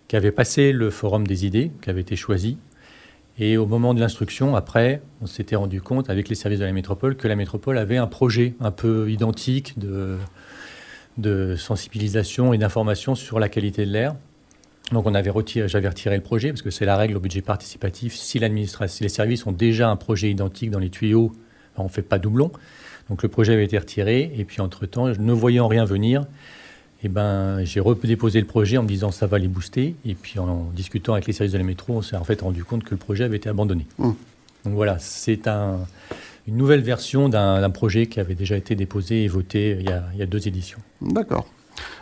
qui 0.08 0.16
avait 0.16 0.32
passé 0.32 0.72
le 0.72 0.92
forum 0.92 1.26
des 1.26 1.48
idées 1.48 1.72
qui 1.82 1.90
avait 1.90 2.02
été 2.02 2.16
choisi. 2.16 2.60
Et 3.40 3.58
au 3.58 3.66
moment 3.66 3.96
de 3.96 4.00
l'instruction, 4.00 4.56
après, 4.56 5.02
on 5.20 5.26
s'était 5.26 5.56
rendu 5.56 5.82
compte 5.82 6.12
avec 6.12 6.30
les 6.30 6.36
services 6.36 6.60
de 6.60 6.66
la 6.66 6.72
métropole 6.72 7.16
que 7.16 7.28
la 7.28 7.36
métropole 7.36 7.80
avait 7.80 7.98
un 7.98 8.06
projet 8.06 8.54
un 8.60 8.70
peu 8.70 9.10
identique 9.10 9.80
de, 9.80 10.18
de 11.18 11.56
sensibilisation 11.56 12.54
et 12.54 12.60
d'information 12.60 13.16
sur 13.16 13.40
la 13.40 13.50
qualité 13.50 13.84
de 13.84 13.92
l'air. 13.92 14.16
Donc 14.92 15.08
on 15.08 15.16
avait 15.16 15.30
retiré, 15.30 15.68
j'avais 15.68 15.88
retiré 15.88 16.16
le 16.16 16.22
projet 16.22 16.50
parce 16.50 16.62
que 16.62 16.70
c'est 16.70 16.86
la 16.86 16.98
règle 16.98 17.18
au 17.18 17.20
budget 17.20 17.42
participatif. 17.42 18.16
Si, 18.16 18.40
si 18.40 19.04
les 19.04 19.10
services 19.10 19.46
ont 19.46 19.52
déjà 19.52 19.90
un 19.90 19.96
projet 19.96 20.30
identique 20.30 20.70
dans 20.70 20.80
les 20.80 20.90
tuyaux, 20.90 21.32
ben, 21.76 21.84
on 21.84 21.86
ne 21.86 21.90
fait 21.90 22.02
pas 22.02 22.20
doublon. 22.20 22.52
Donc 23.10 23.24
le 23.24 23.30
projet 23.30 23.54
avait 23.54 23.66
été 23.66 23.78
retiré 23.78 24.32
et 24.36 24.46
puis 24.46 24.62
entre-temps, 24.62 25.08
ne 25.08 25.34
voyant 25.34 25.68
rien 25.68 25.86
venir, 25.86 26.26
eh 27.04 27.10
ben, 27.10 27.64
j'ai 27.64 27.80
redéposé 27.80 28.40
le 28.40 28.48
projet 28.48 28.78
en 28.78 28.84
me 28.84 28.88
disant 28.88 29.12
ça 29.12 29.28
va 29.28 29.40
les 29.40 29.48
booster. 29.48 29.96
Et 30.06 30.14
puis 30.14 30.40
en, 30.40 30.70
discutant 30.76 31.14
avec 31.14 31.26
les 31.26 31.34
services 31.34 31.54
de 31.54 31.58
la 31.58 31.64
métro, 31.64 31.94
on 31.98 32.02
s'est 32.02 32.16
en 32.16 32.24
fait 32.24 32.42
rendu 32.42 32.64
compte 32.64 32.84
que 32.84 32.92
le 32.92 32.98
projet 32.98 33.24
avait 33.24 33.38
été 33.38 33.50
abandonné. 33.50 33.86
Mmh. 33.98 34.12
Donc 34.66 34.74
voilà, 34.76 34.98
c'est 35.00 35.48
un, 35.48 35.80
une 36.48 36.58
nouvelle 36.58 36.82
version 36.82 37.30
d'un 37.30 37.70
projet 37.70 38.08
qui 38.08 38.20
avait 38.20 38.36
déjà 38.36 38.58
été 38.58 38.76
déposé 38.76 39.24
et 39.24 39.28
voté 39.28 39.78
il 39.80 39.90
y 39.90 39.92
a, 39.92 40.04
il 40.14 40.20
y 40.20 40.22
a 40.22 40.26
deux 40.26 40.48
éditions. 40.48 40.80
D'accord. 41.02 41.48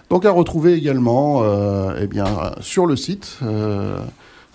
Donc 0.10 0.26
à 0.26 0.32
retrouver 0.32 0.74
également 0.74 1.44
euh, 1.44 2.00
eh 2.02 2.08
bien, 2.08 2.26
sur 2.62 2.88
le 2.88 2.96
site. 2.96 3.38
Euh, 3.44 4.00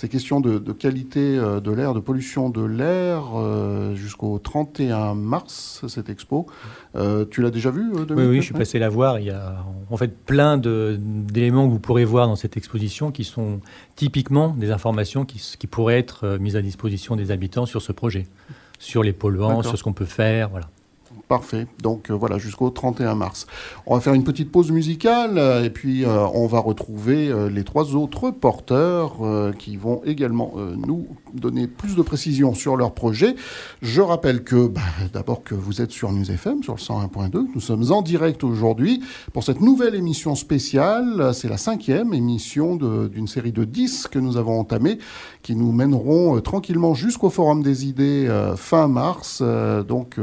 ces 0.00 0.08
questions 0.08 0.40
de, 0.40 0.58
qualité 0.72 1.36
euh, 1.36 1.60
de 1.60 1.70
l'air, 1.70 1.92
de 1.92 2.00
pollution 2.00 2.48
de 2.48 2.64
l'air, 2.64 3.36
euh, 3.36 3.94
jusqu'au 3.94 4.38
31 4.38 5.14
mars, 5.14 5.84
cette 5.88 6.08
expo. 6.08 6.46
Euh, 6.96 7.26
tu 7.30 7.42
l'as 7.42 7.50
déjà 7.50 7.70
vu, 7.70 7.92
Oui, 7.92 8.24
oui, 8.24 8.36
je 8.36 8.46
suis 8.46 8.54
passé 8.54 8.78
la 8.78 8.88
voir. 8.88 9.18
Il 9.18 9.26
y 9.26 9.30
a 9.30 9.62
en 9.90 9.96
fait 9.98 10.16
plein 10.16 10.56
d'éléments 10.56 11.66
que 11.66 11.72
vous 11.72 11.80
pourrez 11.80 12.06
voir 12.06 12.28
dans 12.28 12.36
cette 12.36 12.56
exposition 12.56 13.10
qui 13.10 13.24
sont 13.24 13.60
typiquement 13.94 14.54
des 14.56 14.70
informations 14.70 15.26
qui, 15.26 15.38
qui 15.58 15.66
pourraient 15.66 15.98
être 15.98 16.38
mises 16.40 16.56
à 16.56 16.62
disposition 16.62 17.14
des 17.14 17.30
habitants 17.30 17.66
sur 17.66 17.82
ce 17.82 17.92
projet, 17.92 18.26
sur 18.78 19.02
les 19.02 19.12
polluants, 19.12 19.62
sur 19.62 19.76
ce 19.76 19.82
qu'on 19.82 19.92
peut 19.92 20.06
faire. 20.06 20.48
Voilà. 20.48 20.70
Parfait. 21.26 21.66
Donc 21.82 22.10
euh, 22.10 22.14
voilà, 22.14 22.38
jusqu'au 22.38 22.70
31 22.70 23.14
mars. 23.14 23.46
On 23.86 23.94
va 23.94 24.00
faire 24.00 24.14
une 24.14 24.22
petite 24.22 24.50
pause 24.50 24.70
musicale 24.70 25.38
euh, 25.38 25.64
et 25.64 25.70
puis 25.70 26.04
euh, 26.04 26.26
on 26.34 26.46
va 26.46 26.60
retrouver 26.60 27.32
les 27.50 27.64
trois 27.64 27.94
autres 27.94 28.30
porteurs 28.30 29.18
qui 29.58 29.76
vont 29.76 30.02
également 30.04 30.54
nous 30.76 31.06
donner 31.34 31.66
plus 31.66 31.96
de 31.96 32.02
précisions 32.02 32.54
sur 32.54 32.76
leur 32.76 32.94
projet. 32.94 33.34
Je 33.82 34.00
rappelle 34.00 34.42
que 34.44 34.66
bah, 34.66 34.80
d'abord 35.12 35.42
que 35.42 35.54
vous 35.54 35.80
êtes 35.80 35.90
sur 35.90 36.12
News 36.12 36.30
FM, 36.30 36.62
sur 36.62 36.74
le 36.74 36.80
101.2. 36.80 37.46
Nous 37.54 37.60
sommes 37.60 37.90
en 37.92 38.02
direct 38.02 38.44
aujourd'hui 38.44 39.02
pour 39.32 39.44
cette 39.44 39.60
nouvelle 39.60 39.94
émission 39.94 40.34
spéciale. 40.34 41.32
C'est 41.34 41.48
la 41.48 41.58
cinquième 41.58 42.14
émission 42.14 42.76
d'une 42.76 43.26
série 43.26 43.52
de 43.52 43.64
10 43.64 44.08
que 44.08 44.18
nous 44.18 44.36
avons 44.36 44.58
entamée 44.58 44.98
qui 45.42 45.56
nous 45.56 45.72
mèneront 45.72 46.40
tranquillement 46.40 46.94
jusqu'au 46.94 47.30
Forum 47.30 47.62
des 47.62 47.86
idées 47.86 48.28
fin 48.56 48.88
mars. 48.88 49.42
donc 49.42 50.18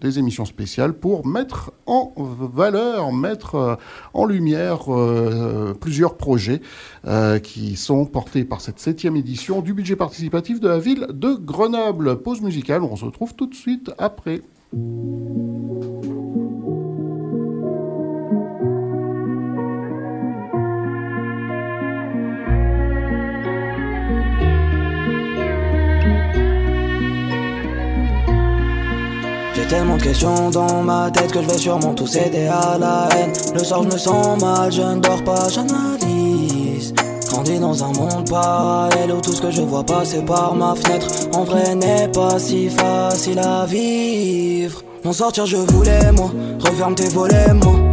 des 0.00 0.18
émissions 0.18 0.27
spéciale 0.30 0.92
pour 0.92 1.26
mettre 1.26 1.72
en 1.86 2.12
valeur, 2.16 3.12
mettre 3.12 3.54
euh, 3.54 3.74
en 4.14 4.24
lumière 4.24 4.92
euh, 4.94 5.74
plusieurs 5.78 6.16
projets 6.16 6.60
euh, 7.06 7.38
qui 7.38 7.76
sont 7.76 8.06
portés 8.06 8.44
par 8.44 8.60
cette 8.60 8.78
septième 8.78 9.16
édition 9.16 9.60
du 9.60 9.74
budget 9.74 9.96
participatif 9.96 10.60
de 10.60 10.68
la 10.68 10.78
ville 10.78 11.06
de 11.12 11.34
Grenoble. 11.34 12.20
Pause 12.22 12.42
musicale, 12.42 12.82
on 12.82 12.96
se 12.96 13.04
retrouve 13.04 13.34
tout 13.34 13.46
de 13.46 13.54
suite 13.54 13.90
après. 13.98 14.42
Tellement 29.68 29.96
de 29.96 30.02
questions 30.02 30.50
dans 30.50 30.82
ma 30.82 31.10
tête 31.10 31.30
que 31.30 31.42
je 31.42 31.48
vais 31.48 31.58
sûrement 31.58 31.94
tout 31.94 32.06
céder 32.06 32.46
à 32.46 32.78
la 32.78 33.08
haine. 33.14 33.32
Le 33.54 33.62
soir, 33.62 33.82
je 33.82 33.88
me 33.88 33.98
sens 33.98 34.40
mal, 34.40 34.72
je 34.72 34.80
ne 34.80 35.00
dors 35.00 35.22
pas, 35.22 35.48
j'analyse. 35.48 36.94
Grandi 37.28 37.58
dans 37.58 37.84
un 37.84 37.92
monde 37.92 38.28
parallèle 38.28 39.12
où 39.12 39.20
tout 39.20 39.32
ce 39.32 39.42
que 39.42 39.50
je 39.50 39.62
vois 39.62 39.84
passer 39.84 40.22
par 40.22 40.54
ma 40.54 40.74
fenêtre 40.74 41.06
en 41.34 41.44
vrai 41.44 41.74
n'est 41.74 42.08
pas 42.08 42.38
si 42.38 42.70
facile 42.70 43.38
à 43.38 43.66
vivre. 43.66 44.82
M'en 45.04 45.12
sortir, 45.12 45.46
je 45.46 45.56
voulais, 45.56 46.12
moi. 46.12 46.30
Referme 46.60 46.94
tes 46.94 47.08
volets, 47.08 47.52
moi. 47.52 47.87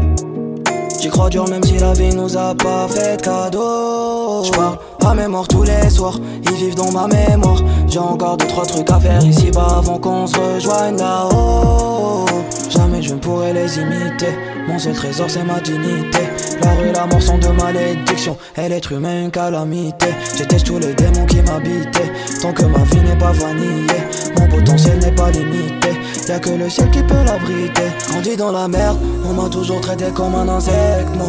J'y 1.06 1.12
crois 1.12 1.30
dur, 1.30 1.48
même 1.48 1.64
si 1.64 1.78
la 1.78 1.94
vie 1.94 2.16
nous 2.16 2.36
a 2.36 2.56
pas 2.56 2.88
fait 2.88 3.18
de 3.18 3.22
cadeau. 3.22 4.44
J'parle 4.44 4.80
à 5.06 5.14
mémoire 5.14 5.48
tous 5.48 5.62
les 5.62 5.88
soirs, 5.88 6.18
ils 6.44 6.56
vivent 6.56 6.74
dans 6.74 6.92
ma 6.92 7.06
mémoire. 7.08 7.62
J'ai 7.88 8.00
encore 8.00 8.38
deux 8.38 8.48
trois 8.48 8.66
trucs 8.66 8.90
à 8.90 9.00
faire 9.00 9.24
ici 9.24 9.52
bas 9.52 9.78
avant 9.78 10.00
qu'on 10.00 10.26
se 10.26 10.36
rejoigne 10.36 10.98
là-haut. 10.98 12.26
Jamais 12.72 13.04
je 13.04 13.14
ne 13.14 13.20
pourrai 13.20 13.54
les 13.54 13.78
imiter. 13.78 14.34
Mon 14.68 14.80
seul 14.80 14.94
trésor 14.94 15.30
c'est 15.30 15.44
ma 15.44 15.60
dignité. 15.60 16.22
La 16.62 16.74
rue, 16.74 16.92
la 16.94 17.06
mort 17.06 17.22
sont 17.22 17.38
de 17.38 17.48
malédiction. 17.48 18.38
Et 18.58 18.70
l'être 18.70 18.92
humain 18.92 19.24
une 19.24 19.32
calamité. 19.32 20.08
J'étais 20.38 20.58
tous 20.58 20.80
les 20.80 20.94
démons 20.94 21.26
qui 21.26 21.42
m'habitaient. 21.42 22.12
Tant 22.42 22.54
que 22.54 22.64
ma 22.64 22.84
vie 22.84 23.02
n'est 23.02 23.18
pas 23.18 23.32
vanillée, 23.32 24.04
mon 24.38 24.48
potentiel 24.48 25.00
n'est 25.00 25.12
pas 25.12 25.32
limité. 25.32 25.90
Y'a 26.28 26.40
que 26.40 26.50
le 26.50 26.70
ciel 26.70 26.90
qui 26.90 27.04
peut 27.04 27.24
l'abriter. 27.26 27.90
Grandi 28.10 28.36
dans 28.36 28.52
la 28.52 28.68
merde, 28.68 28.98
on 29.26 29.34
m'a 29.34 29.50
toujours 29.50 29.82
traité 29.82 30.06
comme 30.14 30.36
un 30.36 30.48
insecte. 30.50 31.16
Moi, 31.16 31.28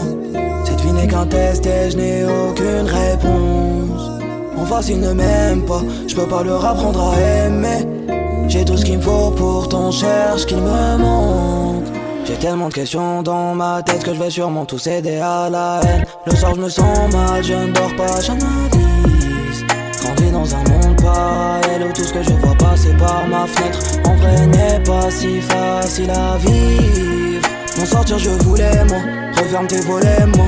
cette 0.65 0.81
vie 0.81 0.93
n'est 0.93 1.07
qu'un 1.07 1.27
test 1.27 1.67
et 1.67 1.91
je 1.91 1.97
n'ai 1.97 2.25
aucune 2.25 2.87
réponse. 2.87 4.11
En 4.57 4.65
face, 4.65 4.89
il 4.89 5.01
ne 5.01 5.13
m'aime 5.13 5.63
pas, 5.67 5.83
je 6.07 6.15
peux 6.15 6.27
pas 6.27 6.43
leur 6.43 6.65
apprendre 6.65 7.13
à 7.13 7.21
aimer. 7.21 7.87
J'ai 8.49 8.65
tout 8.65 8.77
ce 8.77 8.85
qu'il 8.85 8.99
me 8.99 9.03
faut, 9.03 9.31
pourtant 9.33 9.91
cherche 9.91 10.47
qu'il 10.47 10.59
me 10.59 10.97
manque. 10.99 11.96
J'ai 12.27 12.35
tellement 12.35 12.69
de 12.69 12.75
questions 12.75 13.23
dans 13.23 13.55
ma 13.55 13.83
tête 13.85 14.03
que 14.03 14.13
je 14.13 14.21
vais 14.21 14.31
sûrement 14.31 14.65
tout 14.65 14.79
céder 14.79 15.19
à 15.19 15.49
la 15.49 15.81
haine. 15.85 16.05
Le 16.27 16.35
soir, 16.35 16.55
je 16.57 16.61
me 16.61 16.69
sens 16.69 17.13
mal, 17.13 17.45
je 17.45 17.53
ne 17.53 17.73
dors 17.73 17.95
pas, 17.95 18.21
j'analyse. 18.21 19.65
Grandi 20.01 20.31
dans 20.33 20.55
un 20.55 20.65
monde 20.65 21.01
parallèle 21.01 21.89
où 21.89 21.93
tout 21.93 22.03
ce 22.03 22.13
que 22.13 22.23
je 22.25 22.31
vois 22.31 22.57
passer 22.57 22.93
par 22.99 23.29
ma 23.29 23.47
fenêtre 23.47 23.79
En 24.05 24.17
vrai 24.17 24.47
n'est 24.49 24.83
pas 24.83 25.09
si 25.09 25.41
facile 25.41 26.11
à 26.11 26.37
vivre. 26.39 27.49
M'en 27.79 27.87
sortir 27.87 28.19
je 28.19 28.31
voulais 28.31 28.85
moi, 28.89 28.99
referme 29.37 29.69
tes 29.69 29.81
volets 29.83 30.27
moi. 30.37 30.47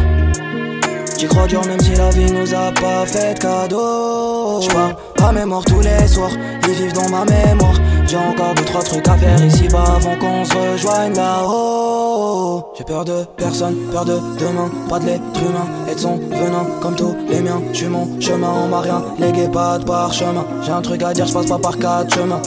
J'y 1.16 1.26
crois 1.26 1.46
dur 1.46 1.64
même 1.66 1.80
si 1.80 1.94
la 1.94 2.10
vie 2.10 2.32
nous 2.32 2.54
a 2.54 2.72
pas 2.72 3.04
fait 3.04 3.34
de 3.34 3.38
cadeau 3.40 4.60
J'parle 4.62 4.96
à 5.24 5.32
mémoire 5.32 5.64
tous 5.64 5.80
les 5.80 6.06
soirs, 6.06 6.30
ils 6.68 6.74
vivent 6.74 6.92
dans 6.92 7.08
ma 7.08 7.24
mémoire 7.24 7.74
J'ai 8.08 8.16
encore 8.16 8.54
deux 8.54 8.64
trois 8.64 8.82
trucs 8.82 9.06
à 9.06 9.18
faire 9.18 9.44
ici-bas 9.44 9.84
avant 9.96 10.16
qu'on 10.16 10.42
se 10.42 10.54
rejoigne 10.54 11.14
là-haut. 11.14 12.64
J'ai 12.74 12.84
peur 12.84 13.04
de 13.04 13.24
personne, 13.36 13.76
peur 13.92 14.06
de 14.06 14.14
demain, 14.40 14.70
pas 14.88 14.98
de 14.98 15.06
l'être 15.06 15.22
humain 15.42 15.66
Et 15.90 15.94
de 15.94 16.00
son 16.00 16.16
venin. 16.16 16.64
Comme 16.80 16.94
tous 16.96 17.14
les 17.28 17.40
miens 17.40 17.60
J'suis 17.70 17.88
mon 17.88 18.18
chemin, 18.18 18.48
on 18.64 18.68
m'a 18.68 18.80
rien 18.80 19.02
légué, 19.18 19.46
pas 19.48 19.78
de 19.78 19.84
parchemin. 19.84 20.46
J'ai 20.62 20.72
un 20.72 20.80
truc 20.80 21.02
à 21.02 21.12
dire, 21.12 21.26
j'passe 21.26 21.46
pas 21.46 21.58
par 21.58 21.76
quatre 21.76 22.14
chemins. 22.14 22.40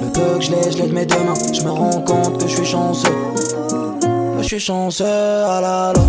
Le 0.00 0.10
peu 0.12 0.38
que 0.38 0.44
je 0.44 0.50
l'ai, 0.50 0.72
je 0.72 0.78
l'ai 0.78 0.88
de 0.88 0.94
mes 0.94 1.06
deux 1.06 1.22
mains. 1.22 1.52
J'me 1.52 1.68
rends 1.68 2.00
compte 2.00 2.38
que 2.38 2.48
je 2.48 2.56
suis 2.56 2.66
chanceux. 2.66 3.14
Je 4.40 4.42
suis 4.42 4.58
chanceux, 4.58 5.04
ah 5.06 5.60
la 5.62 5.92
la 5.94 6.00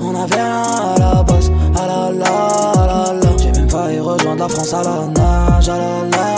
On 0.00 0.14
avait 0.14 0.34
rien 0.36 0.62
à 0.94 0.98
la 1.00 1.22
base, 1.24 1.50
ah 1.74 1.86
la 1.88 2.12
la, 2.12 3.36
J'ai 3.36 3.50
même 3.50 3.68
failli 3.68 3.98
rejoindre 3.98 4.42
la 4.44 4.48
France 4.48 4.72
à 4.72 4.82
la 4.84 5.06
nage, 5.08 5.68
ah 5.68 5.76
la 5.76 6.16
la 6.16 6.33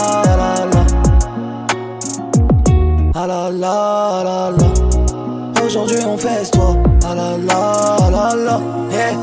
Ah 3.19 3.25
la 3.25 3.49
la, 3.49 4.23
la 4.23 4.51
la 4.51 5.65
Aujourd'hui 5.65 5.97
on 6.05 6.15
fait 6.19 6.51
toi, 6.51 6.75
ah 7.03 7.15
la 7.15 7.35
la, 7.35 8.11
la 8.11 8.35
la 8.35 8.59
yeah. 8.91 9.17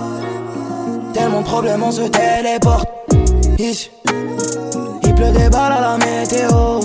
Tellement 1.13 1.43
de 1.43 1.45
problèmes 1.45 1.81
on 1.81 1.93
se 1.93 2.03
téléporte 2.03 2.89
Ici 3.57 3.93
Il 5.05 5.15
pleut 5.15 5.31
des 5.31 5.49
balles 5.49 5.75
à 5.75 5.81
la 5.81 5.97
météo 5.99 6.81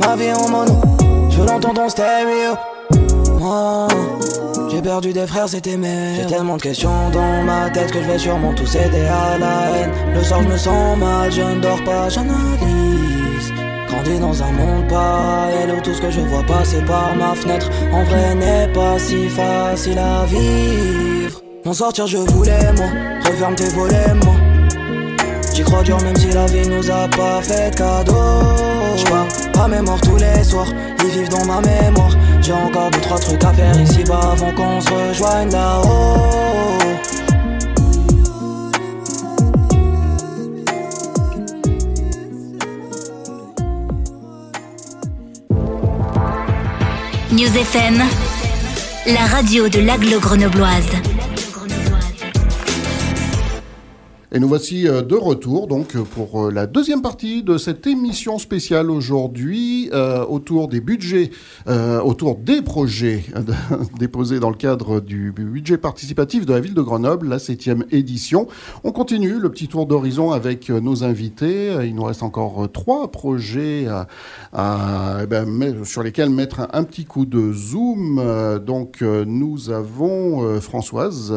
Ma 0.00 0.16
vie 0.16 0.32
en 0.32 0.48
mono 0.48 0.74
Je 1.30 1.40
veux 1.40 1.46
l'entendre 1.46 1.82
en 1.82 1.88
stéréo 1.88 2.54
Moi 3.38 3.86
j'ai 4.72 4.80
perdu 4.80 5.12
des 5.12 5.26
frères, 5.26 5.50
c'était 5.50 5.76
mes. 5.76 6.14
J'ai 6.16 6.26
tellement 6.26 6.56
de 6.56 6.62
questions 6.62 7.10
dans 7.12 7.42
ma 7.44 7.68
tête 7.68 7.92
que 7.92 8.00
je 8.00 8.08
vais 8.08 8.18
sûrement 8.18 8.54
tous 8.54 8.66
céder 8.66 9.04
à 9.06 9.36
la 9.36 9.70
haine. 9.70 9.90
Le 10.14 10.24
soir, 10.24 10.42
je 10.42 10.48
me 10.48 10.56
sens 10.56 10.96
mal, 10.96 11.30
je 11.30 11.42
ne 11.42 11.60
dors 11.60 11.84
pas, 11.84 12.08
j'analyse. 12.08 12.81
Dans 14.02 14.42
un 14.42 14.52
monde 14.52 14.88
parallèle 14.88 15.74
où 15.76 15.80
tout 15.80 15.94
ce 15.94 16.02
que 16.02 16.10
je 16.10 16.20
vois 16.20 16.42
passer 16.42 16.82
par 16.82 17.14
ma 17.14 17.34
fenêtre 17.34 17.70
en 17.92 18.02
vrai 18.02 18.34
n'est 18.34 18.66
pas 18.72 18.98
si 18.98 19.28
facile 19.28 19.98
à 19.98 20.24
vivre. 20.26 21.40
M'en 21.64 21.72
sortir, 21.72 22.08
je 22.08 22.18
voulais, 22.18 22.72
moi. 22.76 22.86
Referme 23.24 23.54
tes 23.54 23.68
volets, 23.68 24.14
moi. 24.24 24.34
J'y 25.54 25.62
crois 25.62 25.82
dur 25.84 26.00
même 26.02 26.16
si 26.16 26.30
la 26.30 26.46
vie 26.46 26.68
nous 26.68 26.90
a 26.90 27.08
pas 27.08 27.40
fait 27.42 27.70
de 27.70 27.76
cadeau 27.76 28.42
J'pars 28.96 29.64
à 29.64 29.68
mémoire 29.68 30.00
tous 30.00 30.16
les 30.16 30.42
soirs, 30.42 30.72
ils 31.04 31.10
vivent 31.10 31.28
dans 31.28 31.44
ma 31.44 31.60
mémoire 31.60 32.16
J'ai 32.40 32.52
encore 32.52 32.90
deux 32.90 33.00
trois 33.00 33.18
trucs 33.18 33.44
à 33.44 33.52
faire 33.52 33.80
ici-bas 33.80 34.32
avant 34.32 34.52
qu'on 34.52 34.80
se 34.80 34.90
rejoigne 34.90 35.50
là-haut 35.50 36.91
News 47.32 47.56
FM, 47.56 47.96
la 49.06 49.26
radio 49.26 49.66
de 49.68 49.80
l'aglo 49.80 50.20
grenobloise. 50.20 51.11
Et 54.34 54.40
nous 54.40 54.48
voici 54.48 54.88
euh, 54.88 55.02
de 55.02 55.14
retour 55.14 55.66
donc 55.66 55.92
pour 55.92 56.46
euh, 56.46 56.50
la 56.50 56.66
deuxième 56.66 57.02
partie 57.02 57.42
de 57.42 57.58
cette 57.58 57.86
émission 57.86 58.38
spéciale 58.38 58.90
aujourd'hui 58.90 59.90
euh, 59.92 60.24
autour 60.24 60.68
des 60.68 60.80
budgets, 60.80 61.30
euh, 61.68 62.00
autour 62.00 62.36
des 62.36 62.62
projets 62.62 63.24
déposés 63.98 64.40
dans 64.40 64.48
le 64.48 64.56
cadre 64.56 65.00
du 65.00 65.32
budget 65.32 65.76
participatif 65.76 66.46
de 66.46 66.54
la 66.54 66.60
ville 66.60 66.72
de 66.72 66.80
Grenoble, 66.80 67.28
la 67.28 67.38
septième 67.38 67.84
édition. 67.90 68.48
On 68.84 68.92
continue 68.92 69.38
le 69.38 69.50
petit 69.50 69.68
tour 69.68 69.84
d'horizon 69.84 70.32
avec 70.32 70.70
nos 70.70 71.04
invités. 71.04 71.70
Il 71.84 71.94
nous 71.94 72.04
reste 72.04 72.22
encore 72.22 72.72
trois 72.72 73.12
projets 73.12 73.86
eh 73.86 75.26
ben, 75.26 75.84
sur 75.84 76.02
lesquels 76.02 76.30
mettre 76.30 76.68
un, 76.72 76.84
petit 76.84 77.04
coup 77.04 77.26
de 77.26 77.52
zoom. 77.52 78.22
Donc 78.64 79.02
nous 79.02 79.68
avons 79.68 80.58
Françoise 80.60 81.34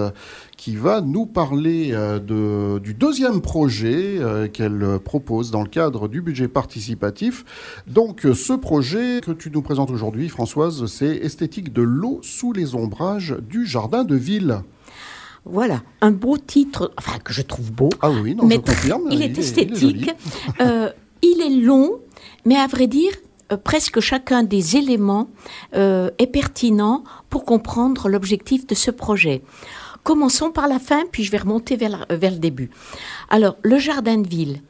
qui 0.58 0.76
va 0.76 1.01
nous 1.01 1.26
parler 1.26 1.89
euh, 1.91 2.20
de, 2.20 2.80
du 2.80 2.93
deuxième 2.93 3.41
projet 3.41 4.18
euh, 4.18 4.47
qu'elle 4.47 4.99
propose 5.03 5.51
dans 5.51 5.62
le 5.62 5.70
cadre 5.70 6.08
du 6.08 6.22
budget 6.22 6.47
participatif. 6.47 7.45
Donc 7.88 8.28
ce 8.34 8.53
projet 8.53 9.22
que 9.22 9.32
tu 9.32 9.51
nous 9.51 9.62
présentes 9.62 9.91
aujourd'hui, 9.91 10.30
Françoise, 10.30 10.86
c'est 10.88 11.16
Esthétique 11.18 11.74
de 11.74 11.82
l'eau 11.82 12.20
sous 12.22 12.53
les 12.53 12.76
ombrages 12.76 13.36
du 13.47 13.66
jardin 13.66 14.03
de 14.03 14.16
ville. 14.16 14.62
Voilà, 15.45 15.84
un 16.01 16.10
beau 16.10 16.38
titre, 16.38 16.91
enfin 16.97 17.20
que 17.20 17.32
je 17.32 17.43
trouve 17.43 17.72
beau. 17.72 17.89
Ah 18.01 18.10
oui, 18.10 18.36
non, 18.36 18.45
mais 18.45 18.56
je 18.56 18.62
confirme. 18.62 19.03
Il, 19.12 19.22
est 19.22 19.38
esthétique, 19.38 19.82
il 19.82 20.10
est, 20.10 20.62
euh, 20.62 20.89
il 21.22 21.39
est 21.41 21.62
long, 21.62 21.99
mais 22.45 22.56
à 22.56 22.66
vrai 22.66 22.88
dire, 22.88 23.12
euh, 23.51 23.58
presque 23.58 23.99
chacun 23.99 24.41
des 24.41 24.76
éléments 24.76 25.30
euh, 25.76 26.10
est 26.18 26.28
pertinent 26.28 27.03
pour 27.30 27.45
comprendre 27.45 28.10
l'objectif 28.10 28.66
de 28.66 28.74
ce 28.74 28.89
projet. 28.89 29.43
Commençons 30.06 30.51
par 30.51 30.68
la 30.68 30.78
fin, 30.78 31.06
puis 31.12 31.24
je 31.24 31.32
vais 31.32 31.39
remonter 31.39 31.76
vers, 31.76 32.06
vers 32.12 32.30
le 32.30 32.38
début. 32.38 32.70
Alors, 33.28 33.56
le 33.64 33.80
jardin 33.80 34.20
de 34.20 34.28
ville, 34.30 34.62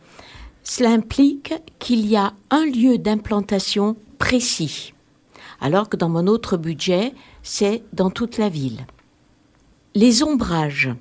cela 0.63 0.91
implique 0.91 1.53
qu'il 1.77 2.07
y 2.07 2.15
a 2.15 2.31
un 2.51 2.63
lieu 2.63 2.97
d'implantation 2.97 3.97
précis, 4.17 4.93
alors 5.59 5.89
que 5.89 5.97
dans 5.97 6.07
mon 6.07 6.27
autre 6.27 6.55
budget, 6.55 7.13
c'est 7.43 7.83
dans 7.91 8.11
toute 8.11 8.37
la 8.37 8.47
ville. 8.47 8.87
Les 9.93 10.23
ombrages, 10.23 10.95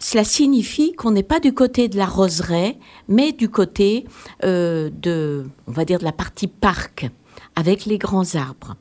cela 0.00 0.24
signifie 0.24 0.92
qu'on 0.94 1.12
n'est 1.12 1.22
pas 1.22 1.38
du 1.38 1.54
côté 1.54 1.86
de 1.86 1.96
la 1.96 2.06
roseraie, 2.06 2.76
mais 3.06 3.30
du 3.30 3.48
côté 3.48 4.04
euh, 4.42 4.90
de, 4.92 5.46
on 5.68 5.72
va 5.72 5.84
dire, 5.84 6.00
de 6.00 6.04
la 6.04 6.12
partie 6.12 6.48
parc, 6.48 7.08
avec 7.54 7.86
les 7.86 7.98
grands 7.98 8.34
arbres. 8.34 8.74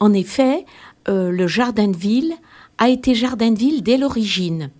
En 0.00 0.12
effet, 0.12 0.66
euh, 1.08 1.30
le 1.30 1.46
jardin 1.46 1.86
de 1.86 1.96
ville 1.96 2.34
a 2.78 2.88
été 2.88 3.14
jardin 3.14 3.50
de 3.50 3.58
ville 3.58 3.82
dès 3.82 3.98
l'origine. 3.98 4.70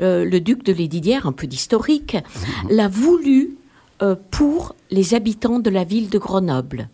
Euh, 0.00 0.24
le 0.24 0.40
duc 0.40 0.64
de 0.64 0.72
Lédidière, 0.72 1.26
un 1.26 1.32
peu 1.32 1.46
d'historique, 1.46 2.16
l'a 2.70 2.88
voulu 2.88 3.56
euh, 4.02 4.16
pour 4.30 4.74
les 4.90 5.14
habitants 5.14 5.58
de 5.58 5.70
la 5.70 5.84
ville 5.84 6.08
de 6.08 6.18
Grenoble. 6.18 6.88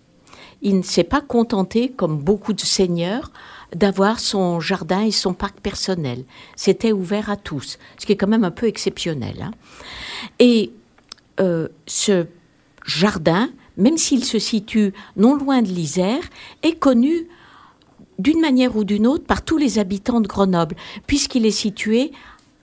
Il 0.63 0.77
ne 0.77 0.83
s'est 0.83 1.05
pas 1.05 1.21
contenté, 1.21 1.91
comme 1.91 2.19
beaucoup 2.19 2.53
de 2.53 2.61
seigneurs, 2.61 3.31
d'avoir 3.75 4.19
son 4.19 4.61
jardin 4.61 5.03
et 5.03 5.11
son 5.11 5.35
parc 5.35 5.61
personnel. 5.61 6.25
C'était 6.57 6.93
ouvert 6.93 7.31
à 7.31 7.37
tous, 7.37 7.79
ce 7.99 8.07
qui 8.07 8.13
est 8.13 8.17
quand 8.17 8.27
même 8.27 8.45
un 8.45 8.51
peu 8.51 8.67
exceptionnel. 8.67 9.43
Hein. 9.43 9.51
Et 10.39 10.73
euh, 11.41 11.69
ce 11.87 12.27
jardin, 12.85 13.51
même 13.77 13.99
s'il 13.99 14.25
se 14.25 14.39
situe 14.39 14.93
non 15.17 15.37
loin 15.37 15.63
de 15.63 15.69
l'Isère, 15.69 16.23
est 16.63 16.79
connu 16.79 17.29
d'une 18.19 18.41
manière 18.41 18.77
ou 18.77 18.85
d'une 18.85 19.07
autre 19.07 19.25
par 19.25 19.45
tous 19.45 19.59
les 19.59 19.79
habitants 19.79 20.21
de 20.21 20.29
Grenoble, 20.29 20.77
puisqu'il 21.07 21.47
est 21.47 21.51
situé 21.51 22.13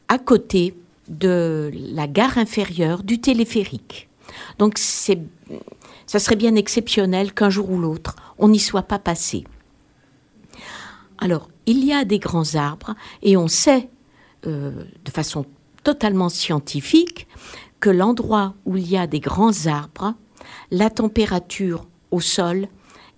à 0.08 0.20
côté 0.20 0.76
de 1.08 1.72
la 1.74 2.08
gare 2.08 2.38
inférieure 2.38 3.03
du 3.03 3.20
téléphérique. 3.20 4.10
Donc 4.60 4.78
c'est, 4.78 5.20
ça 6.08 6.20
serait 6.20 6.36
bien 6.36 6.56
exceptionnel 6.56 7.34
qu'un 7.34 7.49
jour 7.49 7.70
ou 7.70 7.80
l'autre, 7.80 8.16
on 8.38 8.49
n'y 8.49 8.60
soit 8.60 8.84
pas 8.84 8.99
passé. 8.99 9.45
Alors, 11.18 11.49
il 11.66 11.84
y 11.86 11.93
a 11.93 12.03
des 12.06 12.20
grands 12.20 12.56
arbres 12.56 12.95
et 13.22 13.38
on 13.38 13.47
sait 13.47 13.89
euh, 14.45 14.84
de 15.06 15.12
façon 15.12 15.45
totalement 15.84 16.30
scientifique 16.30 17.28
que 17.80 17.89
l'endroit 17.89 18.56
où 18.66 18.78
il 18.78 18.89
y 18.89 18.97
a 18.97 19.08
des 19.08 19.20
grands 19.20 19.68
arbres, 19.68 20.16
la 20.72 20.89
température 20.89 21.88
au 22.12 22.20
sol 22.20 22.68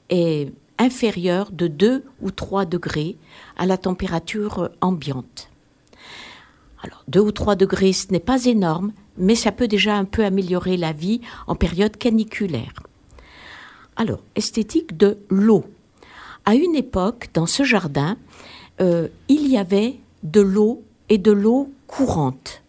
est 0.09 0.51
inférieure 0.79 1.51
de 1.51 1.67
2 1.67 2.03
ou 2.21 2.31
3 2.31 2.65
degrés 2.65 3.17
à 3.57 3.65
la 3.65 3.77
température 3.77 4.69
ambiante. 4.81 5.49
Alors 6.83 7.03
2 7.07 7.19
ou 7.19 7.31
3 7.31 7.55
degrés, 7.55 7.93
ce 7.93 8.11
n'est 8.11 8.19
pas 8.19 8.45
énorme, 8.45 8.93
mais 9.17 9.35
ça 9.35 9.51
peut 9.51 9.67
déjà 9.67 9.95
un 9.95 10.05
peu 10.05 10.23
améliorer 10.23 10.77
la 10.77 10.93
vie 10.93 11.21
en 11.47 11.55
période 11.55 11.97
caniculaire. 11.97 12.73
Alors, 13.95 14.19
esthétique 14.35 14.95
de 14.95 15.17
l'eau. 15.29 15.65
À 16.45 16.53
une 16.55 16.75
époque, 16.75 17.29
dans 17.33 17.47
ce 17.47 17.63
jardin, 17.63 18.15
euh, 18.79 19.07
il 19.27 19.47
y 19.47 19.57
avait 19.57 19.95
de 20.23 20.41
l'eau 20.41 20.83
et 21.09 21.17
de 21.17 21.31
l'eau 21.31 21.71
courante, 21.87 22.61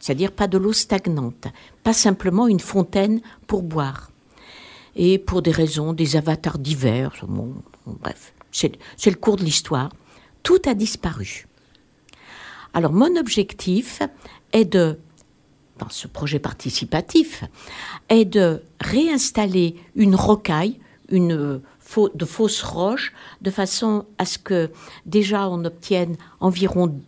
c'est-à-dire 0.00 0.32
pas 0.32 0.48
de 0.48 0.58
l'eau 0.58 0.72
stagnante, 0.72 1.46
pas 1.82 1.92
simplement 1.92 2.46
une 2.46 2.60
fontaine 2.60 3.20
pour 3.46 3.62
boire 3.62 4.10
et 4.96 5.18
pour 5.18 5.42
des 5.42 5.50
raisons, 5.50 5.92
des 5.92 6.16
avatars 6.16 6.58
divers, 6.58 7.12
bref, 7.86 8.32
c'est 8.50 8.76
le 9.06 9.16
cours 9.16 9.36
de 9.36 9.44
l'histoire, 9.44 9.90
tout 10.42 10.60
a 10.66 10.74
disparu. 10.74 11.46
Alors 12.72 12.92
mon 12.92 13.16
objectif 13.16 14.02
est 14.52 14.64
de 14.64 14.98
dans 15.78 15.90
ce 15.90 16.06
projet 16.06 16.38
participatif, 16.38 17.42
est 18.08 18.24
de 18.24 18.62
réinstaller 18.80 19.74
une 19.96 20.14
rocaille, 20.14 20.78
une 21.08 21.60
de 22.14 22.24
fausses 22.24 22.62
roches, 22.62 23.12
de 23.42 23.50
façon 23.50 24.06
à 24.18 24.24
ce 24.24 24.38
que 24.38 24.70
déjà 25.04 25.48
on 25.48 25.64
obtienne 25.64 26.16
environ, 26.40 27.00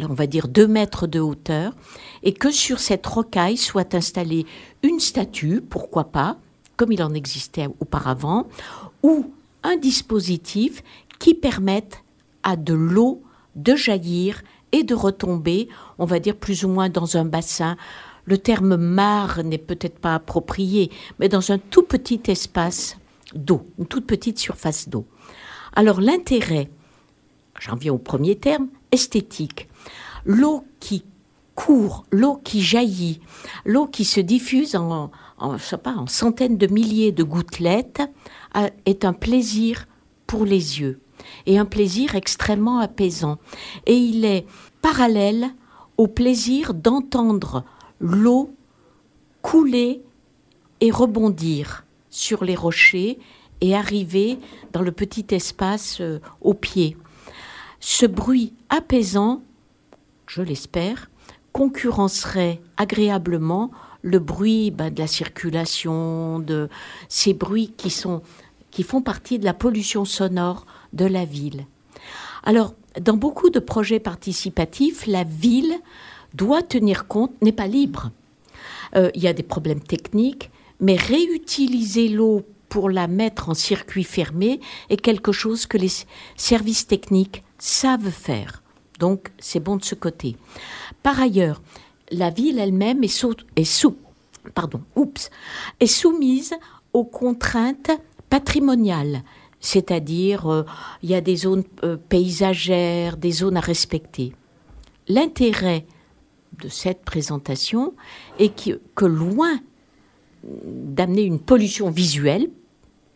on 0.00 0.14
va 0.14 0.26
dire, 0.26 0.46
2 0.46 0.68
mètres 0.68 1.06
de 1.06 1.18
hauteur, 1.18 1.74
et 2.22 2.32
que 2.32 2.52
sur 2.52 2.78
cette 2.78 3.06
rocaille 3.06 3.56
soit 3.56 3.94
installée 3.94 4.46
une 4.84 5.00
statue, 5.00 5.60
pourquoi 5.60 6.04
pas, 6.04 6.38
comme 6.76 6.92
il 6.92 7.02
en 7.02 7.14
existait 7.14 7.68
auparavant, 7.80 8.46
ou 9.02 9.32
un 9.62 9.76
dispositif 9.76 10.82
qui 11.18 11.34
permette 11.34 12.02
à 12.42 12.56
de 12.56 12.74
l'eau 12.74 13.22
de 13.56 13.74
jaillir 13.74 14.42
et 14.72 14.84
de 14.84 14.94
retomber, 14.94 15.68
on 15.98 16.04
va 16.04 16.20
dire 16.20 16.36
plus 16.36 16.64
ou 16.64 16.68
moins 16.68 16.88
dans 16.88 17.16
un 17.16 17.24
bassin. 17.24 17.76
Le 18.26 18.38
terme 18.38 18.76
mare 18.76 19.42
n'est 19.42 19.58
peut-être 19.58 19.98
pas 19.98 20.14
approprié, 20.14 20.90
mais 21.18 21.28
dans 21.28 21.50
un 21.50 21.58
tout 21.58 21.82
petit 21.82 22.20
espace 22.28 22.96
d'eau, 23.34 23.66
une 23.78 23.86
toute 23.86 24.06
petite 24.06 24.38
surface 24.38 24.88
d'eau. 24.88 25.06
Alors 25.74 26.00
l'intérêt, 26.00 26.70
j'en 27.60 27.76
viens 27.76 27.92
au 27.92 27.98
premier 27.98 28.36
terme, 28.36 28.68
esthétique. 28.92 29.68
L'eau 30.24 30.64
qui 30.80 31.04
court, 31.54 32.04
l'eau 32.10 32.40
qui 32.42 32.62
jaillit, 32.62 33.20
l'eau 33.64 33.86
qui 33.86 34.04
se 34.04 34.20
diffuse 34.20 34.76
en, 34.76 35.10
en, 35.38 35.56
centaines 36.06 36.58
de 36.58 36.66
milliers 36.66 37.12
de 37.12 37.22
gouttelettes 37.22 38.02
est 38.84 39.04
un 39.04 39.12
plaisir 39.12 39.86
pour 40.26 40.44
les 40.44 40.80
yeux 40.80 41.00
et 41.46 41.58
un 41.58 41.64
plaisir 41.64 42.14
extrêmement 42.14 42.78
apaisant. 42.78 43.38
Et 43.86 43.96
il 43.96 44.24
est 44.24 44.46
parallèle 44.82 45.48
au 45.96 46.06
plaisir 46.06 46.74
d'entendre 46.74 47.64
l'eau 48.00 48.54
couler 49.42 50.02
et 50.80 50.90
rebondir 50.90 51.84
sur 52.10 52.44
les 52.44 52.54
rochers 52.54 53.18
et 53.60 53.74
arriver 53.74 54.38
dans 54.72 54.82
le 54.82 54.92
petit 54.92 55.26
espace 55.30 55.98
euh, 56.00 56.18
au 56.40 56.54
pied. 56.54 56.96
Ce 57.80 58.06
bruit 58.06 58.52
apaisant, 58.68 59.42
je 60.26 60.42
l'espère, 60.42 61.10
concurrencerait 61.52 62.60
agréablement 62.76 63.70
le 64.06 64.20
bruit 64.20 64.70
ben, 64.70 64.94
de 64.94 65.00
la 65.00 65.08
circulation, 65.08 66.38
de 66.38 66.68
ces 67.08 67.34
bruits 67.34 67.72
qui, 67.76 67.90
sont, 67.90 68.22
qui 68.70 68.84
font 68.84 69.02
partie 69.02 69.38
de 69.40 69.44
la 69.44 69.52
pollution 69.52 70.04
sonore 70.04 70.64
de 70.92 71.04
la 71.04 71.24
ville. 71.24 71.66
Alors, 72.44 72.74
dans 73.00 73.16
beaucoup 73.16 73.50
de 73.50 73.58
projets 73.58 73.98
participatifs, 73.98 75.06
la 75.08 75.24
ville 75.24 75.74
doit 76.34 76.62
tenir 76.62 77.08
compte, 77.08 77.32
n'est 77.42 77.50
pas 77.50 77.66
libre. 77.66 78.12
Euh, 78.94 79.10
il 79.14 79.22
y 79.22 79.28
a 79.28 79.32
des 79.32 79.42
problèmes 79.42 79.82
techniques, 79.82 80.50
mais 80.78 80.94
réutiliser 80.94 82.08
l'eau 82.08 82.42
pour 82.68 82.88
la 82.88 83.08
mettre 83.08 83.48
en 83.48 83.54
circuit 83.54 84.04
fermé 84.04 84.60
est 84.88 85.00
quelque 85.00 85.32
chose 85.32 85.66
que 85.66 85.78
les 85.78 85.90
services 86.36 86.86
techniques 86.86 87.42
savent 87.58 88.10
faire. 88.10 88.62
Donc, 89.00 89.32
c'est 89.38 89.60
bon 89.60 89.76
de 89.76 89.84
ce 89.84 89.96
côté. 89.96 90.36
Par 91.02 91.20
ailleurs, 91.20 91.60
la 92.10 92.30
ville 92.30 92.58
elle-même 92.58 93.02
est, 93.02 93.08
soumise 95.86 96.54
aux 96.92 97.04
contraintes 97.04 97.90
patrimoniales 98.30 99.22
c'est-à-dire 99.60 100.46
euh, 100.46 100.64
il 101.02 101.10
y 101.10 101.14
a 101.14 101.20
des 101.20 101.36
zones 101.36 101.64
euh, 101.82 101.96
paysagères, 101.96 103.16
des 103.16 103.32
zones 103.32 103.56
à 103.56 103.60
respecter. 103.60 104.32
L'intérêt 105.08 105.86
de 106.62 106.68
cette 106.68 107.02
présentation 107.04 107.94
est 108.38 108.54
que, 108.94 109.04
loin 109.04 109.58
d'amener 110.44 111.22
une 111.22 111.40
pollution 111.40 111.90
visuelle, 111.90 112.48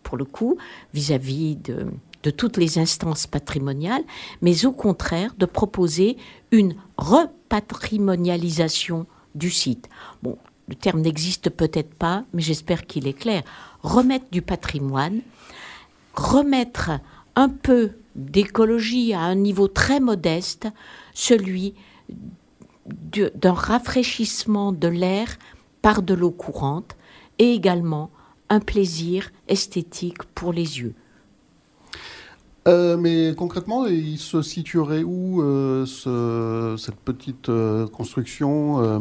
pour 0.03 0.17
le 0.17 0.25
coup, 0.25 0.59
vis-à-vis 0.93 1.57
de 1.57 2.31
toutes 2.31 2.57
les 2.57 2.79
instances 2.79 3.27
patrimoniales, 3.27 4.03
mais 4.43 4.67
au 4.67 4.73
contraire 4.73 5.35
de 5.39 5.47
proposer 5.47 6.17
une 6.51 6.75
repatrimonialisation 6.97 9.07
du 9.35 9.51
site. 9.51 9.89
Le 10.23 10.75
terme 10.75 11.01
n'existe 11.01 11.51
peut-être 11.51 11.95
pas, 11.95 12.25
mais 12.33 12.43
j'espère 12.43 12.87
qu'il 12.87 13.09
est 13.09 13.13
clair. 13.13 13.43
Remettre 13.83 14.27
du 14.31 14.43
patrimoine, 14.43 15.21
remettre 16.15 16.91
un 17.37 17.49
peu 17.49 17.93
d'écologie 18.15 19.15
à 19.15 19.21
un 19.21 19.35
niveau 19.35 19.69
très 19.69 20.01
modeste, 20.01 20.69
celui 21.15 21.75
d'un 22.87 23.53
rafraîchissement 23.53 24.73
de 24.73 24.89
l'air 24.89 25.39
par 25.83 26.03
de 26.03 26.15
l'eau 26.15 26.31
courante 26.31 26.97
et 27.39 27.53
également 27.53 28.11
un 28.49 28.61
plaisir 28.61 29.31
esthétique 29.49 30.23
pour 30.35 30.53
les 30.53 30.81
yeux. 30.81 30.95
Euh, 32.69 32.99
mais 32.99 33.35
concrètement, 33.37 33.87
il 33.87 34.19
se 34.19 34.43
situerait 34.43 35.03
où 35.03 35.41
euh, 35.43 35.87
cette 36.77 36.97
petite 36.97 37.49
euh, 37.49 37.87
construction 37.87 39.01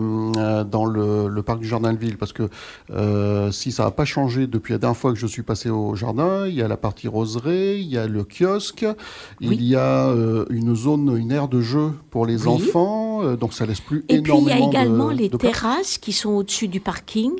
dans 0.63 0.85
le, 0.85 1.41
parc 1.41 1.59
du 1.59 1.67
Jardin 1.67 1.93
de 1.93 1.97
Ville? 1.97 2.17
Parce 2.17 2.33
que 2.33 2.49
si 3.51 3.71
ça 3.71 3.85
n'a 3.85 3.91
pas 3.91 4.05
changé 4.05 4.47
depuis 4.47 4.73
la 4.73 4.79
dernière 4.79 4.97
fois 4.97 5.11
que 5.11 5.19
je 5.19 5.27
suis 5.27 5.43
passé 5.43 5.69
au 5.69 5.95
jardin, 5.95 6.47
il 6.47 6.55
y 6.55 6.61
a 6.61 6.67
la 6.67 6.77
partie 6.77 7.07
roseraie, 7.07 7.79
il 7.79 7.87
y 7.87 7.97
a 7.97 8.07
le 8.07 8.23
kiosque, 8.23 8.85
il 9.41 9.63
y 9.63 9.75
a 9.75 10.13
une 10.49 10.75
zone, 10.75 11.15
une 11.17 11.31
aire 11.31 11.47
de 11.47 11.61
jeu 11.61 11.91
pour 12.09 12.25
les 12.25 12.47
enfants, 12.47 13.35
donc 13.35 13.53
ça 13.53 13.65
laisse 13.65 13.81
plus 13.81 14.05
énormément 14.07 14.47
Et 14.47 14.51
puis 14.51 14.53
il 14.53 14.59
y 14.59 14.63
a 14.63 14.67
également 14.67 15.09
les 15.09 15.29
terrasses 15.29 15.97
qui 15.97 16.13
sont 16.13 16.31
au-dessus 16.31 16.67
du 16.67 16.79
parking. 16.79 17.31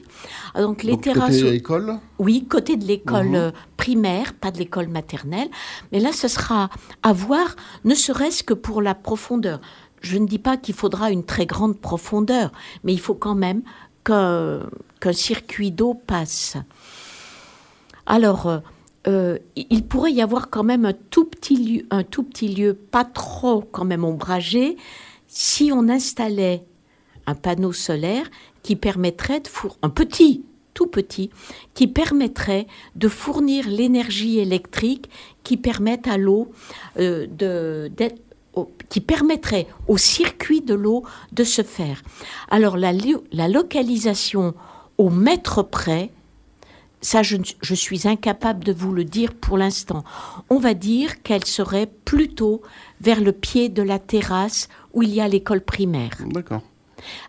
Donc 0.55 0.83
les 0.83 0.97
terrasses. 0.97 1.37
Côté 1.37 1.51
l'école 1.51 1.99
Oui, 2.19 2.45
côté 2.45 2.75
de 2.75 2.85
l'école 2.85 3.29
mhm. 3.29 3.51
primaire, 3.77 4.33
pas 4.33 4.51
de 4.51 4.57
l'école 4.57 4.89
maternelle. 4.89 5.49
Mais 5.91 5.99
là, 5.99 6.11
ce 6.11 6.27
sera 6.27 6.69
à 7.01 7.13
voir, 7.13 7.55
ne 7.85 7.95
serait-ce 7.95 8.43
que 8.43 8.53
pour 8.53 8.81
la 8.81 8.93
profondeur. 8.93 9.61
Je 10.01 10.17
ne 10.17 10.27
dis 10.27 10.39
pas 10.39 10.57
qu'il 10.57 10.75
faudra 10.75 11.11
une 11.11 11.23
très 11.23 11.45
grande 11.45 11.79
profondeur, 11.79 12.51
mais 12.83 12.93
il 12.93 12.99
faut 12.99 13.15
quand 13.15 13.35
même 13.35 13.63
qu'un 14.03 15.13
circuit 15.13 15.71
d'eau 15.71 15.93
passe. 15.93 16.57
Alors, 18.05 18.47
euh, 18.47 18.59
euh, 19.07 19.37
il 19.55 19.85
pourrait 19.85 20.11
y 20.11 20.21
avoir 20.21 20.49
quand 20.49 20.63
même 20.63 20.85
un 20.85 20.93
tout 20.93 21.25
petit 21.25 21.55
lieu, 21.55 21.85
un 21.89 22.03
tout 22.03 22.23
petit 22.23 22.49
lieu, 22.49 22.73
pas 22.73 23.05
trop 23.05 23.61
quand 23.61 23.85
même 23.85 24.03
ombragé, 24.03 24.77
si 25.27 25.71
on 25.73 25.87
installait 25.87 26.65
un 27.27 27.35
panneau 27.35 27.71
solaire 27.71 28.29
qui 28.63 28.75
permettrait 28.75 29.39
de 29.39 29.47
fournir, 29.47 29.77
un 29.83 29.89
petit, 29.89 30.43
tout 30.79 30.87
petit, 30.87 31.29
qui 31.73 31.87
permettrait 31.87 32.65
de 32.95 33.09
fournir 33.09 33.67
l'énergie 33.67 34.39
électrique 34.39 35.09
qui 35.43 35.57
permette 35.57 36.07
à 36.07 36.15
l'eau 36.17 36.53
euh, 36.97 37.27
de, 37.27 37.91
qui 38.87 39.01
permettrait 39.01 39.67
au 39.89 39.97
circuit 39.97 40.61
de 40.61 40.73
l'eau 40.73 41.03
de 41.33 41.43
se 41.43 41.63
faire. 41.63 42.01
Alors 42.49 42.77
la, 42.77 42.93
localisation 43.49 44.53
au 44.97 45.09
mètre 45.09 45.63
près, 45.63 46.11
ça 47.01 47.23
je, 47.23 47.35
je, 47.59 47.75
suis 47.75 48.07
incapable 48.07 48.63
de 48.63 48.71
vous 48.71 48.93
le 48.93 49.03
dire 49.03 49.33
pour 49.33 49.57
l'instant. 49.57 50.05
On 50.49 50.59
va 50.59 50.73
dire 50.73 51.21
qu'elle 51.23 51.45
serait 51.45 51.91
plutôt 52.05 52.61
vers 53.01 53.19
le 53.19 53.33
pied 53.33 53.67
de 53.67 53.83
la 53.83 53.99
terrasse 53.99 54.69
où 54.93 55.03
il 55.03 55.13
y 55.13 55.19
a 55.19 55.27
l'école 55.27 55.61
primaire. 55.61 56.15
D'accord. 56.25 56.61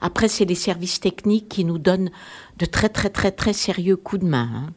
Après, 0.01 0.29
c'est 0.29 0.45
les 0.45 0.55
services 0.55 1.01
techniques 1.01 1.49
qui 1.49 1.65
nous 1.65 1.79
donnent 1.79 2.11
de 2.59 2.67
très 2.67 2.89
très 2.89 3.11
très 3.11 3.33
très 3.33 3.53
sérieux 3.53 3.97
coups 3.97 4.23
de 4.23 4.29
main. 4.29 4.49
Hein. 4.55 4.71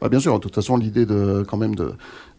Bah 0.00 0.08
bien 0.08 0.20
sûr, 0.20 0.34
de 0.34 0.38
toute 0.38 0.54
façon, 0.54 0.76
l'idée 0.76 1.06
de, 1.06 1.44
quand 1.48 1.56
même 1.56 1.74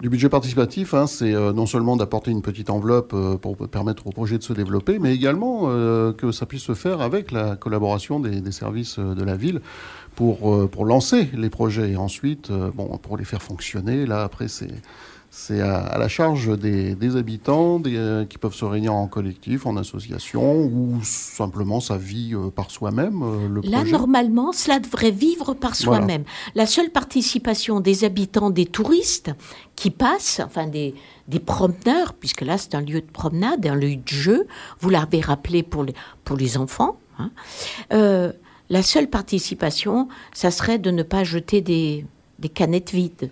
du 0.01 0.09
budget 0.09 0.29
participatif, 0.29 0.93
hein, 0.93 1.07
c'est 1.07 1.33
euh, 1.33 1.53
non 1.53 1.65
seulement 1.65 1.95
d'apporter 1.95 2.31
une 2.31 2.41
petite 2.41 2.69
enveloppe 2.69 3.11
euh, 3.13 3.37
pour 3.37 3.57
permettre 3.67 4.07
au 4.07 4.11
projet 4.11 4.37
de 4.37 4.43
se 4.43 4.53
développer, 4.53 4.99
mais 4.99 5.13
également 5.13 5.63
euh, 5.65 6.13
que 6.13 6.31
ça 6.31 6.45
puisse 6.45 6.63
se 6.63 6.73
faire 6.73 7.01
avec 7.01 7.31
la 7.31 7.55
collaboration 7.55 8.19
des, 8.19 8.41
des 8.41 8.51
services 8.51 8.99
de 8.99 9.23
la 9.23 9.35
ville 9.35 9.61
pour, 10.15 10.69
pour 10.69 10.85
lancer 10.85 11.29
les 11.33 11.49
projets. 11.49 11.91
Et 11.91 11.97
ensuite, 11.97 12.51
bon, 12.51 12.97
pour 12.97 13.17
les 13.17 13.25
faire 13.25 13.43
fonctionner, 13.43 14.05
là, 14.05 14.23
après, 14.23 14.47
c'est 14.47 14.71
c'est 15.37 15.61
à, 15.61 15.97
la 15.99 16.07
charge 16.07 16.57
des, 16.57 17.15
habitants 17.15 17.79
euh, 17.85 18.25
qui 18.25 18.39
peuvent 18.39 18.55
se 18.55 18.65
réunir 18.65 18.95
en 18.95 19.07
collectif, 19.07 19.67
en 19.67 19.77
association, 19.77 20.63
ou 20.63 20.99
simplement 21.03 21.79
ça 21.79 21.95
vit 21.95 22.33
euh, 22.33 22.49
par 22.49 22.71
soi-même, 22.71 23.21
euh, 23.21 23.47
le 23.47 23.61
Là, 23.61 23.83
normalement, 23.83 24.51
cela 24.51 24.79
devrait 24.79 25.11
vivre 25.11 25.53
par 25.53 25.75
soi-même. 25.75 26.23
La 26.55 26.65
seule 26.65 26.89
participation 26.89 27.79
des 27.79 28.03
habitants, 28.03 28.49
des 28.49 28.65
touristes 28.65 29.31
qui 29.75 29.91
passent, 29.91 30.41
enfin 30.43 30.65
des, 30.65 30.95
promeneurs, 31.45 32.15
puisque 32.15 32.41
là 32.41 32.57
c'est 32.57 32.73
un 32.73 32.81
lieu 32.81 33.01
de 33.01 33.11
promenade, 33.11 33.65
un 33.67 33.75
lieu 33.75 33.95
de 33.95 34.07
jeu, 34.07 34.47
vous 34.79 34.89
l'avez 34.89 35.21
rappelé 35.21 35.61
pour 35.61 35.83
les, 35.83 35.93
pour 36.23 36.35
les 36.35 36.57
enfants, 36.57 36.97
hein, 37.19 37.31
la 38.69 38.81
seule 38.81 39.07
participation, 39.07 40.07
ça 40.33 40.49
serait 40.49 40.79
de 40.79 40.89
ne 40.89 41.03
pas 41.03 41.23
jeter 41.23 41.61
des, 41.61 42.05
des 42.39 42.49
canettes 42.49 42.91
vides. 42.91 43.29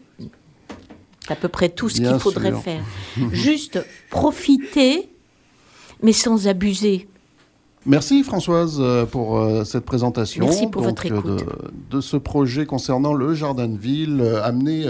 C'est 1.26 1.34
à 1.34 1.36
peu 1.36 1.48
près 1.48 1.70
tout 1.70 1.90
ce 1.90 2.02
qu'il 2.02 2.20
faudrait 2.20 2.52
faire. 2.52 2.84
Juste 3.32 3.84
profiter, 4.12 5.10
mais 6.04 6.14
sans 6.14 6.48
abuser. 6.48 7.08
Merci 7.88 8.24
Françoise 8.24 8.78
euh, 8.80 9.06
pour 9.06 9.38
euh, 9.38 9.64
cette 9.64 9.86
présentation 9.86 10.46
Merci 10.46 10.66
pour 10.66 10.82
votre 10.82 11.08
donc, 11.08 11.12
euh, 11.12 11.20
écoute. 11.20 11.48
de, 11.92 11.98
de 11.98 12.02
ce 12.02 12.18
projet 12.18 12.66
concernant 12.66 13.14
le 13.14 13.36
jardin 13.36 13.68
de 13.68 13.78
ville, 13.78 14.24
amener 14.44 14.86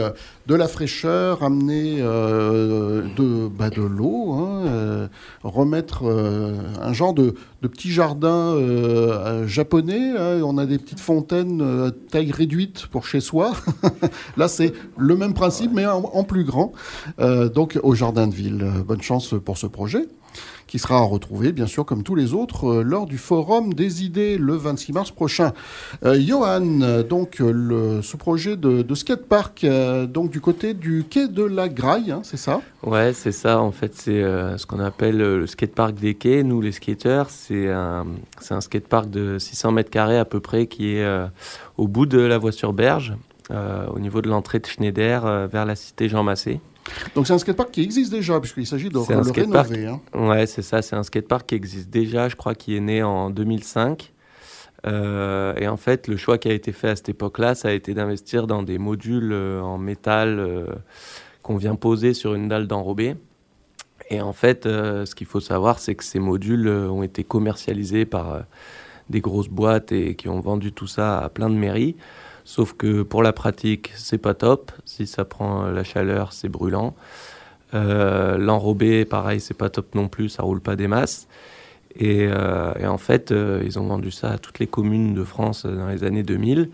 de 0.47 0.55
la 0.55 0.69
fraîcheur, 0.69 1.43
amener 1.43 1.97
de, 1.97 3.47
bah, 3.49 3.69
de 3.69 3.81
l'eau, 3.81 4.31
hein, 4.33 5.09
remettre 5.43 6.03
un 6.05 6.93
genre 6.93 7.13
de, 7.13 7.35
de 7.61 7.67
petit 7.67 7.91
jardin 7.91 8.55
japonais. 9.45 10.11
hein. 10.17 10.41
on 10.43 10.57
a 10.57 10.65
des 10.65 10.77
petites 10.77 10.99
fontaines 10.99 11.91
taille 12.11 12.31
réduite 12.31 12.87
pour 12.87 13.05
chez 13.05 13.19
soi. 13.19 13.51
Là, 14.37 14.47
c'est 14.47 14.73
le 14.97 15.15
même 15.15 15.33
principe, 15.33 15.71
mais 15.73 15.85
en, 15.85 16.03
en 16.13 16.23
plus 16.23 16.43
grand. 16.43 16.71
Donc 17.19 17.77
au 17.83 17.93
jardin 17.93 18.27
de 18.27 18.33
ville. 18.35 18.65
Bonne 18.87 19.01
chance 19.01 19.33
pour 19.43 19.57
ce 19.57 19.67
projet 19.67 20.07
qui 20.67 20.79
sera 20.79 20.97
à 20.97 21.01
retrouver, 21.01 21.51
bien 21.51 21.67
sûr, 21.67 21.85
comme 21.85 22.03
tous 22.03 22.15
les 22.15 22.33
autres, 22.33 22.67
euh, 22.67 22.83
lors 22.83 23.05
du 23.05 23.17
Forum 23.17 23.73
des 23.73 24.03
idées 24.03 24.37
le 24.37 24.55
26 24.55 24.93
mars 24.93 25.11
prochain. 25.11 25.53
Euh, 26.03 26.19
Johan, 26.19 27.03
donc 27.07 27.39
euh, 27.39 27.51
le, 27.51 28.01
ce 28.01 28.17
projet 28.17 28.57
de, 28.57 28.81
de 28.81 28.95
skatepark, 28.95 29.65
donc 30.09 30.31
du 30.31 30.41
côté 30.41 30.73
du 30.73 31.05
quai 31.09 31.27
de 31.27 31.43
la 31.43 31.69
Graille, 31.69 32.11
hein, 32.11 32.21
c'est 32.23 32.37
ça? 32.37 32.61
Ouais, 32.83 33.13
c'est 33.13 33.31
ça. 33.31 33.59
En 33.61 33.71
fait, 33.71 33.93
c'est 33.95 34.21
ce 34.21 34.65
qu'on 34.65 34.79
appelle 34.79 35.17
le 35.17 35.47
skatepark 35.47 35.95
des 35.95 36.15
quais. 36.15 36.43
Nous, 36.43 36.61
les 36.61 36.71
skateurs, 36.71 37.29
c'est 37.29 37.69
un, 37.69 38.05
un 38.49 38.61
skatepark 38.61 39.09
de 39.09 39.37
600 39.39 39.71
mètres 39.71 39.89
carrés 39.89 40.17
à 40.17 40.25
peu 40.25 40.39
près 40.39 40.67
qui 40.67 40.95
est 40.95 41.05
au 41.77 41.87
bout 41.87 42.05
de 42.05 42.19
la 42.19 42.37
voie 42.37 42.51
sur 42.51 42.73
Berge, 42.73 43.13
au 43.51 43.99
niveau 43.99 44.21
de 44.21 44.29
l'entrée 44.29 44.59
de 44.59 44.65
Schneider 44.65 45.47
vers 45.47 45.65
la 45.65 45.75
cité 45.75 46.09
Jean 46.09 46.23
Massé. 46.23 46.59
Donc 47.15 47.27
c'est 47.27 47.33
un 47.33 47.37
skatepark 47.37 47.71
qui 47.71 47.81
existe 47.81 48.11
déjà, 48.11 48.39
puisqu'il 48.39 48.67
s'agit 48.67 48.89
de 48.89 48.97
le 48.97 49.23
skatepark. 49.23 49.67
rénover. 49.69 49.87
hein. 49.87 50.01
Ouais, 50.13 50.45
c'est 50.45 50.61
ça. 50.61 50.81
C'est 50.81 50.95
un 50.95 51.03
skatepark 51.03 51.47
qui 51.47 51.55
existe 51.55 51.89
déjà, 51.89 52.29
je 52.29 52.35
crois, 52.35 52.55
qui 52.55 52.75
est 52.75 52.81
né 52.81 53.03
en 53.03 53.29
2005. 53.29 54.11
Euh, 54.85 55.55
et 55.55 55.67
en 55.67 55.77
fait, 55.77 56.07
le 56.07 56.17
choix 56.17 56.37
qui 56.37 56.47
a 56.47 56.53
été 56.53 56.71
fait 56.71 56.89
à 56.89 56.95
cette 56.95 57.09
époque-là, 57.09 57.55
ça 57.55 57.69
a 57.69 57.71
été 57.71 57.93
d'investir 57.93 58.47
dans 58.47 58.63
des 58.63 58.77
modules 58.77 59.31
euh, 59.31 59.61
en 59.61 59.77
métal 59.77 60.39
euh, 60.39 60.67
qu'on 61.41 61.57
vient 61.57 61.75
poser 61.75 62.13
sur 62.13 62.35
une 62.35 62.47
dalle 62.47 62.67
d'enrobé. 62.67 63.15
Et 64.11 64.21
en 64.21 64.33
fait, 64.33 64.65
ce 64.65 65.15
qu'il 65.15 65.25
faut 65.25 65.39
savoir, 65.39 65.79
c'est 65.79 65.95
que 65.95 66.03
ces 66.03 66.19
modules 66.19 66.67
ont 66.67 67.01
été 67.01 67.23
commercialisés 67.23 68.05
par 68.05 68.43
des 69.09 69.19
grosses 69.19 69.47
boîtes 69.47 69.91
et 69.91 70.13
qui 70.13 70.29
ont 70.29 70.41
vendu 70.41 70.71
tout 70.71 70.85
ça 70.85 71.17
à 71.17 71.29
plein 71.29 71.49
de 71.49 71.55
mairies. 71.55 71.95
Sauf 72.45 72.73
que 72.73 73.01
pour 73.01 73.23
la 73.23 73.33
pratique, 73.33 73.91
c'est 73.95 74.19
pas 74.19 74.33
top. 74.33 74.71
Si 74.85 75.07
ça 75.07 75.25
prend 75.25 75.65
la 75.65 75.83
chaleur, 75.83 76.31
c'est 76.31 76.47
brûlant. 76.47 76.95
Euh, 77.73 78.37
L'enrobé, 78.37 79.03
pareil, 79.03 79.41
c'est 79.41 79.55
pas 79.55 79.69
top 79.69 79.95
non 79.95 80.07
plus, 80.07 80.29
ça 80.29 80.43
roule 80.43 80.61
pas 80.61 80.75
des 80.75 80.87
masses. 80.87 81.27
Et, 81.97 82.27
euh, 82.29 82.73
en 82.87 82.97
fait, 82.97 83.31
euh, 83.31 83.63
ils 83.65 83.79
ont 83.79 83.87
vendu 83.87 84.11
ça 84.11 84.31
à 84.31 84.37
toutes 84.37 84.59
les 84.59 84.67
communes 84.67 85.13
de 85.13 85.23
France 85.23 85.65
dans 85.65 85.87
les 85.87 86.03
années 86.03 86.23
2000. 86.23 86.69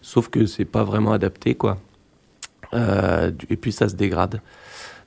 Sauf 0.00 0.28
que 0.28 0.46
c'est 0.46 0.64
pas 0.64 0.84
vraiment 0.84 1.12
adapté, 1.12 1.54
quoi. 1.54 1.78
Euh, 2.74 3.30
et 3.50 3.56
puis 3.56 3.72
ça 3.72 3.88
se 3.88 3.96
dégrade. 3.96 4.40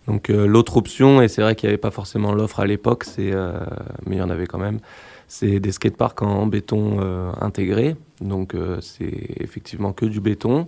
Donc 0.08 0.28
l'autre 0.28 0.78
option, 0.78 1.20
et 1.20 1.28
c'est 1.28 1.42
vrai 1.42 1.56
qu'il 1.56 1.68
n'y 1.68 1.72
avait 1.72 1.82
pas 1.82 1.90
forcément 1.90 2.32
l'offre 2.32 2.60
à 2.60 2.68
l'époque, 2.68 3.06
mais 3.18 4.16
il 4.16 4.18
y 4.18 4.22
en 4.22 4.30
avait 4.30 4.46
quand 4.46 4.60
même, 4.60 4.80
c'est 5.28 5.60
des 5.60 5.72
skateparks 5.72 6.22
en 6.22 6.46
béton 6.48 6.98
euh, 7.02 7.32
intégré. 7.42 7.96
Donc 8.22 8.54
euh, 8.56 8.80
c'est 8.82 9.36
effectivement 9.40 9.94
que 9.94 10.06
du 10.06 10.20
béton. 10.22 10.68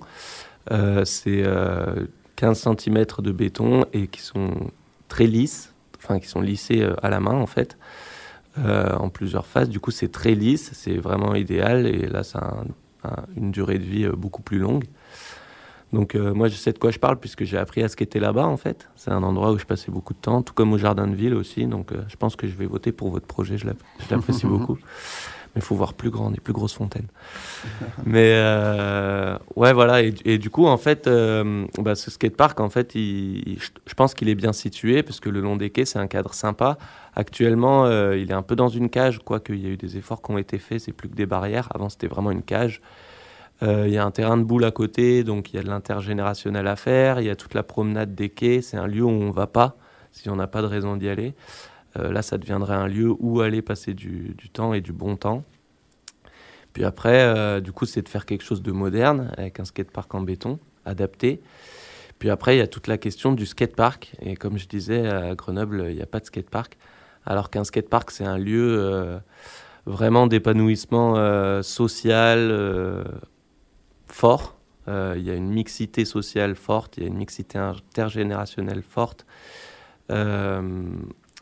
Euh, 0.72 1.05
c'est 1.05 1.43
euh, 1.45 2.05
15 2.36 2.68
cm 2.78 3.05
de 3.20 3.32
béton 3.32 3.86
et 3.93 4.08
qui 4.08 4.22
sont 4.22 4.51
très 5.08 5.26
lisses, 5.28 5.74
enfin 5.97 6.20
qui 6.20 6.28
sont 6.28 6.41
lissés 6.41 6.88
à 7.01 7.10
la 7.10 7.20
main 7.20 7.36
en 7.36 7.45
fait, 7.47 7.78
en 8.58 9.10
plusieurs 9.10 9.45
phases. 9.45 9.70
Du 9.70 9.80
coup 9.80 9.91
c'est 9.91 10.12
très 10.12 10.34
lisse, 10.36 10.72
c'est 10.74 10.97
vraiment 10.97 11.36
idéal 11.36 11.88
et 11.88 12.08
là 12.08 12.24
ça 12.24 12.39
a 12.39 12.45
un- 12.55 13.10
un- 13.10 13.24
une 13.36 13.51
durée 13.51 13.78
de 13.80 13.84
vie 13.86 14.08
beaucoup 14.10 14.41
plus 14.41 14.60
longue. 14.60 14.86
Donc 15.93 16.15
euh, 16.15 16.33
moi 16.33 16.49
je 16.49 16.55
sais 16.55 16.73
de 16.73 16.79
quoi 16.79 16.91
je 16.91 16.99
parle 16.99 17.17
puisque 17.17 17.45
j'ai 17.45 17.57
appris 17.57 17.81
à 17.81 17.88
skater 17.88 18.19
là-bas 18.19 18.45
en 18.45 18.57
fait. 18.57 18.89
C'est 18.97 19.11
un 19.11 19.23
endroit 19.23 19.51
où 19.53 19.57
je 19.57 19.65
passais 19.65 19.89
beaucoup 19.91 20.13
de 20.13 20.19
temps, 20.19 20.41
tout 20.41 20.53
comme 20.53 20.73
au 20.73 20.77
jardin 20.77 21.07
de 21.07 21.15
ville 21.15 21.33
aussi. 21.33 21.65
Donc 21.65 21.91
euh, 21.93 22.01
je 22.09 22.15
pense 22.17 22.35
que 22.35 22.45
je 22.47 22.55
vais 22.55 22.65
voter 22.65 22.91
pour 22.91 23.09
votre 23.09 23.25
projet, 23.25 23.57
je 23.57 23.65
l'app- 23.67 23.83
je 23.99 24.13
l'apprécie 24.13 24.45
beaucoup. 24.47 24.77
Mais 25.55 25.61
il 25.61 25.61
faut 25.61 25.75
voir 25.75 25.93
plus 25.93 26.09
grand, 26.09 26.29
des 26.29 26.41
plus 26.41 26.51
grosses 26.51 26.73
fontaines. 26.73 27.07
Mais 28.05 28.33
euh, 28.35 29.38
ouais 29.55 29.71
voilà 29.71 30.03
et, 30.03 30.13
et 30.25 30.38
du 30.38 30.49
coup 30.49 30.67
en 30.67 30.77
fait 30.77 31.09
bah, 31.79 31.95
ce 31.95 32.11
skatepark 32.11 32.59
en 32.59 32.69
fait 32.69 32.93
il- 32.95 33.47
il- 33.47 33.59
je, 33.61 33.93
pense 33.95 34.13
qu'il 34.13 34.27
est 34.29 34.35
bien 34.35 34.51
situé 34.53 35.03
parce 35.03 35.19
que 35.21 35.29
le 35.29 35.39
long 35.39 35.55
des 35.55 35.69
quais 35.69 35.85
c'est 35.85 35.99
un 35.99 36.07
cadre 36.07 36.33
sympa. 36.33 36.77
Actuellement 37.15 37.89
il 38.11 38.29
est 38.29 38.33
un 38.33 38.41
peu 38.43 38.57
dans 38.57 38.67
une 38.69 38.89
cage 38.89 39.19
quoique 39.23 39.53
il 39.53 39.61
y 39.63 39.67
a 39.67 39.69
eu 39.69 39.77
des 39.77 39.95
efforts 39.97 40.21
qui 40.21 40.31
ont 40.31 40.38
été 40.38 40.59
faits, 40.59 40.81
c'est 40.81 40.91
plus 40.91 41.07
que 41.09 41.15
des 41.15 41.25
barrières. 41.25 41.69
Avant 41.73 41.88
c'était 41.89 42.07
vraiment 42.07 42.29
une 42.31 42.43
cage. 42.43 42.81
Euh, 43.64 43.88
Il 43.88 43.93
y 43.93 43.97
a 43.97 44.05
un 44.05 44.12
terrain 44.12 44.38
de 44.38 44.43
boule 44.43 44.66
à 44.66 44.72
côté, 44.72 45.24
donc 45.24 45.51
il 45.51 45.55
y 45.55 45.60
a 45.60 45.64
de 45.64 45.68
l'intergénérationnel 45.68 46.68
à 46.68 46.76
faire. 46.76 47.20
Il 47.20 47.26
y 47.26 47.30
a 47.30 47.36
toute 47.36 47.53
la 47.53 47.64
promenade 47.64 48.14
des 48.14 48.30
quais. 48.30 48.62
C'est 48.62 48.78
un 48.78 48.88
lieu 48.88 49.03
où 49.03 49.10
on 49.10 49.28
ne 49.28 49.34
va 49.34 49.47
pas 49.47 49.78
si 50.12 50.30
on 50.30 50.36
n'a 50.36 50.47
pas 50.47 50.62
de 50.62 50.68
raison 50.68 50.95
d'y 50.95 51.10
aller. 51.10 51.36
Euh, 51.97 52.12
là, 52.12 52.22
ça 52.22 52.38
deviendrait 52.38 52.76
un 52.76 52.88
lieu 52.88 53.14
où 53.20 53.41
aller 53.41 53.62
passer 53.62 53.93
du, 53.93 54.36
temps 54.51 54.74
et 54.74 54.82
du 54.82 54.93
bon 54.93 55.16
temps. 55.16 55.43
Puis 56.74 56.84
après, 56.84 57.22
euh, 57.24 57.60
du 57.60 57.72
coup, 57.72 57.86
c'est 57.86 58.01
de 58.01 58.10
faire 58.10 58.26
quelque 58.26 58.43
chose 58.43 58.62
de 58.62 58.72
moderne 58.72 59.32
avec 59.38 59.60
un 59.60 59.66
skatepark 59.66 60.14
en 60.14 60.22
béton 60.22 60.60
adapté. 60.86 61.41
Puis 62.20 62.30
après, 62.30 62.55
il 62.55 62.60
y 62.60 62.62
a 62.62 62.68
toute 62.68 62.88
la 62.88 62.97
question 62.97 63.32
du 63.32 63.45
skatepark. 63.45 64.16
Et 64.22 64.36
comme 64.36 64.58
je 64.58 64.68
disais, 64.68 65.08
à 65.08 65.36
Grenoble, 65.36 65.86
il 65.89 65.95
n'y 65.95 66.01
a 66.01 66.08
pas 66.08 66.20
de 66.20 66.26
skatepark. 66.26 66.78
Alors 67.26 67.49
qu'un 67.49 67.64
skatepark, 67.64 68.10
c'est 68.12 68.26
un 68.26 68.38
lieu 68.38 69.20
vraiment 69.86 70.28
d'épanouissement 70.28 71.62
social 71.62 73.05
fort. 74.08 74.55
Euh, 74.88 75.16
Il 75.18 75.24
y 75.24 75.32
a 75.32 75.36
une 75.36 75.49
mixité 75.49 76.05
sociale 76.05 76.55
forte, 76.55 76.97
il 76.97 77.03
y 77.03 77.05
a 77.05 77.10
une 77.10 77.18
mixité 77.18 77.58
intergénérationnelle 77.58 78.84
forte. 78.84 79.26
Euh, 80.12 80.62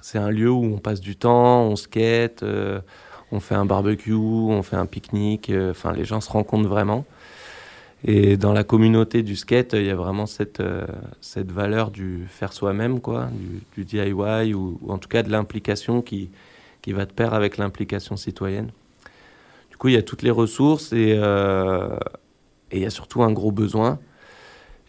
c'est 0.01 0.17
un 0.17 0.31
lieu 0.31 0.49
où 0.49 0.63
on 0.63 0.77
passe 0.79 0.99
du 0.99 1.15
temps, 1.15 1.63
on 1.63 1.75
skate, 1.75 2.43
euh, 2.43 2.79
on 3.31 3.39
fait 3.39 3.55
un 3.55 3.65
barbecue, 3.65 4.13
on 4.13 4.63
fait 4.63 4.75
un 4.75 4.85
pique-nique. 4.85 5.51
Enfin, 5.69 5.93
les 5.93 6.05
gens 6.05 6.21
se 6.21 6.31
rencontrent 6.31 6.69
vraiment. 6.69 7.05
Et 8.03 8.37
dans 8.37 8.53
la 8.53 8.63
communauté 8.63 9.23
du 9.23 9.35
skate, 9.35 9.73
il 9.73 9.85
y 9.85 9.89
a 9.89 9.95
vraiment 9.95 10.27
cette, 10.27 10.61
cette 11.21 11.51
valeur 11.51 11.89
du 11.89 12.27
faire 12.29 12.53
soi-même, 12.53 12.99
quoi, 12.99 13.29
du, 13.75 13.83
DIY 13.83 14.53
ou, 14.53 14.77
ou 14.81 14.91
en 14.91 14.99
tout 14.99 15.09
cas 15.09 15.23
de 15.23 15.31
l'implication 15.31 16.03
qui, 16.03 16.29
qui 16.83 16.93
va 16.93 17.05
de 17.05 17.13
pair 17.13 17.33
avec 17.33 17.57
l'implication 17.57 18.15
citoyenne. 18.15 18.71
Du 19.71 19.77
coup, 19.77 19.87
il 19.87 19.95
y 19.95 19.97
a 19.97 20.03
toutes 20.03 20.21
les 20.21 20.31
ressources 20.31 20.93
et, 20.93 21.19
et 22.71 22.77
il 22.77 22.81
y 22.81 22.85
a 22.85 22.89
surtout 22.89 23.23
un 23.23 23.31
gros 23.31 23.51
besoin. 23.51 23.99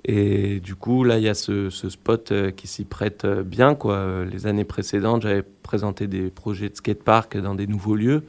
Et 0.09 0.61
du 0.61 0.77
coup, 0.77 1.03
là, 1.03 1.19
il 1.19 1.25
y 1.25 1.29
a 1.29 1.35
ce, 1.35 1.69
ce 1.69 1.91
spot 1.91 2.31
euh, 2.31 2.51
qui 2.53 2.69
s'y 2.69 2.85
prête 2.85 3.25
euh, 3.25 3.43
bien. 3.43 3.75
Quoi. 3.75 4.25
Les 4.25 4.47
années 4.47 4.65
précédentes, 4.65 5.23
j'avais 5.23 5.43
présenté 5.43 6.07
des 6.07 6.31
projets 6.31 6.69
de 6.69 6.77
skatepark 6.77 7.37
dans 7.39 7.57
des 7.57 7.67
nouveaux 7.67 7.97
lieux. 7.97 8.23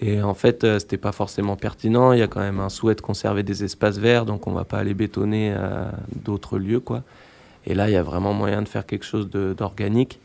Et 0.00 0.22
en 0.22 0.34
fait, 0.34 0.64
euh, 0.64 0.78
c'était 0.78 0.96
pas 0.96 1.12
forcément 1.12 1.56
pertinent. 1.56 2.12
Il 2.12 2.18
y 2.18 2.22
a 2.22 2.28
quand 2.28 2.40
même 2.40 2.58
un 2.58 2.68
souhait 2.68 2.96
de 2.96 3.00
conserver 3.00 3.44
des 3.44 3.62
espaces 3.62 3.98
verts, 3.98 4.26
donc 4.26 4.46
on 4.48 4.52
va 4.52 4.64
pas 4.64 4.78
aller 4.78 4.94
bétonner 4.94 5.54
euh, 5.56 5.88
d'autres 6.24 6.58
lieux, 6.58 6.80
quoi. 6.80 7.04
Et 7.64 7.74
là, 7.74 7.88
il 7.88 7.92
y 7.92 7.96
a 7.96 8.02
vraiment 8.02 8.32
moyen 8.32 8.62
de 8.62 8.68
faire 8.68 8.86
quelque 8.86 9.04
chose 9.04 9.28
d'organique. 9.30 10.20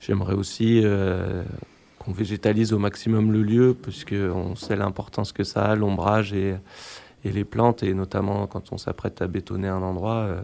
J'aimerais 0.00 0.34
aussi 0.34 0.84
qu'on 1.98 2.12
végétalise 2.12 2.74
au 2.74 2.78
maximum 2.78 3.32
le 3.32 3.42
lieu, 3.42 3.74
puisque 3.80 4.12
on 4.14 4.54
sait 4.54 4.76
l'importance 4.76 5.32
que 5.32 5.44
ça 5.44 5.64
a, 5.64 5.76
l'ombrage 5.76 6.34
et, 6.34 6.56
et 7.24 7.32
les 7.32 7.44
plantes, 7.44 7.82
et 7.82 7.94
notamment 7.94 8.46
quand 8.46 8.72
on 8.72 8.78
s'apprête 8.78 9.22
à 9.22 9.26
bétonner 9.26 9.68
un 9.68 9.82
endroit. 9.82 10.16
euh. 10.16 10.40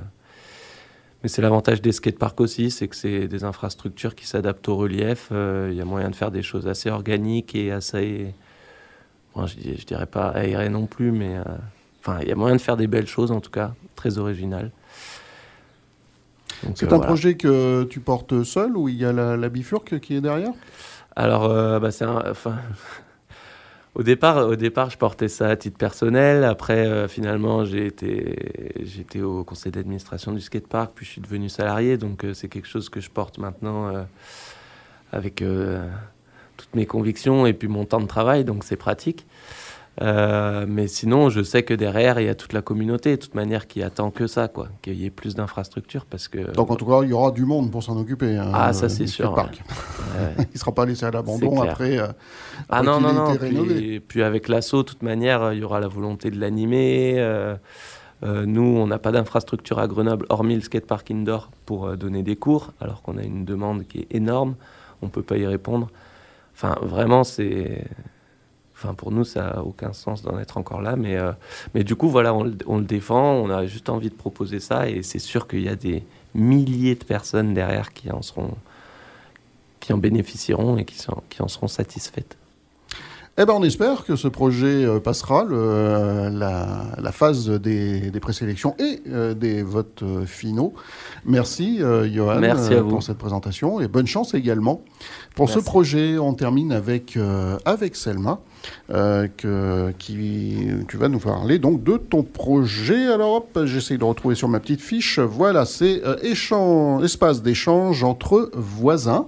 Mais 1.23 1.29
c'est 1.29 1.41
l'avantage 1.41 1.81
des 1.81 1.93
skateparks 1.93 2.41
aussi, 2.41 2.71
c'est 2.71 2.87
que 2.89 2.97
c'est 2.97 3.29
des 3.29 3.45
infrastructures 3.45 4.15
qui 4.15 4.27
s'adaptent 4.27 4.69
au 4.69 4.77
relief. 4.77 5.29
Euh, 5.33 5.69
Il 5.71 5.77
y 5.77 5.81
a 5.81 5.85
moyen 5.87 6.11
de 6.11 6.17
faire 6.17 6.31
des 6.31 6.43
choses 6.43 6.67
assez 6.69 6.91
organiques 6.91 7.55
et 7.55 7.73
assez 7.73 8.35
Bon, 9.35 9.47
je, 9.47 9.57
je 9.79 9.85
dirais 9.85 10.07
pas 10.07 10.29
aéré 10.29 10.69
non 10.69 10.87
plus, 10.87 11.11
mais 11.11 11.37
euh, 11.37 11.43
enfin, 12.01 12.19
il 12.23 12.29
y 12.29 12.33
a 12.33 12.37
moyen 12.37 12.55
de 12.57 12.61
faire 12.61 12.77
des 12.77 12.87
belles 12.87 13.09
choses 13.09 13.33
en 13.33 13.41
tout 13.41 13.51
cas, 13.51 13.75
très 13.97 14.19
originales. 14.19 14.71
C'est 16.77 16.87
un 16.87 16.89
voilà. 16.97 17.07
projet 17.07 17.35
que 17.37 17.85
tu 17.85 18.01
portes 18.01 18.45
seul 18.45 18.77
ou 18.77 18.89
il 18.89 18.97
y 18.97 19.05
a 19.05 19.13
la, 19.13 19.37
la 19.37 19.49
bifurque 19.49 19.99
qui 20.01 20.15
est 20.15 20.21
derrière? 20.21 20.53
Alors, 21.17 21.45
euh, 21.45 21.79
bah, 21.81 21.91
c'est 21.91 22.05
un- 22.05 22.23
enfin, 22.31 22.57
au 23.95 24.03
départ, 24.03 24.49
au 24.49 24.57
départ, 24.57 24.91
je 24.91 24.99
portais 24.99 25.29
ça 25.29 25.49
à 25.49 25.57
titre 25.57 25.79
personnel. 25.79 26.43
Après, 26.43 26.87
euh, 26.87 27.07
finalement, 27.07 27.65
j'ai 27.65 27.87
été, 27.87 28.83
j'étais 28.83 29.21
au 29.21 29.45
conseil 29.45 29.71
d'administration 29.71 30.33
du 30.33 30.41
skatepark, 30.41 30.93
puis 30.95 31.07
je 31.07 31.13
suis 31.13 31.21
devenu 31.21 31.49
salarié. 31.49 31.97
Donc, 31.97 32.25
euh, 32.25 32.35
c'est 32.35 32.49
quelque 32.49 32.67
chose 32.67 32.89
que 32.89 33.01
je 33.01 33.09
porte 33.09 33.39
maintenant 33.39 33.95
euh, 33.95 34.03
avec 35.13 35.45
toutes 36.57 36.75
mes 36.75 36.87
convictions 36.87 37.47
et 37.47 37.53
puis 37.53 37.69
mon 37.69 37.85
temps 37.85 38.01
de 38.01 38.07
travail. 38.07 38.45
Donc, 38.45 38.65
c'est 38.65 38.77
pratique. 38.77 39.27
Euh, 40.03 40.67
mais 40.69 40.89
sinon, 40.89 41.31
je 41.31 41.43
sais 41.43 41.63
que 41.63 41.73
derrière, 41.73 42.19
il 42.19 42.27
y 42.27 42.29
a 42.29 42.35
toute 42.35 42.53
la 42.53 42.63
communauté, 42.63 43.13
de 43.13 43.21
toute 43.23 43.35
manière, 43.35 43.67
qui 43.67 43.83
attend 43.83 44.11
que 44.11 44.27
ça, 44.27 44.49
quoi, 44.49 44.69
qu'il 44.83 44.95
y 44.95 45.07
ait 45.07 45.11
plus 45.11 45.35
d'infrastructures, 45.35 46.05
parce 46.05 46.27
que. 46.27 46.53
Donc 46.53 46.71
en 46.71 46.77
tout 46.77 46.87
cas, 46.87 47.03
il 47.03 47.11
y 47.11 47.13
aura 47.13 47.31
du 47.31 47.45
monde 47.45 47.71
pour 47.71 47.83
s'en 47.83 47.97
occuper. 47.97 48.37
Hein, 48.37 48.51
ah, 48.53 48.73
ça 48.73 48.89
c'est 48.89 49.07
sûr. 49.07 49.35
il 50.39 50.47
ne 50.53 50.59
sera 50.59 50.73
pas 50.73 50.85
laissé 50.85 51.07
à 51.07 51.11
l'abandon 51.11 51.63
après. 51.63 51.99
Euh, 51.99 52.09
ah 52.69 52.83
non 52.83 53.01
non 53.01 53.13
non. 53.13 53.37
Puis, 53.37 54.01
puis, 54.01 54.23
avec 54.23 54.49
l'assaut, 54.49 54.83
de 54.83 54.89
toute 54.89 55.03
manière, 55.03 55.53
il 55.53 55.61
y 55.61 55.65
aura 55.65 55.81
la 55.81 55.89
volonté 55.89 56.31
de 56.31 56.41
l'animer. 56.41 57.15
Euh, 57.19 57.57
nous, 58.23 58.63
on 58.63 58.87
n'a 58.87 58.99
pas 58.99 59.13
d'infrastructure 59.13 59.79
à 59.79 59.87
Grenoble, 59.87 60.27
hormis 60.29 60.55
le 60.55 60.63
skatepark 60.63 61.11
indoor, 61.11 61.51
pour 61.67 61.97
donner 61.97 62.23
des 62.23 62.37
cours, 62.37 62.73
alors 62.81 63.03
qu'on 63.03 63.19
a 63.19 63.23
une 63.23 63.45
demande 63.45 63.87
qui 63.87 64.01
est 64.01 64.15
énorme. 64.15 64.55
On 65.03 65.07
ne 65.07 65.11
peut 65.11 65.23
pas 65.23 65.37
y 65.37 65.47
répondre. 65.47 65.89
Enfin, 66.55 66.77
vraiment, 66.83 67.23
c'est 67.23 67.85
Enfin, 68.77 68.95
pour 68.95 69.13
nous, 69.13 69.25
ça 69.25 69.43
n'a 69.43 69.63
aucun 69.63 69.93
sens 69.93 70.23
d'en 70.23 70.39
être 70.39 70.57
encore 70.57 70.83
là. 70.83 70.97
Mais, 70.97 71.17
euh, 71.17 71.33
mais 71.75 71.85
du 71.85 71.95
coup, 71.95 72.09
voilà, 72.09 72.35
on, 72.35 72.43
le 72.43 72.85
défend. 72.85 73.35
On 73.35 73.51
a 73.51 73.67
juste 73.67 73.89
envie 73.89 74.11
de 74.11 74.15
proposer 74.15 74.59
ça. 74.59 74.89
Et 74.89 75.03
c'est 75.03 75.21
sûr 75.21 75.47
qu'il 75.47 75.63
y 75.63 75.69
a 75.69 75.77
des 75.77 76.03
milliers 76.35 76.97
de 76.97 77.05
personnes 77.05 77.55
derrière 77.55 77.93
qui 77.93 78.11
en, 78.11 78.23
seront, 78.23 78.55
qui 79.79 79.93
en 79.93 79.99
bénéficieront 79.99 80.77
et 80.77 80.85
qui, 80.85 80.99
sont, 80.99 81.23
qui 81.31 81.41
en 81.41 81.49
seront 81.49 81.69
satisfaites. 81.69 82.37
Eh 83.37 83.45
ben, 83.47 83.55
on 83.57 83.65
espère 83.65 84.05
que 84.05 84.15
ce 84.15 84.29
projet 84.29 84.85
euh, 84.85 85.01
passera 85.01 85.45
le, 85.45 86.29
la, 86.33 87.13
phase 87.13 87.49
des, 87.49 88.11
des 88.11 88.21
présélections 88.21 88.77
et 88.79 89.03
euh, 89.09 89.35
des 89.35 89.63
votes 89.65 90.05
finaux. 90.25 90.75
Merci, 91.25 91.79
Johan, 91.79 92.41
pour 92.89 93.05
cette 93.05 93.19
présentation 93.19 93.81
et 93.81 93.87
bonne 93.87 94.07
chance 94.07 94.35
également. 94.35 94.83
Pour 95.37 95.49
ce 95.49 95.61
projet, 95.61 96.19
on 96.19 96.35
termine 96.35 96.73
avec, 96.73 97.17
avec 97.65 97.95
Selma. 97.95 98.41
Euh, 98.91 99.29
qui, 99.99 100.69
tu 100.89 100.97
vas 100.97 101.09
nous 101.09 101.19
parler 101.19 101.59
donc 101.59 101.83
de 101.83 101.97
ton 101.97 102.23
projet. 102.23 103.07
Alors 103.07 103.35
hop, 103.37 103.61
j'essaie 103.65 103.97
de 103.97 104.05
retrouver 104.05 104.35
sur 104.35 104.49
ma 104.49 104.61
petite 104.61 104.81
fiche. 104.81 105.19
Voilà, 105.19 105.65
c'est 105.65 106.03
euh, 106.05 107.01
espace 107.03 107.43
d'échange 107.43 108.05
entre 108.05 108.51
voisins. 108.55 109.27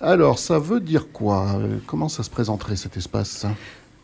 Alors 0.00 0.38
ça 0.38 0.58
veut 0.58 0.80
dire 0.80 1.08
quoi? 1.12 1.46
Comment 1.86 2.08
ça 2.08 2.22
se 2.22 2.30
présenterait 2.30 2.76
cet 2.76 2.96
espace? 2.96 3.46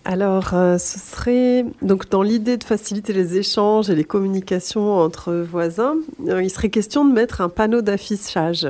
Alors, 0.07 0.55
euh, 0.55 0.79
ce 0.79 0.99
serait 0.99 1.67
donc 1.83 2.09
dans 2.09 2.23
l'idée 2.23 2.57
de 2.57 2.65
faciliter 2.65 3.13
les 3.13 3.37
échanges 3.37 3.91
et 3.91 3.95
les 3.95 4.05
communications 4.05 4.97
entre 4.97 5.33
voisins, 5.35 5.95
il 6.27 6.51
serait 6.51 6.71
question 6.71 7.05
de 7.05 7.13
mettre 7.13 7.43
un 7.43 7.51
panneau 7.51 7.83
d'affichage 7.83 8.67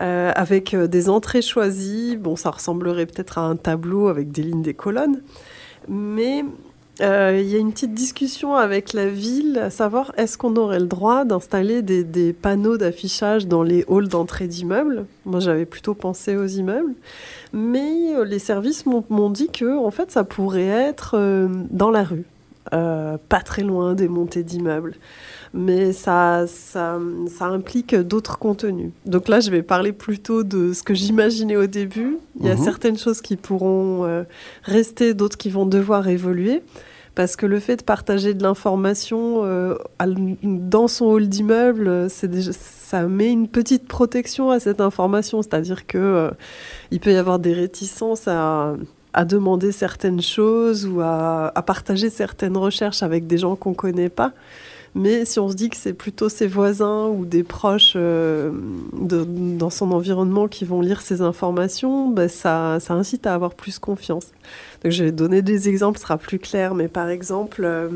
euh, 0.00 0.32
avec 0.34 0.72
euh, 0.72 0.86
des 0.86 1.10
entrées 1.10 1.42
choisies. 1.42 2.16
Bon, 2.16 2.34
ça 2.34 2.50
ressemblerait 2.50 3.04
peut-être 3.04 3.36
à 3.36 3.42
un 3.42 3.56
tableau 3.56 4.08
avec 4.08 4.32
des 4.32 4.42
lignes, 4.42 4.62
des 4.62 4.72
colonnes. 4.72 5.20
Mais 5.86 6.46
euh, 7.02 7.38
il 7.38 7.46
y 7.46 7.56
a 7.56 7.58
une 7.58 7.72
petite 7.72 7.92
discussion 7.92 8.54
avec 8.54 8.94
la 8.94 9.08
ville, 9.08 9.58
à 9.62 9.68
savoir 9.68 10.12
est-ce 10.16 10.38
qu'on 10.38 10.56
aurait 10.56 10.80
le 10.80 10.86
droit 10.86 11.26
d'installer 11.26 11.82
des, 11.82 12.32
panneaux 12.32 12.78
d'affichage 12.78 13.46
dans 13.46 13.62
les 13.62 13.84
halls 13.86 14.08
d'entrée 14.08 14.46
d'immeubles? 14.46 15.04
Moi, 15.26 15.40
j'avais 15.40 15.66
plutôt 15.66 15.92
pensé 15.92 16.36
aux 16.36 16.46
immeubles. 16.46 16.94
Mais 17.52 18.14
les 18.24 18.38
services 18.38 18.86
m'ont 18.86 19.30
dit 19.30 19.48
que, 19.48 19.76
en 19.76 19.90
fait, 19.90 20.10
ça 20.10 20.24
pourrait 20.24 20.62
être 20.62 21.48
dans 21.70 21.90
la 21.90 22.04
rue, 22.04 22.24
pas 22.70 23.40
très 23.44 23.62
loin 23.62 23.92
des 23.92 24.08
montées 24.08 24.42
d'immeubles 24.42 24.94
mais 25.54 25.92
ça, 25.92 26.46
ça, 26.46 26.98
ça 27.28 27.46
implique 27.46 27.94
d'autres 27.94 28.38
contenus. 28.38 28.90
Donc 29.04 29.28
là, 29.28 29.40
je 29.40 29.50
vais 29.50 29.62
parler 29.62 29.92
plutôt 29.92 30.44
de 30.44 30.72
ce 30.72 30.82
que 30.82 30.94
j'imaginais 30.94 31.56
au 31.56 31.66
début. 31.66 32.18
Il 32.40 32.46
y 32.46 32.50
a 32.50 32.56
mhm. 32.56 32.64
certaines 32.64 32.98
choses 32.98 33.20
qui 33.20 33.36
pourront 33.36 34.04
euh, 34.04 34.24
rester, 34.62 35.14
d'autres 35.14 35.36
qui 35.36 35.50
vont 35.50 35.66
devoir 35.66 36.08
évoluer. 36.08 36.62
Parce 37.14 37.36
que 37.36 37.44
le 37.44 37.60
fait 37.60 37.76
de 37.76 37.82
partager 37.82 38.32
de 38.32 38.42
l'information 38.42 39.42
euh, 39.44 39.76
dans 40.42 40.88
son 40.88 41.04
hall 41.04 41.28
d'immeuble, 41.28 42.08
ça 42.08 43.02
met 43.02 43.30
une 43.30 43.48
petite 43.48 43.86
protection 43.86 44.50
à 44.50 44.58
cette 44.58 44.80
information. 44.80 45.42
C'est-à-dire 45.42 45.86
que 45.86 45.98
euh, 45.98 46.30
il 46.90 47.00
peut 47.00 47.12
y 47.12 47.16
avoir 47.16 47.38
des 47.38 47.52
réticences 47.52 48.26
à, 48.28 48.74
à 49.12 49.24
demander 49.26 49.72
certaines 49.72 50.22
choses 50.22 50.86
ou 50.86 51.02
à, 51.02 51.52
à, 51.54 51.62
partager 51.62 52.08
certaines 52.08 52.56
recherches 52.56 53.02
avec 53.02 53.26
des 53.26 53.36
gens 53.36 53.56
qu'on 53.56 53.70
ne 53.70 53.74
connaît 53.74 54.08
pas. 54.08 54.32
Mais 54.94 55.24
si 55.24 55.40
on 55.40 55.48
se 55.48 55.54
dit 55.54 55.70
que 55.70 55.76
c'est 55.76 55.94
plutôt 55.94 56.28
ses 56.28 56.46
voisins 56.46 57.06
ou 57.06 57.24
des 57.24 57.42
proches 57.42 57.94
euh, 57.96 58.50
dans 58.92 59.70
son 59.70 59.90
environnement 59.90 60.48
qui 60.48 60.66
vont 60.66 60.82
lire 60.82 61.00
ces 61.00 61.22
informations, 61.22 62.08
ben 62.08 62.28
ça, 62.28 62.78
incite 62.90 63.26
à 63.26 63.34
avoir 63.34 63.54
plus 63.54 63.78
confiance. 63.78 64.32
Donc 64.82 64.92
je 64.92 65.04
vais 65.04 65.12
donner 65.12 65.40
des 65.40 65.70
exemples, 65.70 65.98
ce 65.98 66.02
sera 66.02 66.18
plus 66.18 66.38
clair, 66.38 66.74
mais 66.74 66.88
par 66.88 67.08
exemple, 67.08 67.62
euh, 67.64 67.88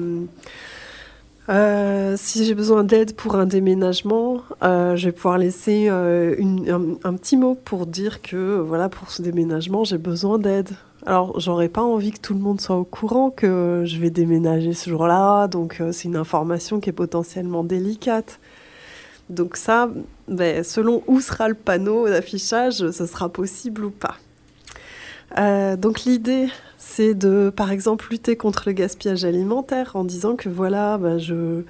euh, 1.50 2.14
si 2.16 2.46
j'ai 2.46 2.54
besoin 2.54 2.82
d'aide 2.82 3.14
pour 3.14 3.36
un 3.36 3.46
déménagement, 3.46 4.42
je 4.62 5.04
vais 5.04 5.12
pouvoir 5.12 5.36
laisser 5.36 5.88
une, 5.88 6.98
un, 7.04 7.14
petit 7.14 7.36
mot 7.36 7.54
pour 7.62 7.86
dire 7.86 8.22
que 8.22 8.58
voilà, 8.58 8.88
pour 8.88 9.10
ce 9.10 9.20
déménagement, 9.20 9.84
j'ai 9.84 9.98
besoin 9.98 10.38
d'aide. 10.38 10.70
Alors, 11.06 11.38
j'aurais 11.38 11.68
pas 11.68 11.82
envie 11.82 12.10
que 12.10 12.18
tout 12.18 12.34
le 12.34 12.40
monde 12.40 12.60
soit 12.60 12.76
au 12.76 12.84
courant 12.84 13.30
que 13.30 13.84
je 13.86 13.98
vais 13.98 14.10
déménager 14.10 14.72
ce 14.72 14.90
jour-là, 14.90 15.46
donc 15.46 15.80
euh, 15.80 15.92
c'est 15.92 16.08
une 16.08 16.16
information 16.16 16.80
qui 16.80 16.90
est 16.90 16.92
potentiellement 16.92 17.62
délicate. 17.62 18.40
Donc 19.30 19.56
ça, 19.56 19.88
ben, 20.26 20.64
selon 20.64 21.04
où 21.06 21.20
sera 21.20 21.48
le 21.48 21.54
panneau 21.54 22.08
d'affichage, 22.08 22.90
ce 22.90 23.06
sera 23.06 23.28
possible 23.28 23.84
ou 23.84 23.90
pas. 23.90 24.16
Euh, 25.38 25.76
donc 25.76 26.04
l'idée, 26.04 26.48
c'est 26.78 27.14
de, 27.14 27.50
par 27.54 27.72
exemple, 27.72 28.06
lutter 28.10 28.36
contre 28.36 28.64
le 28.66 28.72
gaspillage 28.72 29.24
alimentaire 29.24 29.92
en 29.94 30.04
disant 30.04 30.36
que 30.36 30.48
voilà, 30.48 30.98
ben, 30.98 31.18
je, 31.18 31.62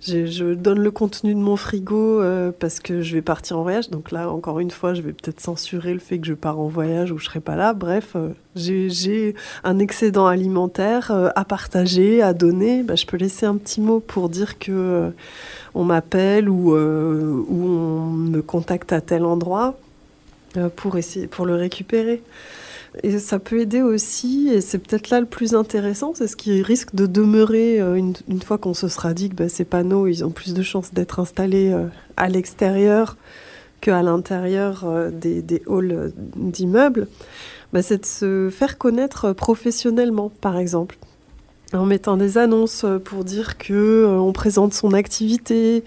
je, 0.00 0.54
donne 0.54 0.80
le 0.80 0.90
contenu 0.90 1.34
de 1.34 1.38
mon 1.38 1.56
frigo 1.56 2.20
euh, 2.20 2.52
parce 2.58 2.80
que 2.80 3.02
je 3.02 3.14
vais 3.14 3.22
partir 3.22 3.58
en 3.58 3.62
voyage. 3.62 3.90
Donc 3.90 4.10
là, 4.12 4.30
encore 4.30 4.60
une 4.60 4.70
fois, 4.70 4.94
je 4.94 5.02
vais 5.02 5.12
peut-être 5.12 5.40
censurer 5.40 5.92
le 5.92 6.00
fait 6.00 6.18
que 6.18 6.26
je 6.26 6.34
pars 6.34 6.58
en 6.58 6.68
voyage 6.68 7.12
ou 7.12 7.18
je 7.18 7.26
serai 7.26 7.40
pas 7.40 7.54
là. 7.54 7.74
Bref, 7.74 8.16
euh, 8.16 8.30
j'ai 8.56 9.34
un 9.62 9.78
excédent 9.78 10.26
alimentaire 10.26 11.12
à 11.36 11.44
partager, 11.44 12.22
à 12.22 12.32
donner. 12.32 12.82
Bah, 12.82 12.96
je 12.96 13.06
peux 13.06 13.18
laisser 13.18 13.46
un 13.46 13.56
petit 13.56 13.80
mot 13.80 14.00
pour 14.00 14.30
dire 14.30 14.58
que 14.58 15.12
on 15.74 15.84
m'appelle 15.84 16.48
ou, 16.48 16.74
ou 16.74 17.66
on 17.66 18.10
me 18.10 18.42
contacte 18.42 18.92
à 18.92 19.00
tel 19.00 19.24
endroit 19.24 19.78
pour 20.76 20.98
essayer 20.98 21.26
pour 21.26 21.46
le 21.46 21.54
récupérer. 21.54 22.22
Et 23.02 23.18
ça 23.18 23.38
peut 23.38 23.60
aider 23.60 23.80
aussi, 23.80 24.50
et 24.52 24.60
c'est 24.60 24.78
peut-être 24.78 25.08
là 25.08 25.20
le 25.20 25.26
plus 25.26 25.54
intéressant, 25.54 26.12
c'est 26.14 26.26
ce 26.26 26.36
qui 26.36 26.60
risque 26.60 26.94
de 26.94 27.06
demeurer 27.06 27.80
euh, 27.80 27.94
une, 27.94 28.42
fois 28.42 28.58
qu'on 28.58 28.74
se 28.74 28.88
sera 28.88 29.14
dit 29.14 29.30
que 29.30 29.34
bah, 29.34 29.48
ces 29.48 29.64
panneaux, 29.64 30.06
ils 30.06 30.24
ont 30.24 30.30
plus 30.30 30.52
de 30.52 30.62
chances 30.62 30.92
d'être 30.92 31.18
installés 31.18 31.72
euh, 31.72 31.86
à 32.18 32.28
l'extérieur 32.28 33.16
qu'à 33.80 34.02
l'intérieur 34.02 34.84
euh, 34.84 35.10
des, 35.10 35.40
des, 35.40 35.62
halls 35.66 36.12
d'immeubles. 36.36 37.08
Bah, 37.72 37.80
c'est 37.80 38.02
de 38.02 38.06
se 38.06 38.50
faire 38.50 38.76
connaître 38.76 39.32
professionnellement, 39.32 40.30
par 40.40 40.58
exemple 40.58 40.98
en 41.74 41.86
mettant 41.86 42.18
des 42.18 42.36
annonces 42.36 42.84
pour 43.02 43.24
dire 43.24 43.56
que 43.56 44.06
on 44.06 44.34
présente 44.34 44.74
son 44.74 44.92
activité, 44.92 45.84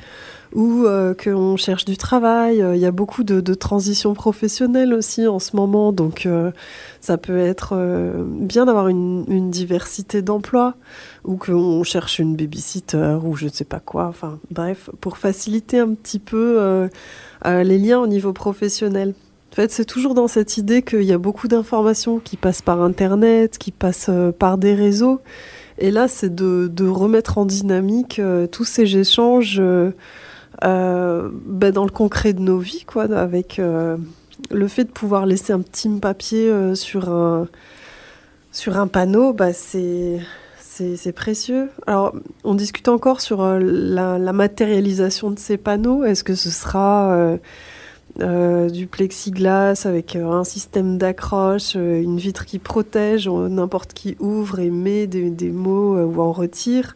ou 0.56 0.86
euh, 0.86 1.14
qu'on 1.14 1.58
cherche 1.58 1.84
du 1.84 1.98
travail. 1.98 2.62
Euh, 2.62 2.76
il 2.76 2.82
y 2.82 2.86
a 2.86 2.92
beaucoup 2.92 3.24
de, 3.24 3.54
transitions 3.54 4.14
professionnelles 4.14 4.94
aussi 4.94 5.28
en 5.28 5.40
ce 5.40 5.56
moment, 5.56 5.92
donc 5.92 6.26
euh, 6.26 6.52
ça 7.02 7.18
peut 7.18 7.38
être 7.38 7.76
bien 8.26 8.66
d'avoir 8.66 8.88
une, 8.88 9.50
diversité 9.50 10.22
d'emplois 10.22 10.76
ou 11.24 11.36
qu'on 11.36 11.84
cherche 11.84 12.20
une 12.20 12.36
babysitter 12.36 13.18
ou 13.24 13.36
je 13.36 13.46
ne 13.46 13.50
sais 13.50 13.66
pas 13.66 13.80
quoi. 13.80 14.08
Enfin 14.08 14.40
bref, 14.50 14.90
pour 15.02 15.18
faciliter 15.18 15.80
un 15.80 15.94
petit 15.94 16.20
peu 16.20 16.90
les 17.46 17.78
liens 17.78 18.00
au 18.00 18.08
niveau 18.08 18.34
professionnel. 18.34 19.14
En 19.52 19.56
fait, 19.56 19.72
c'est 19.72 19.86
toujours 19.86 20.14
dans 20.14 20.28
cette 20.28 20.58
idée 20.58 20.82
qu'il 20.82 21.04
y 21.04 21.14
a 21.14 21.18
beaucoup 21.18 21.48
d'informations 21.48 22.20
qui 22.20 22.38
passent 22.38 22.62
par 22.62 22.82
Internet, 22.82 23.58
qui 23.58 23.72
passent 23.72 24.12
par 24.40 24.58
des 24.58 24.74
réseaux. 24.74 25.22
Et 25.78 25.92
là, 25.92 26.08
c'est 26.08 26.34
de, 26.34 26.88
remettre 26.88 27.38
en 27.38 27.46
dynamique 27.46 28.22
tous 28.52 28.66
ces 28.66 28.98
échanges 28.98 29.62
euh, 30.64 31.30
bah, 31.34 31.72
dans 31.72 31.86
le 31.86 31.92
concret 31.92 32.34
de 32.34 32.40
nos 32.40 32.58
vies, 32.58 32.86
quoi, 32.86 33.04
avec 33.04 33.60
euh, 33.60 33.98
le 34.52 34.68
fait 34.68 34.86
de 34.86 34.92
pouvoir 34.92 35.26
laisser 35.26 35.54
un 35.54 35.62
petit 35.62 35.90
papier 36.00 36.50
euh, 36.50 36.76
sur, 36.76 37.10
un, 37.10 37.48
sur 38.52 38.78
un 38.78 38.88
panneau, 38.88 39.34
bah, 39.34 39.54
c'est 39.54 40.20
précieux. 41.14 41.70
Alors, 41.88 42.14
on 42.44 42.56
discute 42.56 42.88
encore 42.88 43.22
sur 43.22 43.46
la, 43.46 44.34
matérialisation 44.34 45.32
de 45.32 45.40
ces 45.40 45.58
panneaux. 45.58 46.04
Est-ce 46.04 46.24
que 46.24 46.36
ce 46.36 46.50
sera 46.50 47.38
du 48.18 48.88
plexiglas 48.88 49.86
avec 49.86 50.16
un 50.16 50.44
système 50.44 50.98
d'accroche, 50.98 51.76
une 51.76 52.18
vitre 52.18 52.46
qui 52.46 52.60
protège, 52.60 53.30
n'importe 53.30 53.94
qui 53.94 54.16
ouvre 54.20 54.60
et 54.60 54.70
met 54.70 55.08
des 55.08 55.52
mots 55.52 55.98
ou 55.98 56.22
en 56.22 56.32
retire? 56.32 56.96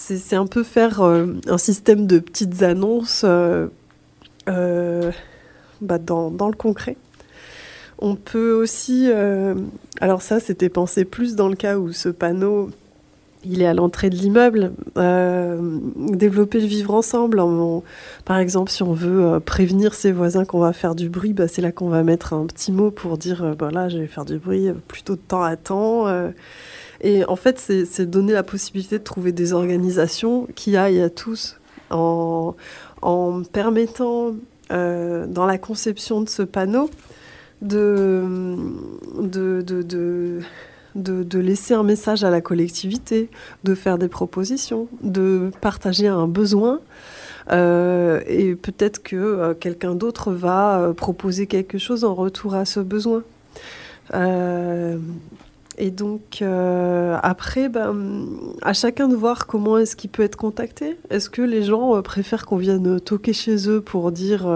C'est 0.00 0.36
un 0.36 0.46
peu 0.46 0.62
faire 0.62 1.02
euh, 1.02 1.26
un 1.46 1.58
système 1.58 2.06
de 2.06 2.18
petites 2.18 2.62
annonces 2.62 3.22
euh, 3.24 3.66
euh, 4.48 5.10
bah, 5.82 5.98
dans, 5.98 6.30
dans, 6.30 6.48
le 6.48 6.56
concret. 6.56 6.96
On 7.98 8.14
peut 8.14 8.52
aussi, 8.52 9.10
alors 10.00 10.22
ça 10.22 10.40
c'était 10.40 10.70
pensé 10.70 11.04
plus 11.04 11.36
dans 11.36 11.48
le 11.48 11.54
cas 11.54 11.76
où 11.76 11.92
ce 11.92 12.08
panneau 12.08 12.70
il 13.44 13.60
est 13.60 13.66
à 13.66 13.74
l'entrée 13.74 14.08
de 14.08 14.16
l'immeuble. 14.16 14.72
développer 14.96 16.60
le 16.60 16.66
vivre 16.66 16.94
ensemble. 16.94 17.42
par 18.24 18.38
exemple, 18.38 18.70
si 18.70 18.82
on 18.82 18.94
veut 18.94 19.38
prévenir 19.40 19.92
ses 19.92 20.12
voisins 20.12 20.46
qu'on 20.46 20.60
va 20.60 20.72
faire 20.72 20.94
du 20.94 21.10
bruit, 21.10 21.34
bah, 21.34 21.46
c'est 21.46 21.60
là 21.60 21.72
qu'on 21.72 21.90
va 21.90 22.02
mettre 22.02 22.32
un 22.32 22.46
petit 22.46 22.72
mot 22.72 22.90
pour 22.90 23.18
dire 23.18 23.54
bah, 23.58 23.70
là, 23.70 23.90
je 23.90 23.98
vais 23.98 24.06
faire 24.06 24.24
du 24.24 24.38
bruit 24.38 24.70
plutôt 24.88 25.16
de 25.16 25.20
temps 25.20 25.42
à 25.42 25.56
temps. 25.56 26.06
Et 27.00 27.24
en 27.24 27.36
fait, 27.36 27.58
c'est 27.58 28.10
donner 28.10 28.32
la 28.32 28.42
possibilité 28.42 28.98
de 28.98 29.04
trouver 29.04 29.32
des 29.32 29.52
organisations 29.52 30.46
qui 30.54 30.76
aillent 30.76 31.02
à 31.02 31.10
tous 31.10 31.58
en, 31.90 32.54
permettant 33.52 34.34
dans 34.70 35.46
la 35.46 35.58
conception 35.58 36.20
de 36.20 36.28
ce 36.28 36.42
panneau 36.42 36.90
de, 37.62 38.58
laisser 41.34 41.74
un 41.74 41.82
message 41.82 42.24
à 42.24 42.30
la 42.30 42.40
collectivité, 42.40 43.28
de 43.64 43.74
faire 43.74 43.98
des 43.98 44.08
propositions, 44.08 44.88
de 45.02 45.50
partager 45.60 46.08
un 46.08 46.26
besoin. 46.26 46.80
Euh, 47.50 48.20
et 48.26 48.54
peut-être 48.54 49.02
que 49.02 49.16
euh, 49.16 49.54
quelqu'un 49.54 49.94
d'autre 49.94 50.30
va 50.30 50.78
euh, 50.78 50.92
proposer 50.92 51.46
quelque 51.46 51.78
chose 51.78 52.04
en 52.04 52.14
retour 52.14 52.54
à 52.54 52.64
ce 52.64 52.80
besoin. 52.80 53.22
Et 55.80 55.90
donc, 55.90 56.42
après, 56.42 57.68
ben, 57.68 58.26
à 58.62 58.72
chacun 58.72 59.08
de 59.08 59.16
voir 59.16 59.46
comment 59.46 59.78
est-ce 59.78 59.96
qu'il 59.96 60.10
peut 60.10 60.22
être 60.22 60.36
contacté. 60.36 60.98
Est-ce 61.10 61.30
que 61.30 61.42
les 61.42 61.62
gens 61.62 62.00
préfèrent 62.02 62.46
qu'on 62.46 62.56
vienne 62.56 63.00
toquer 63.00 63.32
chez 63.32 63.68
eux 63.68 63.80
pour 63.80 64.12
dire 64.12 64.46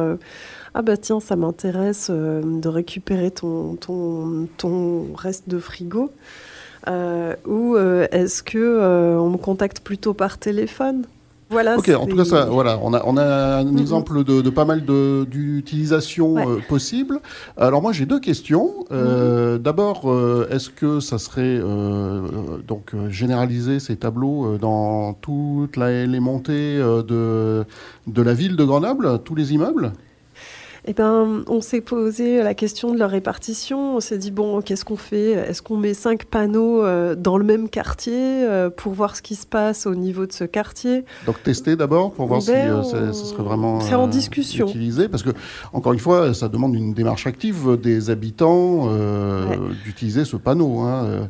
ah 0.76 0.82
bah 0.82 0.96
tiens, 0.96 1.20
ça 1.20 1.36
m'intéresse 1.36 2.08
euh, 2.10 2.42
de 2.42 2.68
récupérer 2.68 3.30
ton, 3.30 3.76
ton, 3.76 4.48
ton, 4.58 5.14
reste 5.14 5.48
de 5.48 5.60
frigo 5.60 6.10
euh, 6.88 7.36
Ou 7.46 7.76
euh, 7.76 8.08
est-ce 8.10 8.42
que 8.42 9.16
on 9.16 9.30
me 9.30 9.36
contacte 9.36 9.80
plutôt 9.80 10.14
par 10.14 10.36
téléphone? 10.36 11.04
Voilà, 11.54 11.78
ok, 11.78 11.88
en 11.88 12.06
tout 12.06 12.16
cas, 12.16 12.24
ça, 12.24 12.44
voilà, 12.46 12.78
on 12.82 12.92
a, 12.92 13.02
on 13.06 13.16
a 13.16 13.58
un 13.58 13.76
exemple 13.76 14.24
de, 14.24 14.50
pas 14.50 14.64
mal 14.64 14.84
d'utilisation 14.84 16.34
possible. 16.68 17.20
Alors 17.56 17.80
moi, 17.80 17.92
j'ai 17.92 18.06
deux 18.06 18.20
questions. 18.20 18.84
Mhm. 18.90 19.58
D'abord, 19.58 20.12
est-ce 20.50 20.68
que 20.68 20.98
ça 21.00 21.18
serait 21.18 21.60
donc 22.66 22.92
généraliser 23.08 23.78
ces 23.78 23.96
tableaux 23.96 24.58
dans 24.58 25.14
toutes 25.14 25.76
les 25.76 26.20
montées 26.20 26.78
de, 26.78 27.64
de 28.06 28.22
la 28.22 28.34
ville 28.34 28.56
de 28.56 28.64
Grenoble, 28.64 29.20
tous 29.24 29.36
les 29.36 29.54
immeubles? 29.54 29.92
Eh 30.86 30.92
ben, 30.92 31.44
on 31.48 31.60
s'est 31.62 31.80
posé 31.80 32.42
la 32.42 32.52
question 32.52 32.92
de 32.92 32.98
leur 32.98 33.10
répartition. 33.10 33.96
On 33.96 34.00
s'est 34.00 34.18
dit, 34.18 34.30
bon, 34.30 34.60
qu'est-ce 34.60 34.84
qu'on 34.84 34.96
fait? 34.96 35.32
Est-ce 35.32 35.62
qu'on 35.62 35.78
met 35.78 35.94
cinq 35.94 36.26
panneaux 36.26 36.84
euh, 36.84 37.14
dans 37.14 37.38
le 37.38 37.44
même 37.44 37.70
quartier 37.70 38.12
euh, 38.14 38.68
pour 38.68 38.92
voir 38.92 39.16
ce 39.16 39.22
qui 39.22 39.34
se 39.34 39.46
passe 39.46 39.86
au 39.86 39.94
niveau 39.94 40.26
de 40.26 40.32
ce 40.32 40.44
quartier? 40.44 41.04
Donc 41.24 41.42
tester 41.42 41.76
d'abord 41.76 42.12
pour 42.12 42.26
voir 42.26 42.40
ben, 42.46 42.82
si 42.82 42.94
euh, 42.94 43.12
ce 43.14 43.24
serait 43.24 43.42
vraiment 43.42 43.78
en 43.78 44.08
discussion. 44.08 44.68
utilisé. 44.68 45.08
Parce 45.08 45.22
que, 45.22 45.30
encore 45.72 45.94
une 45.94 45.98
fois, 45.98 46.34
ça 46.34 46.48
demande 46.48 46.74
une 46.74 46.92
démarche 46.92 47.26
active 47.26 47.78
des 47.82 48.10
habitants 48.10 48.90
d'utiliser 49.84 50.26
ce 50.26 50.36
panneau. 50.36 50.80
Hein, 50.80 51.28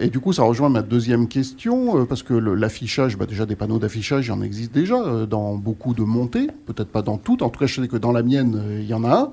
et 0.00 0.08
du 0.08 0.18
coup, 0.18 0.32
ça 0.32 0.42
rejoint 0.42 0.68
ma 0.68 0.82
deuxième 0.82 1.28
question, 1.28 2.06
parce 2.06 2.24
que 2.24 2.34
l'affichage, 2.34 3.16
bah, 3.16 3.26
déjà 3.26 3.46
des 3.46 3.56
panneaux 3.56 3.78
d'affichage, 3.78 4.26
il 4.26 4.32
en 4.32 4.42
existe 4.42 4.72
déjà 4.72 5.26
dans 5.26 5.54
beaucoup 5.54 5.94
de 5.94 6.02
montées, 6.02 6.48
peut-être 6.66 6.88
pas 6.88 7.02
dans 7.02 7.18
toutes. 7.18 7.42
En 7.42 7.50
tout 7.50 7.60
cas, 7.60 7.66
je 7.66 7.80
sais 7.80 7.88
que 7.88 7.96
dans 7.96 8.12
la 8.12 8.22
mienne, 8.22 8.47
il 8.54 8.86
y 8.86 8.94
en 8.94 9.04
a. 9.04 9.30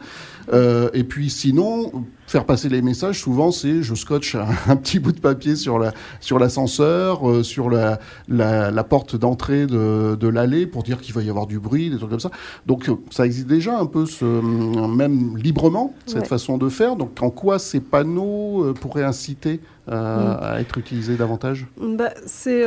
Euh, 0.54 0.90
et 0.94 1.04
puis 1.04 1.30
sinon, 1.30 2.06
faire 2.28 2.46
passer 2.46 2.70
les 2.70 2.82
messages, 2.82 3.20
souvent, 3.20 3.52
c'est 3.52 3.84
je 3.84 3.96
scotche 3.96 4.36
un, 4.68 4.76
petit 4.76 5.00
bout 5.00 5.12
de 5.12 5.20
papier 5.20 5.56
sur 5.56 5.80
la 5.80 5.94
sur 6.20 6.40
l'ascenseur, 6.40 7.30
euh, 7.30 7.44
sur 7.44 7.70
la, 7.70 8.00
la, 8.28 8.84
porte 8.84 9.16
d'entrée 9.16 9.66
de, 9.66 10.16
de 10.16 10.28
l'allée 10.28 10.68
pour 10.68 10.84
dire 10.84 11.00
qu'il 11.02 11.14
va 11.14 11.22
y 11.22 11.30
avoir 11.30 11.48
du 11.48 11.60
bruit, 11.60 11.90
des 11.90 11.98
trucs 11.98 12.10
comme 12.10 12.20
ça. 12.20 12.32
Donc 12.66 12.90
ça 13.12 13.26
existe 13.26 13.48
déjà 13.48 13.78
un 13.78 13.86
peu, 13.86 14.06
ce, 14.06 14.26
même 14.26 15.38
librement, 15.38 15.94
cette 16.06 16.28
façon 16.28 16.58
de 16.58 16.70
faire. 16.70 16.96
Donc 16.96 17.22
en 17.22 17.30
quoi 17.30 17.60
ces 17.60 17.80
panneaux 17.80 18.64
euh, 18.64 18.74
pourraient 18.74 19.04
inciter 19.04 19.60
à 19.88 20.60
être 20.60 20.80
utilisés 20.80 21.16
davantage? 21.16 21.68
Bah, 21.80 22.10
c'est, 22.26 22.66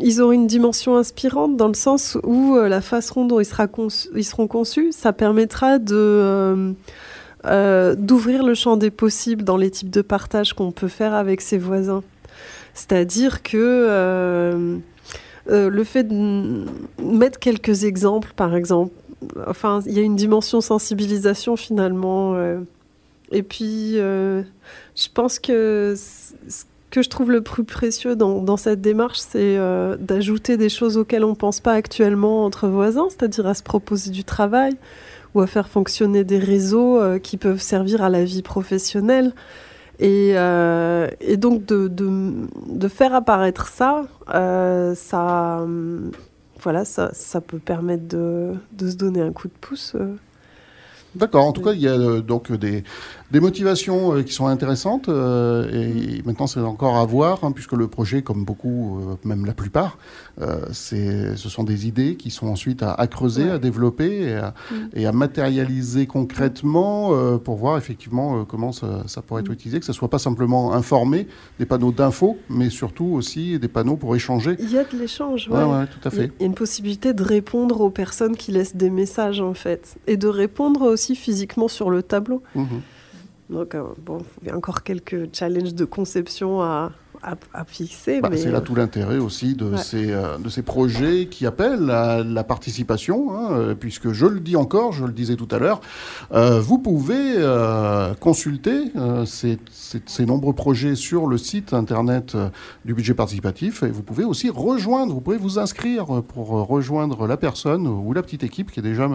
Ils 0.00 0.22
ont 0.22 0.32
une 0.32 0.46
dimension 0.46 0.96
inspirante 0.96 1.58
dans 1.58 1.68
le 1.68 1.74
sens 1.74 2.16
où 2.24 2.56
la 2.56 2.80
façon 2.80 3.26
dont 3.26 3.38
ils, 3.38 3.44
sera 3.44 3.66
ils 4.16 4.24
seront 4.24 4.46
conçus, 4.46 4.92
ça 4.92 5.12
permettra 5.12 5.78
de 5.78 6.74
euh, 7.44 7.94
d'ouvrir 7.94 8.42
le 8.42 8.54
champ 8.54 8.76
des 8.76 8.90
possibles 8.90 9.44
dans 9.44 9.56
les 9.56 9.70
types 9.70 9.90
de 9.90 10.02
partage 10.02 10.54
qu'on 10.54 10.72
peut 10.72 10.88
faire 10.88 11.14
avec 11.14 11.40
ses 11.40 11.58
voisins. 11.58 12.02
C'est-à-dire 12.74 13.44
que 13.44 13.56
euh, 13.56 14.78
euh, 15.48 15.70
le 15.70 15.84
fait 15.84 16.02
de 16.04 16.64
mettre 17.00 17.38
quelques 17.38 17.84
exemples, 17.84 18.32
par 18.34 18.56
exemple, 18.56 18.92
enfin, 19.46 19.80
il 19.86 19.92
y 19.92 20.00
a 20.00 20.02
une 20.02 20.16
dimension 20.16 20.60
sensibilisation 20.60 21.56
finalement. 21.56 22.36
et 23.30 23.42
puis, 23.42 23.94
je 23.94 25.08
pense 25.14 25.38
que 25.38 25.94
ce 25.96 26.64
que 26.90 27.02
je 27.02 27.08
trouve 27.08 27.30
le 27.30 27.42
plus 27.42 27.64
précieux 27.64 28.16
dans, 28.16 28.42
dans 28.42 28.56
cette 28.56 28.80
démarche, 28.80 29.18
c'est 29.18 29.58
d'ajouter 30.00 30.56
des 30.56 30.68
choses 30.68 30.96
auxquelles 30.96 31.24
on 31.24 31.30
ne 31.30 31.34
pense 31.34 31.60
pas 31.60 31.72
actuellement 31.72 32.44
entre 32.44 32.66
voisins, 32.68 33.06
c'est-à-dire 33.10 33.46
à 33.46 33.54
se 33.54 33.62
proposer 33.62 34.10
du 34.10 34.24
travail, 34.24 34.76
ou 35.34 35.40
à 35.40 35.46
faire 35.46 35.68
fonctionner 35.68 36.24
des 36.24 36.38
réseaux 36.38 37.00
euh, 37.00 37.18
qui 37.18 37.36
peuvent 37.36 37.60
servir 37.60 38.02
à 38.02 38.08
la 38.08 38.24
vie 38.24 38.42
professionnelle. 38.42 39.32
Et, 40.00 40.32
euh, 40.36 41.08
et 41.20 41.36
donc 41.36 41.64
de, 41.64 41.88
de, 41.88 42.88
faire 42.88 43.14
apparaître 43.14 43.66
ça, 43.66 44.06
euh, 44.32 44.94
ça, 44.94 45.66
voilà, 46.62 46.84
ça, 46.84 47.10
ça, 47.12 47.40
peut 47.40 47.58
permettre 47.58 48.06
de, 48.06 48.54
de, 48.72 48.90
se 48.90 48.94
donner 48.94 49.20
un 49.20 49.32
coup 49.32 49.48
de 49.48 49.54
pouce. 49.60 49.96
D'accord. 51.16 51.46
En 51.46 51.52
tout 51.52 51.62
cas, 51.62 51.72
il 51.72 51.80
y 51.80 51.88
a 51.88 52.20
donc 52.20 52.52
des, 52.52 52.84
des 53.30 53.40
motivations 53.40 54.14
euh, 54.14 54.22
qui 54.22 54.32
sont 54.32 54.46
intéressantes 54.46 55.08
euh, 55.08 55.68
et 55.70 56.22
maintenant 56.24 56.46
c'est 56.46 56.60
encore 56.60 56.96
à 56.96 57.04
voir 57.04 57.44
hein, 57.44 57.52
puisque 57.52 57.74
le 57.74 57.86
projet, 57.86 58.22
comme 58.22 58.44
beaucoup, 58.44 59.00
euh, 59.00 59.16
même 59.24 59.44
la 59.44 59.54
plupart, 59.54 59.98
c'est, 60.70 61.36
ce 61.36 61.48
sont 61.48 61.64
des 61.64 61.88
idées 61.88 62.14
qui 62.14 62.30
sont 62.30 62.46
ensuite 62.46 62.84
à, 62.84 63.06
creuser, 63.08 63.50
à 63.50 63.58
développer 63.58 64.38
et 64.94 65.04
à, 65.04 65.12
mm. 65.12 65.16
matérialiser 65.16 66.06
concrètement 66.06 67.38
pour 67.38 67.56
voir 67.56 67.76
effectivement 67.76 68.44
comment 68.44 68.70
ça, 68.70 69.04
pourrait 69.26 69.42
être 69.42 69.48
mm. 69.48 69.52
utilisé, 69.52 69.80
que 69.80 69.86
ce 69.86 69.92
soit 69.92 70.08
pas 70.08 70.20
simplement 70.20 70.74
informé, 70.74 71.26
des 71.58 71.66
panneaux 71.66 71.90
d'infos, 71.90 72.38
mais 72.48 72.70
surtout 72.70 73.06
aussi 73.06 73.58
des 73.58 73.66
panneaux 73.66 73.96
pour 73.96 74.14
échanger. 74.14 74.54
Il 74.60 74.70
y 74.70 74.78
a 74.78 74.84
de 74.84 74.96
l'échange, 74.96 75.48
ouais. 75.50 75.64
ouais, 75.64 75.86
tout 75.86 76.06
à 76.06 76.10
fait. 76.10 76.30
Il 76.38 76.42
y 76.42 76.44
a 76.44 76.46
une 76.46 76.54
possibilité 76.54 77.14
de 77.14 77.24
répondre 77.24 77.80
aux 77.80 77.90
personnes 77.90 78.36
qui 78.36 78.52
laissent 78.52 78.76
des 78.76 78.90
messages 78.90 79.40
en 79.40 79.54
fait 79.54 79.96
et 80.06 80.16
de 80.16 80.28
répondre 80.28 80.82
aussi 80.82 81.16
physiquement 81.16 81.66
sur 81.66 81.90
le 81.90 82.04
tableau. 82.04 82.42
Mmh 82.54 82.64
donc, 83.50 83.74
euh, 83.74 83.84
bon, 83.98 84.18
il 84.42 84.48
y 84.48 84.50
a 84.50 84.56
encore 84.56 84.82
quelques 84.82 85.34
challenges 85.34 85.74
de 85.74 85.84
conception 85.84 86.60
à, 86.60 86.92
à, 87.22 87.64
fixer. 87.64 88.20
Bah, 88.20 88.30
c'est 88.34 88.50
là 88.50 88.60
tout 88.60 88.74
l'intérêt 88.74 89.18
aussi 89.18 89.54
de, 89.54 89.76
ces, 89.76 90.10
euh, 90.10 90.38
de 90.38 90.48
ces 90.48 90.62
projets 90.62 91.26
qui 91.26 91.46
appellent 91.46 91.90
à 91.90 92.22
la 92.22 92.44
participation, 92.44 93.34
hein, 93.34 93.52
euh, 93.52 93.74
puisque 93.74 94.12
je 94.12 94.26
le 94.26 94.40
dis 94.40 94.56
encore, 94.56 94.92
je 94.92 95.04
le 95.04 95.12
disais 95.12 95.36
tout 95.36 95.48
à 95.50 95.58
l'heure, 95.58 95.80
euh, 96.32 96.60
vous 96.60 96.78
pouvez 96.78 97.18
consulter 98.20 98.92
ces, 99.26 99.58
ces, 100.06 100.26
nombreux 100.26 100.52
projets 100.52 100.94
sur 100.94 101.26
le 101.26 101.38
site 101.38 101.72
internet 101.72 102.36
du 102.84 102.94
budget 102.94 103.14
participatif 103.14 103.82
et 103.82 103.88
vous 103.88 104.02
pouvez 104.02 104.24
aussi 104.24 104.50
rejoindre, 104.50 105.14
vous 105.14 105.20
pouvez 105.20 105.36
vous 105.36 105.58
inscrire 105.58 106.22
pour 106.22 106.48
rejoindre 106.48 107.26
la 107.26 107.36
personne 107.36 107.86
ou 107.86 108.12
la 108.12 108.22
petite 108.22 108.42
équipe 108.42 108.70
qui 108.70 108.80
est 108.80 108.82
déjà 108.82 109.08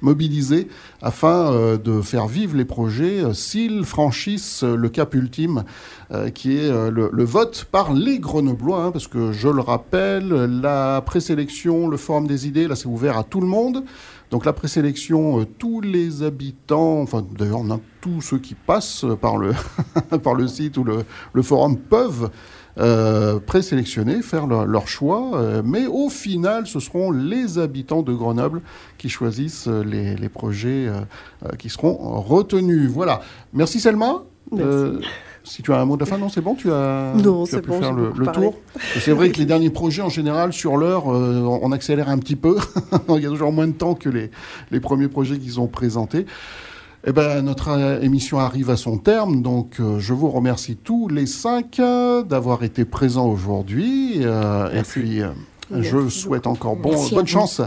mobilisée 0.00 0.68
afin 1.02 1.76
de 1.82 2.00
faire 2.00 2.26
vivre 2.26 2.56
les 2.56 2.64
projets 2.64 3.22
s'ils 3.34 3.84
franchissent 3.84 4.62
le 4.62 4.88
cap 4.88 5.14
ultime 5.14 5.64
qui 6.34 6.56
est 6.56 6.70
le, 6.70 7.10
le 7.12 7.24
vote 7.24 7.43
par 7.70 7.92
les 7.92 8.18
Grenoblois, 8.18 8.84
hein, 8.84 8.90
parce 8.90 9.08
que 9.08 9.32
je 9.32 9.48
le 9.48 9.60
rappelle, 9.60 10.28
la 10.28 11.02
présélection, 11.04 11.88
le 11.88 11.96
forum 11.96 12.26
des 12.26 12.46
idées, 12.46 12.68
là 12.68 12.76
c'est 12.76 12.86
ouvert 12.86 13.18
à 13.18 13.24
tout 13.24 13.40
le 13.40 13.46
monde. 13.46 13.84
Donc 14.30 14.44
la 14.44 14.52
présélection, 14.52 15.40
euh, 15.40 15.44
tous 15.44 15.80
les 15.80 16.22
habitants, 16.22 17.00
enfin 17.00 17.24
d'ailleurs 17.38 17.62
tous 18.00 18.20
ceux 18.20 18.38
qui 18.38 18.54
passent 18.54 19.06
par 19.20 19.36
le, 19.36 19.52
par 20.24 20.34
le 20.34 20.48
site 20.48 20.76
ou 20.76 20.84
le, 20.84 21.42
forum 21.42 21.76
peuvent 21.76 22.30
euh, 22.78 23.38
présélectionner, 23.38 24.22
faire 24.22 24.46
leur, 24.46 24.88
choix, 24.88 25.36
euh, 25.36 25.62
mais 25.64 25.86
au 25.86 26.08
final, 26.08 26.66
ce 26.66 26.80
seront 26.80 27.12
les 27.12 27.58
habitants 27.58 28.02
de 28.02 28.12
Grenoble 28.12 28.62
qui 28.98 29.08
choisissent 29.08 29.68
les, 29.68 30.28
projets 30.28 30.88
qui 31.58 31.68
seront 31.68 32.20
retenus. 32.20 32.90
Voilà. 32.90 33.20
Merci 33.52 33.78
Selma. 33.78 34.24
Merci. 34.50 35.06
Si 35.44 35.62
tu 35.62 35.72
as 35.72 35.80
un 35.80 35.84
mot 35.84 35.96
de 35.96 36.00
la 36.00 36.06
fin, 36.06 36.18
non, 36.18 36.28
c'est 36.28 36.40
bon, 36.40 36.54
tu 36.54 36.72
as, 36.72 37.12
non, 37.14 37.44
pu 37.44 37.60
bon, 37.60 37.80
faire 37.80 37.92
le, 37.92 38.12
tour. 38.32 38.54
C'est 38.98 39.12
vrai 39.12 39.30
que 39.30 39.38
les 39.38 39.44
derniers 39.44 39.70
projets, 39.70 40.02
en 40.02 40.08
général, 40.08 40.52
sur 40.52 40.76
l'heure, 40.76 41.14
euh, 41.14 41.40
on 41.62 41.70
accélère 41.70 42.08
un 42.08 42.18
petit 42.18 42.36
peu. 42.36 42.56
Il 43.10 43.22
y 43.22 43.26
a 43.26 43.28
toujours 43.28 43.52
moins 43.52 43.66
de 43.66 43.72
temps 43.72 43.94
que 43.94 44.08
les, 44.08 44.30
les 44.70 44.80
premiers 44.80 45.08
projets 45.08 45.38
qu'ils 45.38 45.60
ont 45.60 45.66
présentés. 45.66 46.26
Eh 47.06 47.12
ben, 47.12 47.42
notre 47.42 47.68
euh, 47.68 48.00
émission 48.00 48.38
arrive 48.38 48.70
à 48.70 48.76
son 48.76 48.96
terme, 48.96 49.42
donc 49.42 49.76
euh, 49.78 49.98
je 49.98 50.14
vous 50.14 50.30
remercie 50.30 50.76
tous 50.76 51.08
les 51.08 51.26
cinq 51.26 51.78
euh, 51.78 52.22
d'avoir 52.22 52.64
été 52.64 52.86
présents 52.86 53.26
aujourd'hui. 53.26 54.22
et 54.22 54.82
puis, 54.82 55.20
je 55.70 56.08
souhaite 56.08 56.46
encore 56.46 56.76
bon, 56.76 56.94
bonne 57.10 57.26
chance 57.26 57.60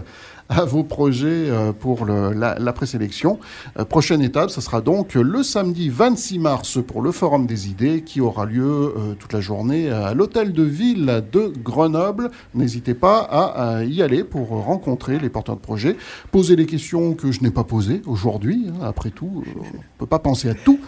à 0.49 0.63
vos 0.65 0.83
projets 0.83 1.49
euh, 1.49 1.73
pour 1.73 2.05
le, 2.05 2.31
la, 2.33 2.57
la, 2.57 2.73
présélection. 2.73 3.39
Euh, 3.77 3.85
prochaine 3.85 4.21
étape, 4.21 4.49
ce 4.49 4.61
sera 4.61 4.81
donc 4.81 5.15
le 5.15 5.43
samedi 5.43 5.89
26 5.89 6.39
mars 6.39 6.79
pour 6.85 7.01
le 7.01 7.11
Forum 7.11 7.45
des 7.45 7.69
idées 7.69 8.01
qui 8.01 8.21
aura 8.21 8.45
lieu 8.45 8.65
euh, 8.65 9.13
toute 9.19 9.33
la 9.33 9.41
journée 9.41 9.89
à 9.89 10.13
l'hôtel 10.13 10.53
de 10.53 10.63
ville 10.63 11.23
de 11.31 11.51
Grenoble. 11.63 12.31
N'hésitez 12.53 12.93
pas 12.93 13.19
à, 13.19 13.83
y 13.83 14.01
aller 14.01 14.23
pour 14.23 14.49
rencontrer 14.49 15.19
les 15.19 15.29
porteurs 15.29 15.55
de 15.55 15.61
projets, 15.61 15.97
poser 16.31 16.55
les 16.55 16.65
questions 16.65 17.13
que 17.13 17.31
je 17.31 17.41
n'ai 17.41 17.51
pas 17.51 17.63
posées 17.63 18.01
aujourd'hui. 18.05 18.67
Hein. 18.69 18.85
Après 18.85 19.09
tout, 19.09 19.43
on 19.45 19.59
ne 19.59 19.81
peut 19.97 20.05
pas 20.05 20.19
penser 20.19 20.49
à 20.49 20.53
tout. 20.53 20.79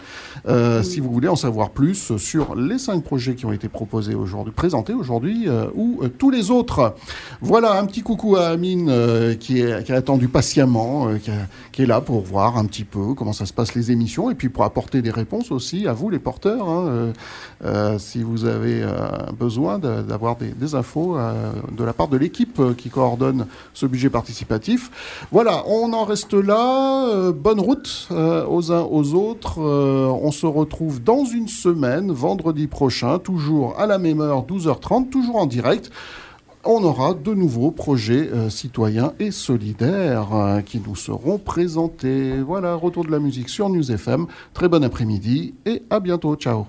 Si 0.82 1.00
vous 1.00 1.10
voulez 1.10 1.28
en 1.28 1.36
savoir 1.36 1.70
plus 1.70 2.16
sur 2.16 2.54
les 2.54 2.78
cinq 2.78 3.02
projets 3.04 3.34
qui 3.34 3.44
ont 3.46 3.52
été 3.52 3.68
proposés 3.68 4.14
aujourd'hui, 4.14 4.52
présentés 4.52 4.94
aujourd'hui 4.94 5.48
ou 5.74 6.00
tous 6.18 6.30
les 6.30 6.50
autres. 6.50 6.94
Voilà, 7.40 7.78
un 7.78 7.86
petit 7.86 8.02
coucou 8.02 8.36
à 8.36 8.48
Amine 8.48 9.36
qui 9.38 9.49
qui, 9.84 9.92
a 9.92 9.96
attendu 9.96 10.28
patiemment, 10.28 11.08
euh, 11.08 11.18
qui, 11.72 11.82
est 11.82 11.86
là 11.86 12.00
pour 12.00 12.20
voir 12.20 12.56
un 12.56 12.66
petit 12.66 12.84
peu 12.84 13.14
comment 13.14 13.32
ça 13.32 13.46
se 13.46 13.52
passe 13.52 13.74
les 13.74 13.90
émissions 13.90 14.30
et 14.30 14.34
puis 14.34 14.48
pour 14.48 14.64
apporter 14.64 15.02
des 15.02 15.10
réponses 15.10 15.50
aussi 15.50 15.88
à 15.88 15.92
vous 15.92 16.08
les 16.08 16.18
porteurs, 16.18 16.68
hein, 16.68 16.86
euh, 16.86 17.12
euh, 17.64 17.98
si 17.98 18.22
vous 18.22 18.44
avez 18.44 18.84
besoin 19.38 19.78
d'avoir 19.78 20.36
des, 20.36 20.74
infos 20.74 21.16
de 21.72 21.84
la 21.84 21.92
part 21.92 22.08
de 22.08 22.16
l'équipe 22.16 22.60
qui 22.76 22.90
coordonne 22.90 23.46
ce 23.74 23.86
budget 23.86 24.10
participatif. 24.10 25.26
Voilà, 25.32 25.64
on 25.66 25.92
en 25.92 26.04
reste 26.04 26.34
là. 26.34 27.32
bonne 27.32 27.60
route 27.60 28.08
aux 28.10 28.72
uns 28.72 28.82
aux 28.82 29.14
autres. 29.14 29.60
on 29.60 30.30
se 30.30 30.46
retrouve 30.46 31.02
dans 31.02 31.24
une 31.24 31.48
semaine, 31.48 32.12
vendredi 32.12 32.66
prochain, 32.66 33.18
toujours 33.18 33.78
à 33.78 33.86
la 33.86 33.98
même 33.98 34.20
heure, 34.20 34.44
12h30, 34.46 35.08
toujours 35.08 35.36
en 35.36 35.46
direct 35.46 35.90
on 36.64 36.82
aura 36.84 37.14
de 37.14 37.34
nouveaux 37.34 37.70
projets 37.70 38.28
euh, 38.32 38.50
citoyens 38.50 39.12
et 39.18 39.30
solidaires 39.30 40.34
euh, 40.34 40.60
qui 40.60 40.82
nous 40.86 40.96
seront 40.96 41.38
présentés. 41.38 42.40
Voilà, 42.40 42.74
retour 42.74 43.04
de 43.04 43.10
la 43.10 43.18
musique 43.18 43.48
sur 43.48 43.68
News 43.68 43.90
FM. 43.90 44.26
Très 44.54 44.68
bon 44.68 44.84
après-midi 44.84 45.54
et 45.66 45.82
à 45.90 45.98
bientôt. 46.00 46.36
Ciao. 46.36 46.66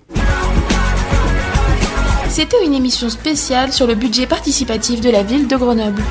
C'était 2.29 2.65
une 2.65 2.73
émission 2.73 3.09
spéciale 3.09 3.73
sur 3.73 3.87
le 3.87 3.95
budget 3.95 4.25
participatif 4.25 5.01
de 5.01 5.09
la 5.09 5.23
ville 5.23 5.47
de 5.47 5.57
Grenoble. 5.57 6.01